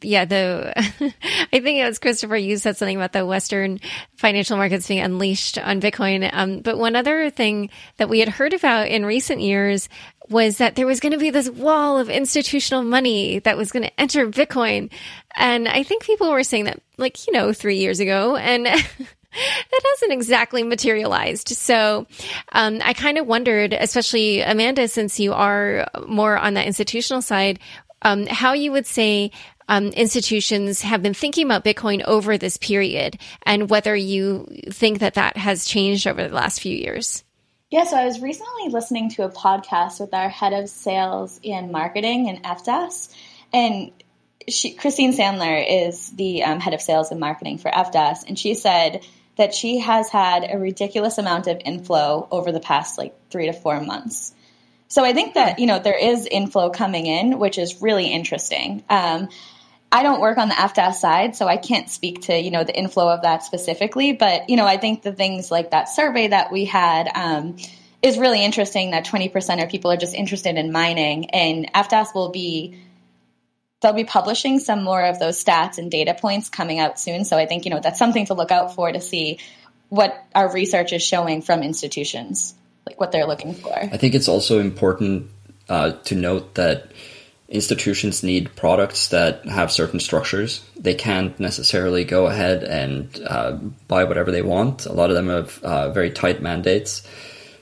yeah, 0.00 0.24
the, 0.24 0.72
I 0.76 1.60
think 1.60 1.80
it 1.80 1.84
was 1.84 1.98
Christopher, 1.98 2.36
you 2.36 2.58
said 2.58 2.76
something 2.76 2.96
about 2.96 3.12
the 3.12 3.26
Western 3.26 3.80
financial 4.16 4.56
markets 4.56 4.86
being 4.86 5.00
unleashed 5.00 5.58
on 5.58 5.80
Bitcoin. 5.80 6.28
Um, 6.32 6.60
but 6.60 6.78
one 6.78 6.94
other 6.94 7.28
thing 7.30 7.70
that 7.96 8.08
we 8.08 8.20
had 8.20 8.28
heard 8.28 8.52
about 8.52 8.86
in 8.86 9.04
recent 9.04 9.40
years 9.40 9.88
was 10.30 10.58
that 10.58 10.76
there 10.76 10.86
was 10.86 11.00
going 11.00 11.12
to 11.12 11.18
be 11.18 11.30
this 11.30 11.48
wall 11.48 11.98
of 11.98 12.10
institutional 12.10 12.82
money 12.82 13.38
that 13.40 13.56
was 13.56 13.72
going 13.72 13.84
to 13.84 14.00
enter 14.00 14.26
Bitcoin. 14.28 14.90
And 15.36 15.68
I 15.68 15.82
think 15.82 16.04
people 16.04 16.30
were 16.30 16.42
saying 16.42 16.64
that, 16.64 16.80
like, 16.96 17.26
you 17.26 17.32
know, 17.32 17.52
three 17.52 17.78
years 17.78 18.00
ago. 18.00 18.36
And 18.36 18.66
that 19.32 19.82
hasn't 19.92 20.12
exactly 20.12 20.62
materialized. 20.62 21.48
So 21.48 22.06
um, 22.52 22.80
I 22.82 22.92
kind 22.92 23.18
of 23.18 23.26
wondered, 23.26 23.72
especially 23.72 24.40
Amanda, 24.40 24.88
since 24.88 25.20
you 25.20 25.32
are 25.32 25.88
more 26.06 26.36
on 26.36 26.54
the 26.54 26.66
institutional 26.66 27.22
side, 27.22 27.58
um, 28.02 28.26
how 28.26 28.52
you 28.52 28.72
would 28.72 28.86
say 28.86 29.30
um, 29.68 29.88
institutions 29.88 30.80
have 30.82 31.02
been 31.02 31.14
thinking 31.14 31.44
about 31.44 31.64
Bitcoin 31.64 32.02
over 32.04 32.38
this 32.38 32.56
period 32.56 33.18
and 33.42 33.68
whether 33.68 33.94
you 33.94 34.46
think 34.70 35.00
that 35.00 35.14
that 35.14 35.36
has 35.36 35.66
changed 35.66 36.06
over 36.06 36.26
the 36.26 36.34
last 36.34 36.60
few 36.60 36.74
years. 36.74 37.22
Yeah, 37.70 37.84
so 37.84 37.98
I 37.98 38.06
was 38.06 38.22
recently 38.22 38.70
listening 38.70 39.10
to 39.10 39.24
a 39.24 39.28
podcast 39.28 40.00
with 40.00 40.14
our 40.14 40.30
head 40.30 40.54
of 40.54 40.70
sales 40.70 41.38
and 41.44 41.70
marketing 41.70 42.26
in 42.26 42.38
FDAS, 42.38 43.14
and 43.52 43.92
she, 44.48 44.72
Christine 44.72 45.12
Sandler 45.12 45.62
is 45.68 46.08
the 46.12 46.44
um, 46.44 46.60
head 46.60 46.72
of 46.72 46.80
sales 46.80 47.10
and 47.10 47.20
marketing 47.20 47.58
for 47.58 47.70
FDAS, 47.70 48.26
and 48.26 48.38
she 48.38 48.54
said 48.54 49.04
that 49.36 49.54
she 49.54 49.80
has 49.80 50.08
had 50.08 50.48
a 50.50 50.58
ridiculous 50.58 51.18
amount 51.18 51.46
of 51.46 51.60
inflow 51.62 52.26
over 52.30 52.52
the 52.52 52.60
past 52.60 52.96
like 52.96 53.14
three 53.28 53.46
to 53.46 53.52
four 53.52 53.82
months. 53.82 54.32
So 54.88 55.04
I 55.04 55.12
think 55.12 55.34
that 55.34 55.58
you 55.58 55.66
know 55.66 55.78
there 55.78 55.98
is 55.98 56.24
inflow 56.24 56.70
coming 56.70 57.04
in, 57.04 57.38
which 57.38 57.58
is 57.58 57.82
really 57.82 58.06
interesting. 58.06 58.82
Um, 58.88 59.28
I 59.90 60.02
don't 60.02 60.20
work 60.20 60.36
on 60.36 60.48
the 60.48 60.54
FDAS 60.54 60.94
side, 60.94 61.34
so 61.34 61.46
I 61.46 61.56
can't 61.56 61.88
speak 61.88 62.22
to 62.22 62.38
you 62.38 62.50
know 62.50 62.64
the 62.64 62.76
inflow 62.76 63.08
of 63.08 63.22
that 63.22 63.42
specifically. 63.42 64.12
But 64.12 64.50
you 64.50 64.56
know, 64.56 64.66
I 64.66 64.76
think 64.76 65.02
the 65.02 65.12
things 65.12 65.50
like 65.50 65.70
that 65.70 65.88
survey 65.88 66.28
that 66.28 66.52
we 66.52 66.66
had 66.66 67.10
um, 67.14 67.56
is 68.02 68.18
really 68.18 68.44
interesting. 68.44 68.90
That 68.90 69.06
twenty 69.06 69.28
percent 69.28 69.62
of 69.62 69.70
people 69.70 69.90
are 69.90 69.96
just 69.96 70.14
interested 70.14 70.56
in 70.56 70.72
mining, 70.72 71.30
and 71.30 71.72
FDAS 71.72 72.14
will 72.14 72.30
be 72.30 72.78
they'll 73.80 73.94
be 73.94 74.04
publishing 74.04 74.58
some 74.58 74.82
more 74.82 75.02
of 75.02 75.18
those 75.18 75.42
stats 75.42 75.78
and 75.78 75.90
data 75.90 76.14
points 76.14 76.48
coming 76.50 76.78
out 76.78 77.00
soon. 77.00 77.24
So 77.24 77.38
I 77.38 77.46
think 77.46 77.64
you 77.64 77.70
know 77.70 77.80
that's 77.80 77.98
something 77.98 78.26
to 78.26 78.34
look 78.34 78.50
out 78.50 78.74
for 78.74 78.92
to 78.92 79.00
see 79.00 79.38
what 79.88 80.22
our 80.34 80.52
research 80.52 80.92
is 80.92 81.02
showing 81.02 81.40
from 81.40 81.62
institutions, 81.62 82.54
like 82.86 83.00
what 83.00 83.10
they're 83.10 83.26
looking 83.26 83.54
for. 83.54 83.72
I 83.74 83.96
think 83.96 84.14
it's 84.14 84.28
also 84.28 84.60
important 84.60 85.30
uh, 85.68 85.92
to 85.92 86.14
note 86.14 86.56
that 86.56 86.92
institutions 87.48 88.22
need 88.22 88.54
products 88.56 89.08
that 89.08 89.44
have 89.46 89.72
certain 89.72 90.00
structures. 90.00 90.62
They 90.76 90.94
can't 90.94 91.38
necessarily 91.40 92.04
go 92.04 92.26
ahead 92.26 92.62
and 92.62 93.08
uh, 93.26 93.52
buy 93.88 94.04
whatever 94.04 94.30
they 94.30 94.42
want. 94.42 94.84
A 94.84 94.92
lot 94.92 95.10
of 95.10 95.16
them 95.16 95.28
have 95.28 95.62
uh, 95.64 95.90
very 95.90 96.10
tight 96.10 96.42
mandates. 96.42 97.06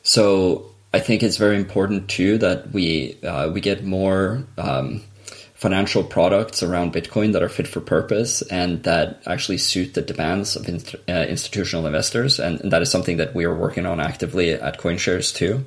So 0.03 0.71
I 0.93 0.99
think 1.01 1.23
it's 1.23 1.37
very 1.37 1.57
important 1.57 2.09
too 2.09 2.39
that 2.39 2.73
we 2.73 3.19
uh, 3.23 3.51
we 3.51 3.61
get 3.61 3.85
more 3.85 4.45
um, 4.59 5.03
financial 5.55 6.03
products 6.03 6.63
around 6.63 6.93
Bitcoin 6.93 7.33
that 7.33 7.43
are 7.43 7.49
fit 7.49 7.69
for 7.69 7.81
purpose 7.81 8.43
and 8.43 8.83
that 8.83 9.23
actually 9.27 9.59
suit 9.59 9.95
the 9.95 10.03
demands 10.03 10.57
of 10.57 10.69
uh, 10.69 11.13
institutional 11.13 11.87
investors. 11.87 12.39
And, 12.39 12.61
and 12.61 12.73
that 12.73 12.83
is 12.83 12.91
something 12.91 13.17
that 13.19 13.35
we 13.35 13.45
are 13.45 13.55
working 13.55 13.87
on 13.87 14.01
actively 14.01 14.53
at 14.53 14.79
CoinShares 14.79 15.35
too. 15.35 15.65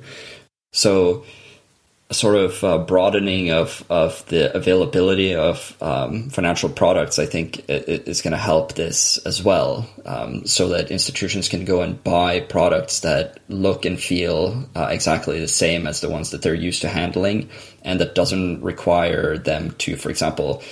So 0.72 1.24
sort 2.12 2.34
of 2.36 2.64
uh, 2.64 2.78
broadening 2.78 3.50
of, 3.50 3.84
of 3.88 4.24
the 4.26 4.54
availability 4.56 5.34
of 5.34 5.76
um, 5.80 6.28
financial 6.28 6.68
products, 6.68 7.18
I 7.18 7.26
think 7.26 7.64
is 7.68 8.20
going 8.20 8.32
to 8.32 8.38
help 8.38 8.74
this 8.74 9.18
as 9.18 9.42
well, 9.42 9.88
um, 10.04 10.44
so 10.44 10.68
that 10.70 10.90
institutions 10.90 11.48
can 11.48 11.64
go 11.64 11.82
and 11.82 12.02
buy 12.02 12.40
products 12.40 13.00
that 13.00 13.38
look 13.48 13.84
and 13.84 13.98
feel 13.98 14.68
uh, 14.74 14.88
exactly 14.90 15.38
the 15.38 15.48
same 15.48 15.86
as 15.86 16.00
the 16.00 16.10
ones 16.10 16.30
that 16.30 16.42
they're 16.42 16.54
used 16.54 16.82
to 16.82 16.88
handling, 16.88 17.48
and 17.82 18.00
that 18.00 18.14
doesn't 18.14 18.60
require 18.62 19.38
them 19.38 19.70
to, 19.78 19.96
for 19.96 20.10
example, 20.10 20.62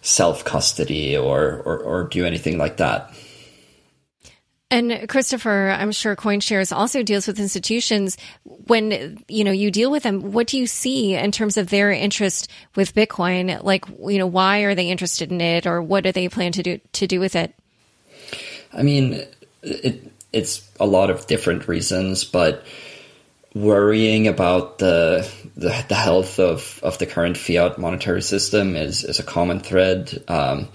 self 0.00 0.44
custody 0.44 1.16
or, 1.16 1.62
or, 1.64 1.78
or 1.78 2.04
do 2.04 2.24
anything 2.24 2.56
like 2.56 2.76
that. 2.76 3.12
And 4.74 5.08
Christopher, 5.08 5.70
I'm 5.70 5.92
sure 5.92 6.16
CoinShares 6.16 6.74
also 6.74 7.04
deals 7.04 7.28
with 7.28 7.38
institutions. 7.38 8.16
When 8.42 9.22
you 9.28 9.44
know 9.44 9.52
you 9.52 9.70
deal 9.70 9.88
with 9.88 10.02
them, 10.02 10.32
what 10.32 10.48
do 10.48 10.58
you 10.58 10.66
see 10.66 11.14
in 11.14 11.30
terms 11.30 11.56
of 11.56 11.70
their 11.70 11.92
interest 11.92 12.50
with 12.74 12.92
Bitcoin? 12.92 13.62
Like, 13.62 13.84
you 13.86 14.18
know, 14.18 14.26
why 14.26 14.62
are 14.62 14.74
they 14.74 14.90
interested 14.90 15.30
in 15.30 15.40
it, 15.40 15.68
or 15.68 15.80
what 15.80 16.02
do 16.02 16.10
they 16.10 16.28
plan 16.28 16.50
to 16.50 16.62
do 16.64 16.80
to 16.94 17.06
do 17.06 17.20
with 17.20 17.36
it? 17.36 17.54
I 18.72 18.82
mean, 18.82 19.22
it, 19.62 20.10
it's 20.32 20.68
a 20.80 20.86
lot 20.86 21.08
of 21.08 21.28
different 21.28 21.68
reasons, 21.68 22.24
but 22.24 22.64
worrying 23.54 24.26
about 24.26 24.78
the 24.78 25.30
the, 25.54 25.84
the 25.88 25.94
health 25.94 26.40
of, 26.40 26.80
of 26.82 26.98
the 26.98 27.06
current 27.06 27.36
fiat 27.36 27.78
monetary 27.78 28.22
system 28.22 28.74
is 28.74 29.04
is 29.04 29.20
a 29.20 29.22
common 29.22 29.60
thread. 29.60 30.24
Um, 30.26 30.66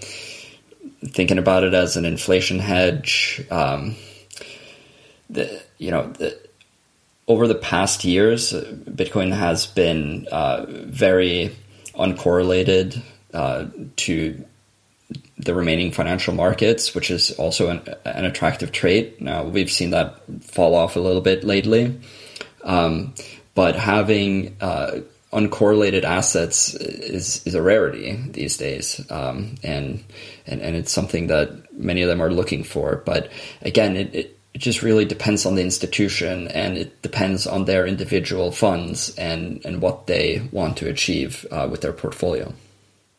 thinking 1.04 1.38
about 1.38 1.64
it 1.64 1.74
as 1.74 1.96
an 1.96 2.04
inflation 2.04 2.58
hedge. 2.58 3.44
Um, 3.50 3.96
the, 5.28 5.62
you 5.78 5.90
know, 5.90 6.08
the, 6.12 6.38
over 7.28 7.46
the 7.46 7.54
past 7.54 8.04
years, 8.04 8.52
Bitcoin 8.52 9.32
has 9.32 9.66
been 9.66 10.26
uh, 10.32 10.66
very 10.68 11.56
uncorrelated 11.94 13.00
uh, 13.32 13.66
to 13.96 14.44
the 15.38 15.54
remaining 15.54 15.92
financial 15.92 16.34
markets, 16.34 16.94
which 16.94 17.10
is 17.10 17.30
also 17.32 17.70
an, 17.70 17.94
an, 18.04 18.24
attractive 18.24 18.72
trait. 18.72 19.20
Now, 19.20 19.44
we've 19.44 19.70
seen 19.70 19.90
that 19.90 20.20
fall 20.42 20.74
off 20.74 20.96
a 20.96 21.00
little 21.00 21.22
bit 21.22 21.44
lately. 21.44 21.98
Um, 22.62 23.14
but 23.54 23.76
having 23.76 24.56
uh, 24.60 25.00
uncorrelated 25.32 26.02
assets 26.02 26.74
is 26.74 27.46
is 27.46 27.54
a 27.54 27.62
rarity 27.62 28.16
these 28.30 28.56
days, 28.56 29.00
um, 29.10 29.54
and, 29.62 30.04
and 30.46 30.60
and 30.60 30.76
it's 30.76 30.92
something 30.92 31.28
that 31.28 31.72
many 31.72 32.02
of 32.02 32.08
them 32.08 32.20
are 32.20 32.30
looking 32.30 32.64
for. 32.64 33.02
But 33.06 33.30
again, 33.62 33.96
it, 33.96 34.14
it, 34.14 34.38
it 34.54 34.58
just 34.58 34.82
really 34.82 35.04
depends 35.04 35.46
on 35.46 35.54
the 35.54 35.62
institution, 35.62 36.48
and 36.48 36.76
it 36.76 37.00
depends 37.02 37.46
on 37.46 37.64
their 37.64 37.86
individual 37.86 38.50
funds 38.50 39.14
and 39.16 39.64
and 39.64 39.80
what 39.80 40.06
they 40.06 40.42
want 40.50 40.76
to 40.78 40.88
achieve 40.88 41.46
uh, 41.50 41.68
with 41.70 41.80
their 41.80 41.92
portfolio. 41.92 42.52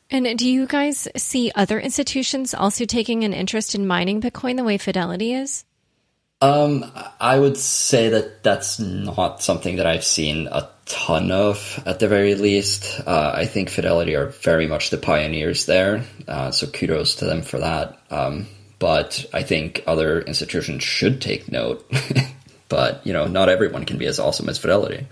And 0.09 0.37
do 0.37 0.49
you 0.49 0.67
guys 0.67 1.07
see 1.15 1.53
other 1.55 1.79
institutions 1.79 2.53
also 2.53 2.83
taking 2.83 3.23
an 3.23 3.31
interest 3.31 3.75
in 3.75 3.87
mining 3.87 4.19
Bitcoin 4.19 4.57
the 4.57 4.63
way 4.65 4.77
Fidelity 4.77 5.33
is? 5.33 5.63
Um, 6.41 6.91
I 7.19 7.39
would 7.39 7.55
say 7.55 8.09
that 8.09 8.43
that's 8.43 8.77
not 8.77 9.41
something 9.41 9.77
that 9.77 9.85
I've 9.85 10.03
seen 10.03 10.47
a 10.47 10.67
ton 10.91 11.31
of, 11.31 11.81
at 11.85 11.99
the 11.99 12.07
very 12.07 12.35
least. 12.35 13.01
Uh, 13.07 13.31
I 13.33 13.45
think 13.45 13.69
Fidelity 13.69 14.15
are 14.15 14.27
very 14.27 14.67
much 14.67 14.89
the 14.89 14.97
pioneers 14.97 15.65
there, 15.65 16.03
uh, 16.27 16.51
so 16.51 16.67
kudos 16.67 17.15
to 17.15 17.25
them 17.25 17.41
for 17.41 17.59
that. 17.59 17.97
Um, 18.11 18.47
but 18.77 19.25
I 19.33 19.43
think 19.43 19.83
other 19.87 20.21
institutions 20.21 20.83
should 20.83 21.21
take 21.21 21.49
note. 21.49 21.89
but 22.69 23.05
you 23.07 23.13
know, 23.13 23.27
not 23.27 23.47
everyone 23.47 23.85
can 23.85 23.97
be 23.97 24.05
as 24.05 24.19
awesome 24.19 24.49
as 24.49 24.57
Fidelity. 24.57 25.07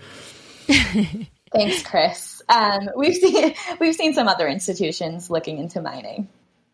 Thanks, 1.52 1.82
Chris. 1.82 2.42
Um, 2.48 2.90
we've 2.96 3.14
seen 3.14 3.54
we've 3.80 3.94
seen 3.94 4.12
some 4.12 4.28
other 4.28 4.46
institutions 4.46 5.30
looking 5.30 5.58
into 5.58 5.80
mining. 5.80 6.28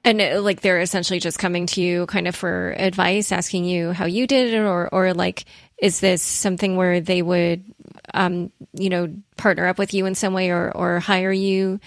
And 0.04 0.20
uh, 0.20 0.40
like 0.40 0.60
they're 0.60 0.80
essentially 0.80 1.20
just 1.20 1.38
coming 1.38 1.66
to 1.66 1.80
you 1.80 2.06
kind 2.06 2.28
of 2.28 2.34
for 2.34 2.74
advice, 2.78 3.32
asking 3.32 3.64
you 3.64 3.92
how 3.92 4.06
you 4.06 4.26
did 4.26 4.52
it, 4.52 4.58
or 4.58 4.88
or 4.92 5.14
like 5.14 5.44
is 5.78 6.00
this 6.00 6.22
something 6.22 6.76
where 6.76 7.00
they 7.00 7.22
would, 7.22 7.64
um, 8.14 8.50
you 8.72 8.88
know, 8.88 9.14
partner 9.36 9.66
up 9.66 9.78
with 9.78 9.92
you 9.94 10.06
in 10.06 10.14
some 10.14 10.32
way, 10.32 10.50
or 10.50 10.74
or 10.74 11.00
hire 11.00 11.32
you 11.32 11.80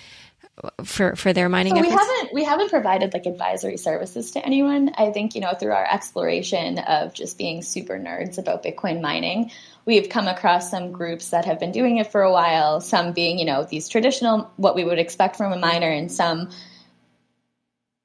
for 0.83 1.15
for 1.15 1.33
their 1.33 1.49
mining? 1.49 1.75
So 1.75 1.81
we 1.81 1.87
efforts? 1.87 2.01
haven't 2.01 2.33
we 2.33 2.43
haven't 2.43 2.69
provided 2.69 3.13
like 3.13 3.25
advisory 3.25 3.77
services 3.77 4.31
to 4.31 4.45
anyone. 4.45 4.91
I 4.97 5.11
think 5.11 5.35
you 5.35 5.41
know 5.41 5.53
through 5.53 5.71
our 5.71 5.87
exploration 5.91 6.79
of 6.79 7.13
just 7.13 7.37
being 7.37 7.61
super 7.61 7.97
nerds 7.97 8.37
about 8.37 8.63
Bitcoin 8.63 9.01
mining, 9.01 9.51
we've 9.85 10.09
come 10.09 10.27
across 10.27 10.69
some 10.69 10.91
groups 10.91 11.29
that 11.29 11.45
have 11.45 11.59
been 11.59 11.71
doing 11.71 11.97
it 11.97 12.11
for 12.11 12.21
a 12.21 12.31
while. 12.31 12.81
Some 12.81 13.13
being 13.13 13.39
you 13.39 13.45
know 13.45 13.63
these 13.63 13.89
traditional 13.89 14.51
what 14.57 14.75
we 14.75 14.83
would 14.83 14.99
expect 14.99 15.35
from 15.35 15.51
a 15.51 15.57
miner, 15.57 15.89
and 15.89 16.11
some 16.11 16.49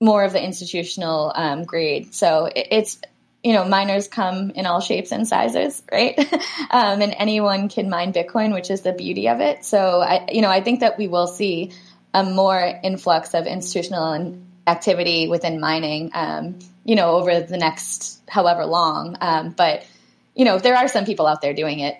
more 0.00 0.24
of 0.24 0.32
the 0.32 0.42
institutional 0.42 1.32
um, 1.34 1.64
grade. 1.64 2.14
So 2.14 2.46
it, 2.46 2.68
it's 2.70 3.00
you 3.44 3.52
know 3.52 3.64
miners 3.66 4.08
come 4.08 4.50
in 4.50 4.64
all 4.64 4.80
shapes 4.80 5.12
and 5.12 5.28
sizes, 5.28 5.82
right? 5.92 6.18
um, 6.70 7.02
and 7.02 7.14
anyone 7.16 7.68
can 7.68 7.90
mine 7.90 8.12
Bitcoin, 8.12 8.54
which 8.54 8.70
is 8.70 8.80
the 8.80 8.92
beauty 8.92 9.28
of 9.28 9.40
it. 9.40 9.64
So 9.64 10.00
I 10.00 10.26
you 10.32 10.40
know 10.40 10.50
I 10.50 10.62
think 10.62 10.80
that 10.80 10.98
we 10.98 11.06
will 11.06 11.26
see 11.26 11.72
a 12.14 12.24
more 12.24 12.80
influx 12.82 13.34
of 13.34 13.46
institutional 13.46 14.38
activity 14.66 15.28
within 15.28 15.60
mining. 15.60 16.10
Um, 16.14 16.58
you 16.84 16.96
know 16.96 17.10
over 17.12 17.40
the 17.40 17.58
next 17.58 18.22
however 18.28 18.64
long, 18.64 19.18
um, 19.20 19.50
but 19.50 19.86
you 20.34 20.46
know 20.46 20.58
there 20.58 20.76
are 20.76 20.88
some 20.88 21.04
people 21.04 21.26
out 21.26 21.42
there 21.42 21.52
doing 21.52 21.80
it. 21.80 21.96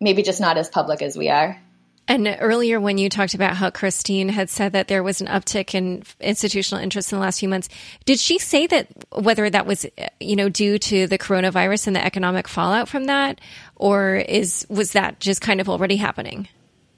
Maybe 0.00 0.22
just 0.22 0.40
not 0.40 0.56
as 0.56 0.68
public 0.68 1.02
as 1.02 1.16
we 1.16 1.28
are. 1.28 1.60
And 2.08 2.36
earlier, 2.40 2.78
when 2.78 2.98
you 2.98 3.08
talked 3.08 3.34
about 3.34 3.56
how 3.56 3.70
Christine 3.70 4.28
had 4.28 4.48
said 4.48 4.72
that 4.72 4.86
there 4.86 5.02
was 5.02 5.20
an 5.20 5.26
uptick 5.26 5.74
in 5.74 6.04
institutional 6.20 6.82
interest 6.82 7.12
in 7.12 7.18
the 7.18 7.24
last 7.24 7.40
few 7.40 7.48
months, 7.48 7.68
did 8.04 8.20
she 8.20 8.38
say 8.38 8.68
that 8.68 8.88
whether 9.10 9.50
that 9.50 9.66
was, 9.66 9.86
you 10.20 10.36
know, 10.36 10.48
due 10.48 10.78
to 10.78 11.08
the 11.08 11.18
coronavirus 11.18 11.88
and 11.88 11.96
the 11.96 12.04
economic 12.04 12.46
fallout 12.46 12.88
from 12.88 13.04
that, 13.04 13.40
or 13.74 14.14
is 14.14 14.66
was 14.68 14.92
that 14.92 15.18
just 15.18 15.40
kind 15.40 15.60
of 15.60 15.68
already 15.68 15.96
happening? 15.96 16.48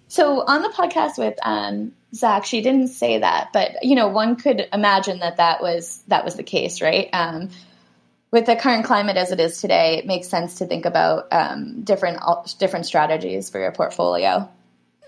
So 0.08 0.44
on 0.46 0.62
the 0.62 0.68
podcast 0.68 1.16
with 1.16 1.38
um, 1.42 1.92
Zach, 2.14 2.44
she 2.44 2.60
didn't 2.60 2.88
say 2.88 3.18
that, 3.18 3.50
but 3.54 3.82
you 3.82 3.94
know, 3.94 4.08
one 4.08 4.36
could 4.36 4.68
imagine 4.74 5.20
that 5.20 5.38
that 5.38 5.62
was 5.62 6.02
that 6.08 6.24
was 6.24 6.34
the 6.34 6.42
case, 6.42 6.82
right? 6.82 7.08
Um, 7.14 7.48
with 8.30 8.44
the 8.44 8.56
current 8.56 8.84
climate 8.84 9.16
as 9.16 9.32
it 9.32 9.40
is 9.40 9.58
today, 9.58 9.96
it 9.96 10.06
makes 10.06 10.28
sense 10.28 10.56
to 10.56 10.66
think 10.66 10.84
about 10.84 11.28
um, 11.32 11.82
different 11.82 12.18
different 12.58 12.84
strategies 12.84 13.48
for 13.48 13.58
your 13.58 13.72
portfolio. 13.72 14.50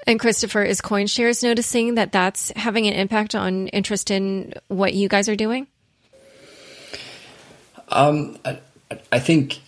And 0.07 0.19
Christopher, 0.19 0.63
is 0.63 0.81
CoinShares 0.81 1.43
noticing 1.43 1.95
that 1.95 2.13
that's 2.13 2.51
having 2.57 2.87
an 2.87 2.95
impact 2.95 3.35
on 3.35 3.69
interest 3.69 4.11
in 4.11 4.55
what 4.69 4.95
you 4.95 5.09
guys 5.09 5.29
are 5.29 5.37
doing? 5.37 5.67
Um, 7.89 8.39
I, 8.45 8.59
I 9.13 9.19
think 9.19 9.61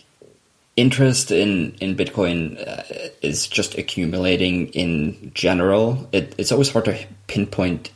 interest 0.75 1.31
in 1.31 1.75
in 1.81 1.95
Bitcoin 1.95 2.57
uh, 2.67 2.83
is 3.21 3.47
just 3.47 3.77
accumulating 3.77 4.69
in 4.69 5.31
general. 5.33 6.09
It, 6.11 6.33
it's 6.37 6.51
always 6.51 6.71
hard 6.71 6.85
to 6.85 7.05
pinpoint 7.27 7.91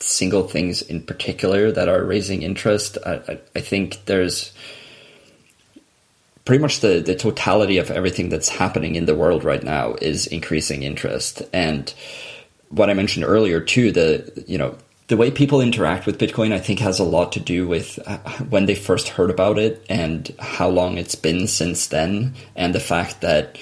single 0.00 0.46
things 0.48 0.82
in 0.82 1.02
particular 1.02 1.70
that 1.72 1.88
are 1.88 2.04
raising 2.04 2.42
interest. 2.42 2.98
I, 3.04 3.14
I, 3.28 3.40
I 3.56 3.60
think 3.60 4.04
there's 4.06 4.52
pretty 6.50 6.62
much 6.62 6.80
the, 6.80 6.98
the 6.98 7.14
totality 7.14 7.78
of 7.78 7.92
everything 7.92 8.28
that's 8.28 8.48
happening 8.48 8.96
in 8.96 9.06
the 9.06 9.14
world 9.14 9.44
right 9.44 9.62
now 9.62 9.94
is 10.02 10.26
increasing 10.26 10.82
interest. 10.82 11.42
And 11.52 11.94
what 12.70 12.90
I 12.90 12.94
mentioned 12.94 13.24
earlier 13.24 13.60
too, 13.60 13.92
the 13.92 14.42
you 14.48 14.58
know 14.58 14.76
the 15.06 15.16
way 15.16 15.30
people 15.30 15.60
interact 15.60 16.06
with 16.06 16.18
Bitcoin, 16.18 16.52
I 16.52 16.58
think, 16.58 16.80
has 16.80 16.98
a 16.98 17.04
lot 17.04 17.30
to 17.34 17.38
do 17.38 17.68
with 17.68 18.00
uh, 18.04 18.18
when 18.48 18.66
they 18.66 18.74
first 18.74 19.10
heard 19.10 19.30
about 19.30 19.60
it 19.60 19.86
and 19.88 20.28
how 20.40 20.68
long 20.68 20.98
it's 20.98 21.14
been 21.14 21.46
since 21.46 21.86
then, 21.86 22.34
and 22.56 22.74
the 22.74 22.80
fact 22.80 23.20
that 23.20 23.56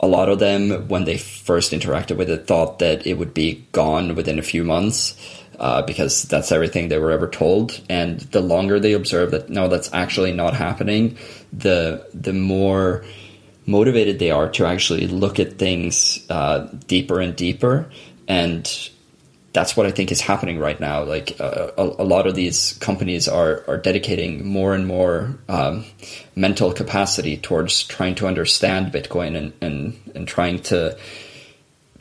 a 0.00 0.06
lot 0.06 0.30
of 0.30 0.38
them, 0.38 0.88
when 0.88 1.04
they 1.04 1.18
first 1.18 1.72
interacted 1.72 2.16
with 2.16 2.30
it, 2.30 2.46
thought 2.46 2.78
that 2.78 3.06
it 3.06 3.18
would 3.18 3.34
be 3.34 3.66
gone 3.72 4.14
within 4.14 4.38
a 4.38 4.42
few 4.42 4.64
months. 4.64 5.14
Uh, 5.58 5.80
because 5.80 6.24
that's 6.24 6.52
everything 6.52 6.88
they 6.88 6.98
were 6.98 7.10
ever 7.10 7.26
told. 7.26 7.80
And 7.88 8.20
the 8.20 8.42
longer 8.42 8.78
they 8.78 8.92
observe 8.92 9.30
that 9.30 9.48
no, 9.48 9.68
that's 9.68 9.90
actually 9.94 10.32
not 10.32 10.52
happening, 10.52 11.16
the 11.50 12.06
the 12.12 12.34
more 12.34 13.06
motivated 13.64 14.18
they 14.18 14.30
are 14.30 14.50
to 14.50 14.66
actually 14.66 15.06
look 15.06 15.40
at 15.40 15.58
things 15.58 16.24
uh, 16.28 16.68
deeper 16.86 17.20
and 17.20 17.34
deeper. 17.34 17.88
And 18.28 18.70
that's 19.56 19.74
what 19.74 19.86
I 19.86 19.90
think 19.90 20.12
is 20.12 20.20
happening 20.20 20.58
right 20.58 20.78
now. 20.78 21.02
Like 21.02 21.40
uh, 21.40 21.70
a, 21.78 21.82
a, 21.82 22.04
lot 22.04 22.26
of 22.26 22.34
these 22.34 22.74
companies 22.74 23.26
are 23.26 23.64
are 23.66 23.78
dedicating 23.78 24.46
more 24.46 24.74
and 24.74 24.86
more 24.86 25.38
um, 25.48 25.86
mental 26.34 26.74
capacity 26.74 27.38
towards 27.38 27.82
trying 27.84 28.14
to 28.16 28.26
understand 28.26 28.92
Bitcoin 28.92 29.34
and 29.34 29.52
and 29.62 29.98
and 30.14 30.28
trying 30.28 30.58
to 30.64 30.98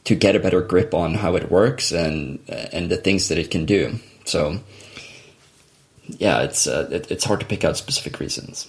to 0.05 0.15
get 0.15 0.35
a 0.35 0.39
better 0.39 0.61
grip 0.61 0.93
on 0.93 1.15
how 1.15 1.35
it 1.35 1.51
works 1.51 1.91
and 1.91 2.39
and 2.49 2.89
the 2.89 2.97
things 2.97 3.27
that 3.29 3.37
it 3.37 3.51
can 3.51 3.65
do. 3.65 3.99
So 4.25 4.59
yeah, 6.07 6.41
it's 6.41 6.67
uh, 6.67 6.87
it, 6.91 7.11
it's 7.11 7.25
hard 7.25 7.39
to 7.41 7.45
pick 7.45 7.63
out 7.63 7.77
specific 7.77 8.19
reasons. 8.19 8.67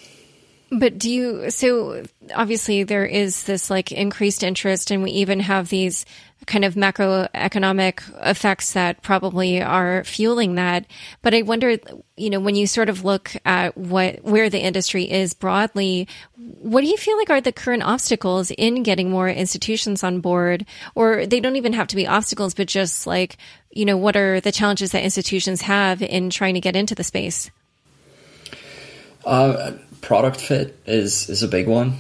But 0.70 0.98
do 0.98 1.10
you, 1.10 1.50
so 1.50 2.02
obviously 2.34 2.82
there 2.82 3.06
is 3.06 3.44
this 3.44 3.70
like 3.70 3.92
increased 3.92 4.42
interest, 4.42 4.90
and 4.90 5.02
we 5.02 5.12
even 5.12 5.40
have 5.40 5.68
these 5.68 6.04
kind 6.46 6.64
of 6.64 6.74
macroeconomic 6.74 8.02
effects 8.24 8.74
that 8.74 9.02
probably 9.02 9.60
are 9.60 10.04
fueling 10.04 10.54
that. 10.54 10.86
But 11.22 11.34
I 11.34 11.42
wonder, 11.42 11.76
you 12.16 12.30
know, 12.30 12.40
when 12.40 12.54
you 12.54 12.66
sort 12.66 12.88
of 12.88 13.04
look 13.04 13.32
at 13.44 13.76
what, 13.76 14.22
where 14.22 14.48
the 14.48 14.60
industry 14.60 15.10
is 15.10 15.34
broadly, 15.34 16.06
what 16.36 16.82
do 16.82 16.86
you 16.86 16.96
feel 16.96 17.16
like 17.16 17.30
are 17.30 17.40
the 17.40 17.52
current 17.52 17.82
obstacles 17.82 18.50
in 18.52 18.82
getting 18.82 19.10
more 19.10 19.28
institutions 19.28 20.04
on 20.04 20.20
board? 20.20 20.66
Or 20.94 21.26
they 21.26 21.40
don't 21.40 21.56
even 21.56 21.72
have 21.72 21.88
to 21.88 21.96
be 21.96 22.06
obstacles, 22.06 22.54
but 22.54 22.68
just 22.68 23.06
like, 23.06 23.38
you 23.70 23.84
know, 23.84 23.96
what 23.96 24.16
are 24.16 24.40
the 24.40 24.52
challenges 24.52 24.92
that 24.92 25.02
institutions 25.02 25.62
have 25.62 26.00
in 26.00 26.30
trying 26.30 26.54
to 26.54 26.60
get 26.60 26.76
into 26.76 26.94
the 26.94 27.04
space? 27.04 27.50
Uh, 29.24 29.72
product 30.00 30.40
fit 30.40 30.78
is 30.86 31.28
is 31.28 31.42
a 31.42 31.48
big 31.48 31.66
one. 31.66 31.98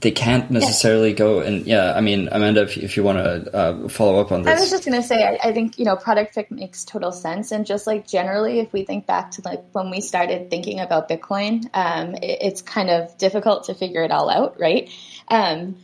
They 0.00 0.10
can't 0.10 0.50
necessarily 0.50 1.10
yeah. 1.10 1.16
go 1.16 1.40
and 1.40 1.66
yeah. 1.66 1.92
I 1.94 2.00
mean, 2.00 2.28
Amanda, 2.32 2.62
if, 2.62 2.78
if 2.78 2.96
you 2.96 3.02
want 3.02 3.18
to 3.18 3.54
uh, 3.54 3.88
follow 3.88 4.18
up 4.18 4.32
on 4.32 4.42
this, 4.42 4.56
I 4.56 4.60
was 4.60 4.70
just 4.70 4.84
going 4.84 5.00
to 5.00 5.06
say, 5.06 5.22
I, 5.22 5.48
I, 5.48 5.52
think 5.52 5.78
you 5.78 5.84
know, 5.84 5.94
product 5.94 6.34
fit 6.34 6.50
makes 6.50 6.84
total 6.84 7.12
sense, 7.12 7.52
and 7.52 7.66
just 7.66 7.86
like 7.86 8.08
generally, 8.08 8.60
if 8.60 8.72
we 8.72 8.84
think 8.84 9.06
back 9.06 9.32
to 9.32 9.42
like 9.44 9.62
when 9.72 9.90
we 9.90 10.00
started 10.00 10.48
thinking 10.48 10.80
about 10.80 11.08
Bitcoin, 11.08 11.68
um, 11.74 12.14
it, 12.14 12.38
it's 12.40 12.62
kind 12.62 12.88
of 12.88 13.16
difficult 13.18 13.64
to 13.64 13.74
figure 13.74 14.02
it 14.02 14.10
all 14.10 14.30
out, 14.30 14.58
right? 14.58 14.90
Um, 15.28 15.76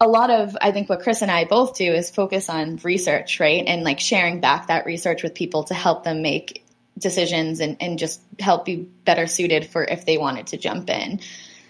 a 0.00 0.06
lot 0.06 0.30
of 0.30 0.56
I 0.60 0.70
think 0.70 0.88
what 0.88 1.00
Chris 1.00 1.22
and 1.22 1.30
I 1.30 1.44
both 1.44 1.76
do 1.76 1.92
is 1.92 2.10
focus 2.10 2.48
on 2.48 2.76
research, 2.84 3.40
right? 3.40 3.64
And 3.66 3.82
like 3.82 3.98
sharing 3.98 4.40
back 4.40 4.68
that 4.68 4.86
research 4.86 5.22
with 5.22 5.34
people 5.34 5.64
to 5.64 5.74
help 5.74 6.04
them 6.04 6.22
make 6.22 6.64
decisions 6.98 7.60
and, 7.60 7.76
and 7.80 7.98
just 7.98 8.20
help 8.38 8.64
be 8.64 8.76
better 8.76 9.26
suited 9.26 9.66
for 9.66 9.84
if 9.84 10.06
they 10.06 10.18
wanted 10.18 10.48
to 10.48 10.56
jump 10.56 10.88
in. 10.88 11.20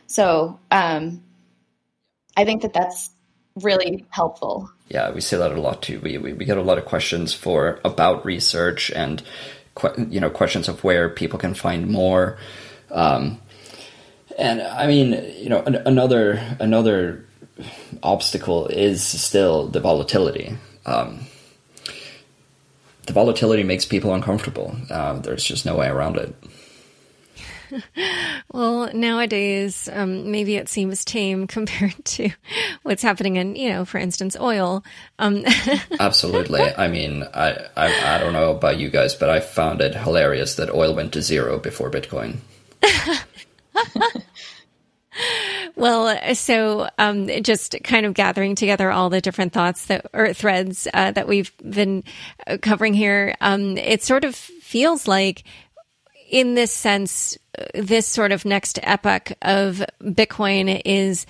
So 0.07 0.59
um, 0.71 1.23
I 2.37 2.45
think 2.45 2.63
that 2.63 2.73
that's 2.73 3.11
really 3.63 4.05
helpful. 4.11 4.71
Yeah, 4.89 5.11
we 5.11 5.21
say 5.21 5.37
that 5.37 5.53
a 5.53 5.61
lot 5.61 5.83
too. 5.83 6.01
We, 6.01 6.19
we, 6.19 6.33
we 6.33 6.45
get 6.45 6.59
a 6.59 6.63
lot 6.63 6.79
of 6.79 6.85
questions 6.85 7.33
for 7.33 7.81
about 7.85 8.25
research 8.25 8.91
and 8.91 9.23
you 10.09 10.21
know 10.21 10.31
questions 10.31 10.69
of 10.69 10.85
where 10.85 11.09
people 11.09 11.39
can 11.39 11.55
find 11.55 11.89
more. 11.89 12.39
Um, 12.91 13.41
and 14.39 14.63
I 14.63 14.87
mean, 14.87 15.13
you 15.39 15.49
know, 15.49 15.63
an, 15.63 15.77
another 15.87 16.57
another 16.61 17.27
obstacle 18.03 18.67
is 18.67 19.05
still 19.05 19.69
the 19.69 19.81
volatility. 19.81 20.57
Um, 20.87 21.21
the 23.07 23.13
volatility 23.13 23.63
makes 23.63 23.85
people 23.85 24.15
uncomfortable. 24.15 24.77
Uh, 24.91 25.15
there's 25.15 25.45
just 25.45 25.67
no 25.67 25.77
way 25.77 25.89
around 25.89 26.17
it. 26.17 26.35
Well, 28.53 28.91
nowadays, 28.95 29.89
um, 29.93 30.31
maybe 30.31 30.57
it 30.57 30.69
seems 30.69 31.05
tame 31.05 31.47
compared 31.49 32.05
to 32.05 32.31
what's 32.83 33.03
happening 33.03 33.37
in, 33.37 33.57
you 33.57 33.71
know, 33.71 33.85
for 33.85 33.99
instance, 33.99 34.37
oil. 34.39 34.85
Um. 35.19 35.45
Absolutely. 36.01 36.63
I 36.63 36.89
mean, 36.89 37.25
I, 37.35 37.67
I 37.77 38.17
I 38.17 38.19
don't 38.19 38.33
know 38.33 38.53
about 38.53 38.79
you 38.79 38.91
guys, 38.91 39.15
but 39.15 39.31
I 39.31 39.41
found 39.41 39.81
it 39.81 39.95
hilarious 39.95 40.57
that 40.57 40.71
oil 40.71 40.95
went 40.95 41.13
to 41.13 41.23
zero 41.23 41.59
before 41.59 41.91
Bitcoin. 41.91 42.37
Well, 45.77 46.35
so 46.35 46.89
um, 46.99 47.29
just 47.43 47.77
kind 47.83 48.07
of 48.07 48.15
gathering 48.15 48.55
together 48.55 48.91
all 48.91 49.11
the 49.11 49.21
different 49.21 49.53
thoughts 49.53 49.87
that 49.87 50.07
or 50.13 50.33
threads 50.33 50.87
uh, 50.95 51.11
that 51.13 51.27
we've 51.27 51.53
been 51.59 52.05
uh, 52.47 52.59
covering 52.63 52.95
here, 52.95 53.35
um, 53.41 53.77
it 53.77 54.03
sort 54.03 54.25
of 54.25 54.37
feels 54.37 55.09
like, 55.09 55.45
in 56.31 56.55
this 56.55 56.73
sense, 56.73 57.37
this 57.75 58.07
sort 58.07 58.33
of 58.33 58.45
next 58.45 58.79
epoch 58.83 59.33
of 59.43 59.85
Bitcoin 60.03 60.81
is 60.85 61.27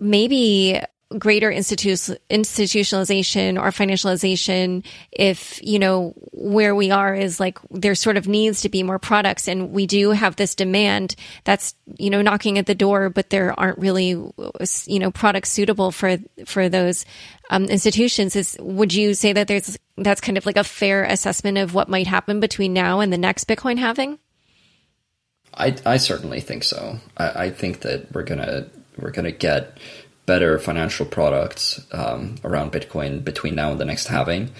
maybe 0.00 0.80
greater 1.18 1.50
institu- 1.50 2.16
institutionalization 2.30 3.60
or 3.60 3.70
financialization 3.70 4.84
if, 5.10 5.60
you 5.62 5.78
know, 5.78 6.14
where 6.32 6.74
we 6.74 6.90
are 6.90 7.14
is 7.14 7.38
like 7.38 7.58
there 7.70 7.94
sort 7.94 8.16
of 8.16 8.26
needs 8.26 8.62
to 8.62 8.68
be 8.68 8.82
more 8.82 8.98
products 8.98 9.48
and 9.48 9.72
we 9.72 9.86
do 9.86 10.10
have 10.10 10.36
this 10.36 10.54
demand 10.54 11.14
that's, 11.44 11.74
you 11.98 12.10
know, 12.10 12.22
knocking 12.22 12.58
at 12.58 12.66
the 12.66 12.74
door, 12.74 13.10
but 13.10 13.30
there 13.30 13.58
aren't 13.58 13.78
really, 13.78 14.08
you 14.10 14.98
know, 14.98 15.10
products 15.10 15.52
suitable 15.52 15.92
for, 15.92 16.18
for 16.46 16.68
those 16.68 17.04
um, 17.50 17.64
institutions 17.64 18.34
is 18.34 18.56
would 18.60 18.94
you 18.94 19.14
say 19.14 19.32
that 19.32 19.48
there's 19.48 19.78
that's 19.98 20.22
kind 20.22 20.38
of 20.38 20.46
like 20.46 20.56
a 20.56 20.64
fair 20.64 21.04
assessment 21.04 21.58
of 21.58 21.74
what 21.74 21.88
might 21.88 22.06
happen 22.06 22.40
between 22.40 22.72
now 22.72 23.00
and 23.00 23.12
the 23.12 23.18
next 23.18 23.46
Bitcoin 23.46 23.78
halving? 23.78 24.18
I, 25.54 25.76
I 25.84 25.96
certainly 25.98 26.40
think 26.40 26.64
so. 26.64 26.98
I, 27.16 27.44
I 27.44 27.50
think 27.50 27.80
that 27.80 28.12
we're 28.12 28.24
gonna 28.24 28.66
we're 28.98 29.10
gonna 29.10 29.32
get 29.32 29.78
better 30.26 30.58
financial 30.58 31.06
products 31.06 31.84
um, 31.92 32.36
around 32.44 32.72
Bitcoin 32.72 33.24
between 33.24 33.54
now 33.54 33.72
and 33.72 33.80
the 33.80 33.84
next 33.84 34.06
halving. 34.06 34.50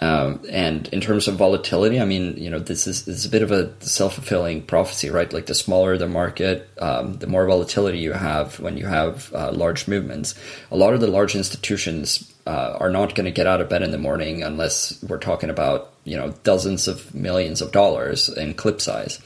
Um, 0.00 0.40
and 0.50 0.88
in 0.88 1.00
terms 1.00 1.28
of 1.28 1.36
volatility, 1.36 2.00
I 2.00 2.04
mean, 2.04 2.36
you 2.36 2.50
know, 2.50 2.58
this 2.58 2.88
is, 2.88 3.04
this 3.04 3.18
is 3.18 3.26
a 3.26 3.30
bit 3.30 3.42
of 3.42 3.52
a 3.52 3.72
self 3.80 4.14
fulfilling 4.14 4.62
prophecy, 4.62 5.08
right? 5.08 5.32
Like 5.32 5.46
the 5.46 5.54
smaller 5.54 5.96
the 5.96 6.08
market, 6.08 6.68
um, 6.80 7.14
the 7.14 7.28
more 7.28 7.46
volatility 7.46 7.98
you 7.98 8.12
have 8.12 8.58
when 8.58 8.76
you 8.76 8.86
have 8.86 9.32
uh, 9.32 9.52
large 9.52 9.86
movements. 9.86 10.34
A 10.72 10.76
lot 10.76 10.94
of 10.94 11.00
the 11.00 11.06
large 11.06 11.36
institutions 11.36 12.34
uh, 12.44 12.76
are 12.80 12.90
not 12.90 13.14
going 13.14 13.26
to 13.26 13.30
get 13.30 13.46
out 13.46 13.60
of 13.60 13.68
bed 13.68 13.82
in 13.82 13.92
the 13.92 13.98
morning 13.98 14.42
unless 14.42 15.00
we're 15.04 15.18
talking 15.18 15.48
about, 15.48 15.92
you 16.02 16.16
know, 16.16 16.34
dozens 16.42 16.88
of 16.88 17.14
millions 17.14 17.62
of 17.62 17.70
dollars 17.70 18.28
in 18.28 18.54
clip 18.54 18.80
size. 18.80 19.20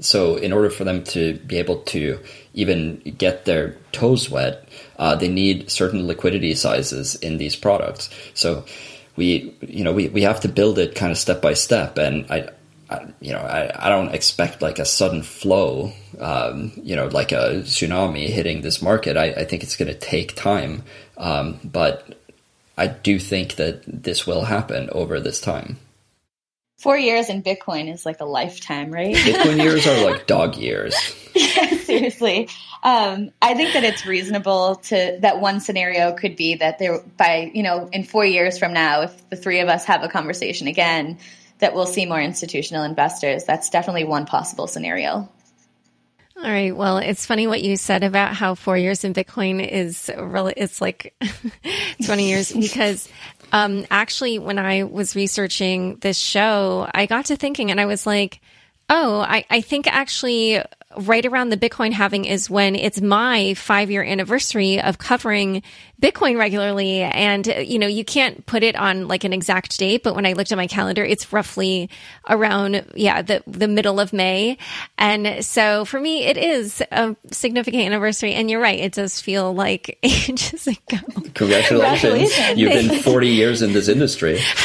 So, 0.00 0.36
in 0.36 0.52
order 0.52 0.70
for 0.70 0.84
them 0.84 1.04
to 1.04 1.34
be 1.46 1.58
able 1.58 1.78
to 1.82 2.18
even 2.52 3.00
get 3.16 3.44
their 3.44 3.76
toes 3.92 4.28
wet, 4.28 4.68
uh, 4.98 5.14
they 5.14 5.28
need 5.28 5.70
certain 5.70 6.06
liquidity 6.06 6.54
sizes 6.54 7.14
in 7.16 7.38
these 7.38 7.56
products. 7.56 8.10
So, 8.34 8.64
we 9.16 9.54
you 9.60 9.84
know 9.84 9.92
we, 9.92 10.08
we 10.08 10.22
have 10.22 10.40
to 10.40 10.48
build 10.48 10.78
it 10.78 10.94
kind 10.94 11.12
of 11.12 11.18
step 11.18 11.40
by 11.40 11.54
step 11.54 11.98
and 11.98 12.26
I, 12.30 12.48
I 12.90 13.06
you 13.20 13.32
know 13.32 13.38
I, 13.38 13.86
I 13.86 13.88
don't 13.88 14.14
expect 14.14 14.62
like 14.62 14.78
a 14.78 14.84
sudden 14.84 15.22
flow 15.22 15.92
um, 16.18 16.72
you 16.82 16.96
know 16.96 17.06
like 17.06 17.32
a 17.32 17.62
tsunami 17.62 18.28
hitting 18.28 18.62
this 18.62 18.82
market 18.82 19.16
I, 19.16 19.26
I 19.26 19.44
think 19.44 19.62
it's 19.62 19.76
going 19.76 19.92
to 19.92 19.98
take 19.98 20.34
time 20.34 20.82
um, 21.16 21.60
but 21.64 22.18
I 22.76 22.88
do 22.88 23.18
think 23.18 23.56
that 23.56 23.82
this 23.86 24.26
will 24.26 24.44
happen 24.44 24.90
over 24.90 25.20
this 25.20 25.40
time 25.40 25.78
four 26.78 26.96
years 26.96 27.28
in 27.28 27.42
Bitcoin 27.42 27.92
is 27.92 28.04
like 28.04 28.20
a 28.20 28.24
lifetime, 28.24 28.90
right? 28.90 29.14
Bitcoin 29.16 29.62
years 29.62 29.86
are 29.86 30.04
like 30.04 30.26
dog 30.28 30.56
years. 30.56 30.94
yeah, 31.34 31.76
seriously. 31.78 32.48
Um, 32.82 33.30
I 33.40 33.54
think 33.54 33.72
that 33.72 33.84
it's 33.84 34.04
reasonable 34.06 34.76
to 34.76 35.18
that 35.20 35.40
one 35.40 35.60
scenario 35.60 36.12
could 36.12 36.36
be 36.36 36.56
that 36.56 36.78
there 36.78 37.00
by 37.16 37.50
you 37.54 37.62
know 37.62 37.88
in 37.92 38.04
four 38.04 38.24
years 38.24 38.58
from 38.58 38.72
now, 38.72 39.02
if 39.02 39.30
the 39.30 39.36
three 39.36 39.60
of 39.60 39.68
us 39.68 39.84
have 39.86 40.02
a 40.02 40.08
conversation 40.08 40.66
again, 40.66 41.18
that 41.58 41.74
we'll 41.74 41.86
see 41.86 42.06
more 42.06 42.20
institutional 42.20 42.84
investors. 42.84 43.44
That's 43.44 43.70
definitely 43.70 44.04
one 44.04 44.26
possible 44.26 44.66
scenario. 44.66 45.28
All 46.36 46.50
right. 46.50 46.76
Well, 46.76 46.98
it's 46.98 47.24
funny 47.24 47.46
what 47.46 47.62
you 47.62 47.76
said 47.76 48.02
about 48.02 48.34
how 48.34 48.54
four 48.54 48.76
years 48.76 49.04
in 49.04 49.14
Bitcoin 49.14 49.66
is 49.66 50.10
really, 50.14 50.52
it's 50.56 50.80
like 50.80 51.14
20 52.04 52.28
years 52.28 52.52
because 52.52 53.08
um, 53.54 53.86
actually, 53.88 54.40
when 54.40 54.58
I 54.58 54.82
was 54.82 55.14
researching 55.14 55.94
this 55.98 56.18
show, 56.18 56.90
I 56.92 57.06
got 57.06 57.26
to 57.26 57.36
thinking 57.36 57.70
and 57.70 57.80
I 57.80 57.86
was 57.86 58.04
like, 58.04 58.40
oh, 58.90 59.20
I, 59.20 59.44
I 59.48 59.60
think 59.60 59.86
actually 59.86 60.60
right 60.96 61.24
around 61.24 61.50
the 61.50 61.56
Bitcoin 61.56 61.92
halving 61.92 62.24
is 62.24 62.48
when 62.48 62.74
it's 62.74 63.00
my 63.00 63.54
five 63.54 63.90
year 63.90 64.02
anniversary 64.02 64.80
of 64.80 64.98
covering 64.98 65.62
Bitcoin 66.00 66.38
regularly. 66.38 67.02
And, 67.02 67.46
you 67.46 67.78
know, 67.78 67.86
you 67.86 68.04
can't 68.04 68.44
put 68.46 68.62
it 68.62 68.76
on 68.76 69.08
like 69.08 69.24
an 69.24 69.32
exact 69.32 69.78
date, 69.78 70.02
but 70.02 70.14
when 70.14 70.26
I 70.26 70.32
looked 70.32 70.52
at 70.52 70.56
my 70.56 70.66
calendar, 70.66 71.04
it's 71.04 71.32
roughly 71.32 71.88
around, 72.28 72.84
yeah, 72.94 73.22
the, 73.22 73.42
the 73.46 73.68
middle 73.68 74.00
of 74.00 74.12
May. 74.12 74.58
And 74.98 75.44
so 75.44 75.84
for 75.84 76.00
me, 76.00 76.24
it 76.24 76.36
is 76.36 76.82
a 76.90 77.16
significant 77.30 77.84
anniversary. 77.84 78.34
And 78.34 78.50
you're 78.50 78.60
right. 78.60 78.78
It 78.78 78.92
does 78.92 79.20
feel 79.20 79.54
like 79.54 79.98
ages 80.02 80.66
ago. 80.66 80.98
Congratulations. 81.34 81.68
Congratulations. 81.68 82.58
You've 82.58 82.72
been 82.72 83.02
40 83.02 83.28
years 83.28 83.62
in 83.62 83.72
this 83.72 83.88
industry. 83.88 84.38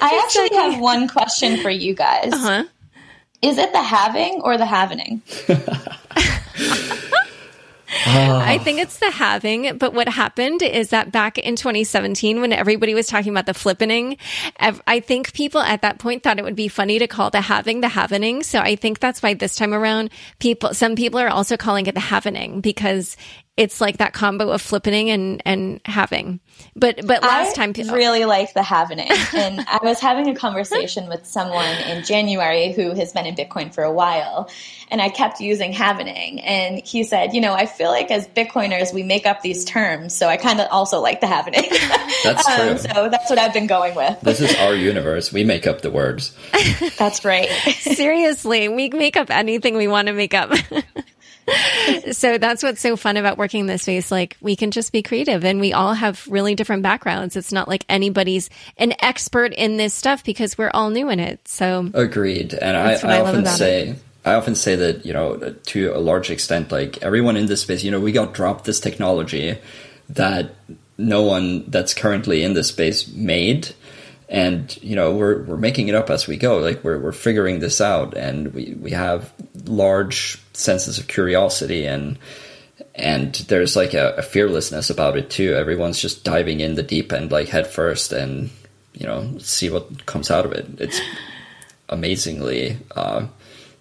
I 0.00 0.22
actually 0.24 0.56
have 0.56 0.80
one 0.80 1.08
question 1.08 1.58
for 1.58 1.70
you 1.70 1.94
guys. 1.94 2.32
Uh-huh. 2.32 2.64
Is 3.40 3.58
it 3.58 3.72
the 3.72 3.82
halving 3.82 4.40
or 4.42 4.58
the 4.58 4.64
halvening? 4.64 5.20
Ah. 8.04 8.44
I 8.46 8.58
think 8.58 8.78
it's 8.80 8.98
the 8.98 9.10
halving, 9.10 9.78
but 9.78 9.94
what 9.94 10.08
happened 10.08 10.62
is 10.62 10.90
that 10.90 11.10
back 11.10 11.38
in 11.38 11.56
2017, 11.56 12.40
when 12.40 12.52
everybody 12.52 12.94
was 12.94 13.06
talking 13.06 13.32
about 13.32 13.46
the 13.46 13.52
flippening, 13.52 14.18
I 14.58 15.00
think 15.00 15.32
people 15.32 15.60
at 15.60 15.82
that 15.82 15.98
point 15.98 16.22
thought 16.22 16.38
it 16.38 16.44
would 16.44 16.56
be 16.56 16.68
funny 16.68 16.98
to 16.98 17.06
call 17.06 17.30
the 17.30 17.40
halving 17.40 17.80
the 17.80 17.88
halvening. 17.88 18.44
So 18.44 18.60
I 18.60 18.76
think 18.76 19.00
that's 19.00 19.22
why 19.22 19.34
this 19.34 19.56
time 19.56 19.72
around, 19.72 20.10
people, 20.38 20.74
some 20.74 20.96
people 20.96 21.18
are 21.18 21.28
also 21.28 21.56
calling 21.56 21.86
it 21.86 21.94
the 21.94 22.00
halvening 22.00 22.60
because 22.60 23.16
it's 23.58 23.80
like 23.80 23.96
that 23.96 24.12
combo 24.12 24.50
of 24.50 24.62
flippening 24.62 25.08
and 25.08 25.42
and 25.44 25.80
halving. 25.84 26.38
But 26.76 27.04
but 27.04 27.22
last 27.22 27.58
I 27.58 27.72
time, 27.72 27.92
really 27.92 28.24
like 28.24 28.54
the 28.54 28.60
halvening, 28.60 29.10
and 29.34 29.60
I 29.60 29.80
was 29.82 29.98
having 29.98 30.28
a 30.28 30.34
conversation 30.34 31.08
with 31.08 31.26
someone 31.26 31.76
in 31.88 32.04
January 32.04 32.72
who 32.72 32.94
has 32.94 33.12
been 33.12 33.26
in 33.26 33.34
Bitcoin 33.34 33.74
for 33.74 33.82
a 33.82 33.92
while, 33.92 34.48
and 34.92 35.02
I 35.02 35.08
kept 35.08 35.40
using 35.40 35.72
halvening, 35.72 36.40
and 36.44 36.78
he 36.78 37.02
said, 37.02 37.34
you 37.34 37.40
know, 37.40 37.52
I 37.52 37.66
feel 37.66 37.90
like 37.90 38.12
as 38.12 38.28
Bitcoiners 38.28 38.94
we 38.94 39.02
make 39.02 39.26
up 39.26 39.42
these 39.42 39.64
terms, 39.64 40.14
so 40.14 40.28
I 40.28 40.36
kind 40.36 40.60
of 40.60 40.68
also 40.70 41.00
like 41.00 41.20
the 41.20 41.26
halvening. 41.26 41.68
That's 42.22 42.48
um, 42.48 42.56
true. 42.56 42.70
Um, 42.70 42.78
so 42.78 43.08
that's 43.08 43.28
what 43.28 43.40
I've 43.40 43.52
been 43.52 43.66
going 43.66 43.96
with. 43.96 44.20
This 44.20 44.40
is 44.40 44.54
our 44.56 44.74
universe. 44.74 45.32
We 45.32 45.42
make 45.42 45.66
up 45.66 45.80
the 45.80 45.90
words. 45.90 46.32
that's 46.96 47.24
right. 47.24 47.48
Seriously, 47.80 48.68
we 48.68 48.88
make 48.90 49.16
up 49.16 49.30
anything 49.30 49.76
we 49.76 49.88
want 49.88 50.06
to 50.06 50.14
make 50.14 50.34
up. 50.34 50.52
so 52.12 52.38
that's 52.38 52.62
what's 52.62 52.80
so 52.80 52.96
fun 52.96 53.16
about 53.16 53.38
working 53.38 53.60
in 53.60 53.66
this 53.66 53.82
space. 53.82 54.10
Like 54.10 54.36
we 54.40 54.56
can 54.56 54.70
just 54.70 54.92
be 54.92 55.02
creative 55.02 55.44
and 55.44 55.60
we 55.60 55.72
all 55.72 55.94
have 55.94 56.26
really 56.28 56.54
different 56.54 56.82
backgrounds. 56.82 57.36
It's 57.36 57.52
not 57.52 57.68
like 57.68 57.84
anybody's 57.88 58.50
an 58.76 58.94
expert 59.00 59.52
in 59.54 59.76
this 59.76 59.94
stuff 59.94 60.24
because 60.24 60.58
we're 60.58 60.70
all 60.72 60.90
new 60.90 61.08
in 61.08 61.20
it. 61.20 61.46
So 61.48 61.90
agreed. 61.94 62.54
And 62.54 62.76
I, 62.76 62.94
I, 62.94 63.16
I 63.16 63.20
often 63.20 63.46
say, 63.46 63.88
it. 63.88 63.98
I 64.24 64.34
often 64.34 64.54
say 64.54 64.76
that, 64.76 65.06
you 65.06 65.12
know, 65.12 65.54
to 65.66 65.92
a 65.94 65.98
large 65.98 66.30
extent, 66.30 66.72
like 66.72 67.02
everyone 67.02 67.36
in 67.36 67.46
this 67.46 67.62
space, 67.62 67.82
you 67.82 67.90
know, 67.90 68.00
we 68.00 68.12
got 68.12 68.34
dropped 68.34 68.64
this 68.64 68.80
technology 68.80 69.58
that 70.10 70.54
no 70.96 71.22
one 71.22 71.64
that's 71.70 71.94
currently 71.94 72.42
in 72.42 72.54
this 72.54 72.68
space 72.68 73.08
made 73.08 73.74
and 74.28 74.76
you 74.82 74.94
know 74.94 75.14
we're 75.14 75.42
we're 75.44 75.56
making 75.56 75.88
it 75.88 75.94
up 75.94 76.10
as 76.10 76.26
we 76.26 76.36
go. 76.36 76.58
Like 76.58 76.84
we're 76.84 76.98
we're 76.98 77.12
figuring 77.12 77.60
this 77.60 77.80
out. 77.80 78.16
And 78.16 78.52
we 78.52 78.74
we 78.78 78.90
have 78.90 79.32
large 79.64 80.42
senses 80.52 80.98
of 80.98 81.08
curiosity 81.08 81.86
and 81.86 82.18
and 82.94 83.34
there's 83.34 83.76
like 83.76 83.94
a, 83.94 84.14
a 84.16 84.22
fearlessness 84.22 84.90
about 84.90 85.16
it 85.16 85.30
too. 85.30 85.54
Everyone's 85.54 86.00
just 86.00 86.24
diving 86.24 86.60
in 86.60 86.74
the 86.74 86.82
deep 86.82 87.12
end 87.12 87.32
like 87.32 87.48
head 87.48 87.66
first 87.66 88.12
and 88.12 88.50
you 88.92 89.06
know 89.06 89.38
see 89.38 89.70
what 89.70 90.04
comes 90.06 90.30
out 90.30 90.44
of 90.44 90.52
it. 90.52 90.66
It's 90.78 91.00
amazingly 91.88 92.78
uh, 92.94 93.26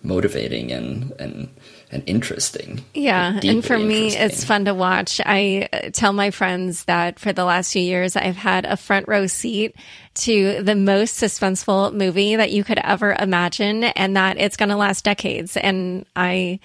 motivating 0.02 0.72
and 0.72 1.12
and 1.20 1.50
and 1.92 2.04
interesting. 2.06 2.84
Yeah, 2.94 3.40
and 3.44 3.64
for 3.64 3.78
me, 3.78 4.16
it's 4.16 4.44
fun 4.44 4.66
to 4.66 4.74
watch. 4.74 5.22
I 5.26 5.70
uh, 5.72 5.90
tell 5.92 6.14
my 6.14 6.32
friends 6.32 6.86
that 6.86 7.20
for 7.20 7.32
the 7.32 7.46
last 7.46 7.72
few 7.72 7.82
years, 7.82 8.16
I've 8.16 8.36
had 8.36 8.66
a 8.66 8.76
front 8.76 9.08
row 9.08 9.28
seat 9.28 9.76
to 10.16 10.62
the 10.64 10.76
most 10.76 11.22
suspenseful 11.22 11.94
movie 11.94 12.36
that 12.36 12.52
you 12.52 12.64
could 12.64 12.80
ever 12.80 13.16
imagine, 13.18 13.86
and 13.86 14.18
that 14.18 14.38
it's 14.38 14.58
going 14.58 14.70
to 14.70 14.76
last 14.76 15.06
decades. 15.06 15.56
And 15.56 16.06
I, 16.16 16.60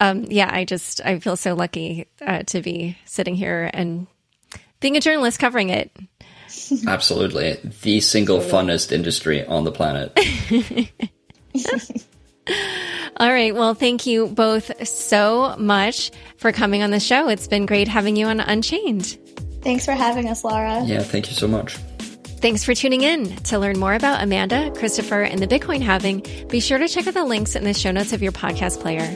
um, 0.00 0.24
yeah, 0.28 0.50
I 0.52 0.64
just 0.64 1.00
I 1.04 1.18
feel 1.18 1.36
so 1.36 1.54
lucky 1.54 2.06
uh, 2.24 2.44
to 2.44 2.62
be 2.62 2.96
sitting 3.04 3.34
here 3.34 3.70
and 3.72 4.06
being 4.80 4.96
a 4.96 5.00
journalist 5.00 5.38
covering 5.38 5.70
it. 5.70 5.90
Absolutely, 6.86 7.58
the 7.82 8.00
single 8.00 8.38
funnest 8.38 8.92
industry 8.92 9.44
on 9.44 9.64
the 9.64 9.72
planet. 9.72 10.16
All 12.48 13.28
right. 13.30 13.54
Well, 13.54 13.74
thank 13.74 14.06
you 14.06 14.26
both 14.28 14.86
so 14.86 15.54
much 15.58 16.10
for 16.36 16.52
coming 16.52 16.82
on 16.82 16.90
the 16.90 17.00
show. 17.00 17.28
It's 17.28 17.46
been 17.46 17.66
great 17.66 17.88
having 17.88 18.16
you 18.16 18.26
on 18.26 18.40
Unchained. 18.40 19.18
Thanks 19.62 19.84
for 19.84 19.92
having 19.92 20.28
us, 20.28 20.42
Laura. 20.42 20.82
Yeah, 20.84 21.02
thank 21.02 21.28
you 21.28 21.34
so 21.34 21.46
much. 21.46 21.76
Thanks 22.42 22.64
for 22.64 22.74
tuning 22.74 23.02
in. 23.02 23.36
To 23.44 23.58
learn 23.60 23.78
more 23.78 23.94
about 23.94 24.20
Amanda, 24.20 24.72
Christopher, 24.72 25.22
and 25.22 25.38
the 25.38 25.46
Bitcoin 25.46 25.80
halving, 25.80 26.26
be 26.48 26.58
sure 26.58 26.76
to 26.76 26.88
check 26.88 27.06
out 27.06 27.14
the 27.14 27.24
links 27.24 27.54
in 27.54 27.62
the 27.62 27.72
show 27.72 27.92
notes 27.92 28.12
of 28.12 28.20
your 28.20 28.32
podcast 28.32 28.80
player. 28.80 29.06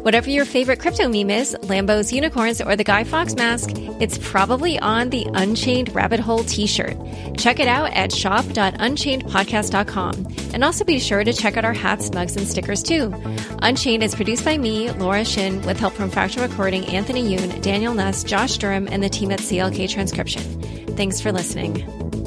Whatever 0.00 0.30
your 0.30 0.46
favorite 0.46 0.80
crypto 0.80 1.06
meme 1.06 1.28
is, 1.28 1.54
Lambos, 1.60 2.10
unicorns, 2.10 2.62
or 2.62 2.76
the 2.76 2.84
Guy 2.84 3.04
Fawkes 3.04 3.36
mask, 3.36 3.72
it's 4.00 4.16
probably 4.16 4.78
on 4.78 5.10
the 5.10 5.28
Unchained 5.34 5.94
Rabbit 5.94 6.20
Hole 6.20 6.42
t-shirt. 6.42 6.96
Check 7.36 7.60
it 7.60 7.68
out 7.68 7.92
at 7.92 8.12
shop.unchainedpodcast.com. 8.12 10.26
And 10.54 10.64
also 10.64 10.82
be 10.82 10.98
sure 10.98 11.22
to 11.22 11.34
check 11.34 11.58
out 11.58 11.66
our 11.66 11.74
hats, 11.74 12.10
mugs, 12.14 12.34
and 12.34 12.48
stickers 12.48 12.82
too. 12.82 13.12
Unchained 13.60 14.02
is 14.02 14.14
produced 14.14 14.46
by 14.46 14.56
me, 14.56 14.90
Laura 14.92 15.26
Shin, 15.26 15.60
with 15.66 15.78
help 15.78 15.92
from 15.92 16.08
Factual 16.08 16.48
Recording, 16.48 16.86
Anthony 16.86 17.36
Yoon, 17.36 17.60
Daniel 17.60 17.92
Nuss, 17.92 18.24
Josh 18.24 18.56
Durham, 18.56 18.88
and 18.90 19.02
the 19.02 19.10
team 19.10 19.30
at 19.32 19.40
CLK 19.40 19.90
Transcription. 19.90 20.62
Thanks 20.96 21.20
for 21.20 21.30
listening. 21.30 22.19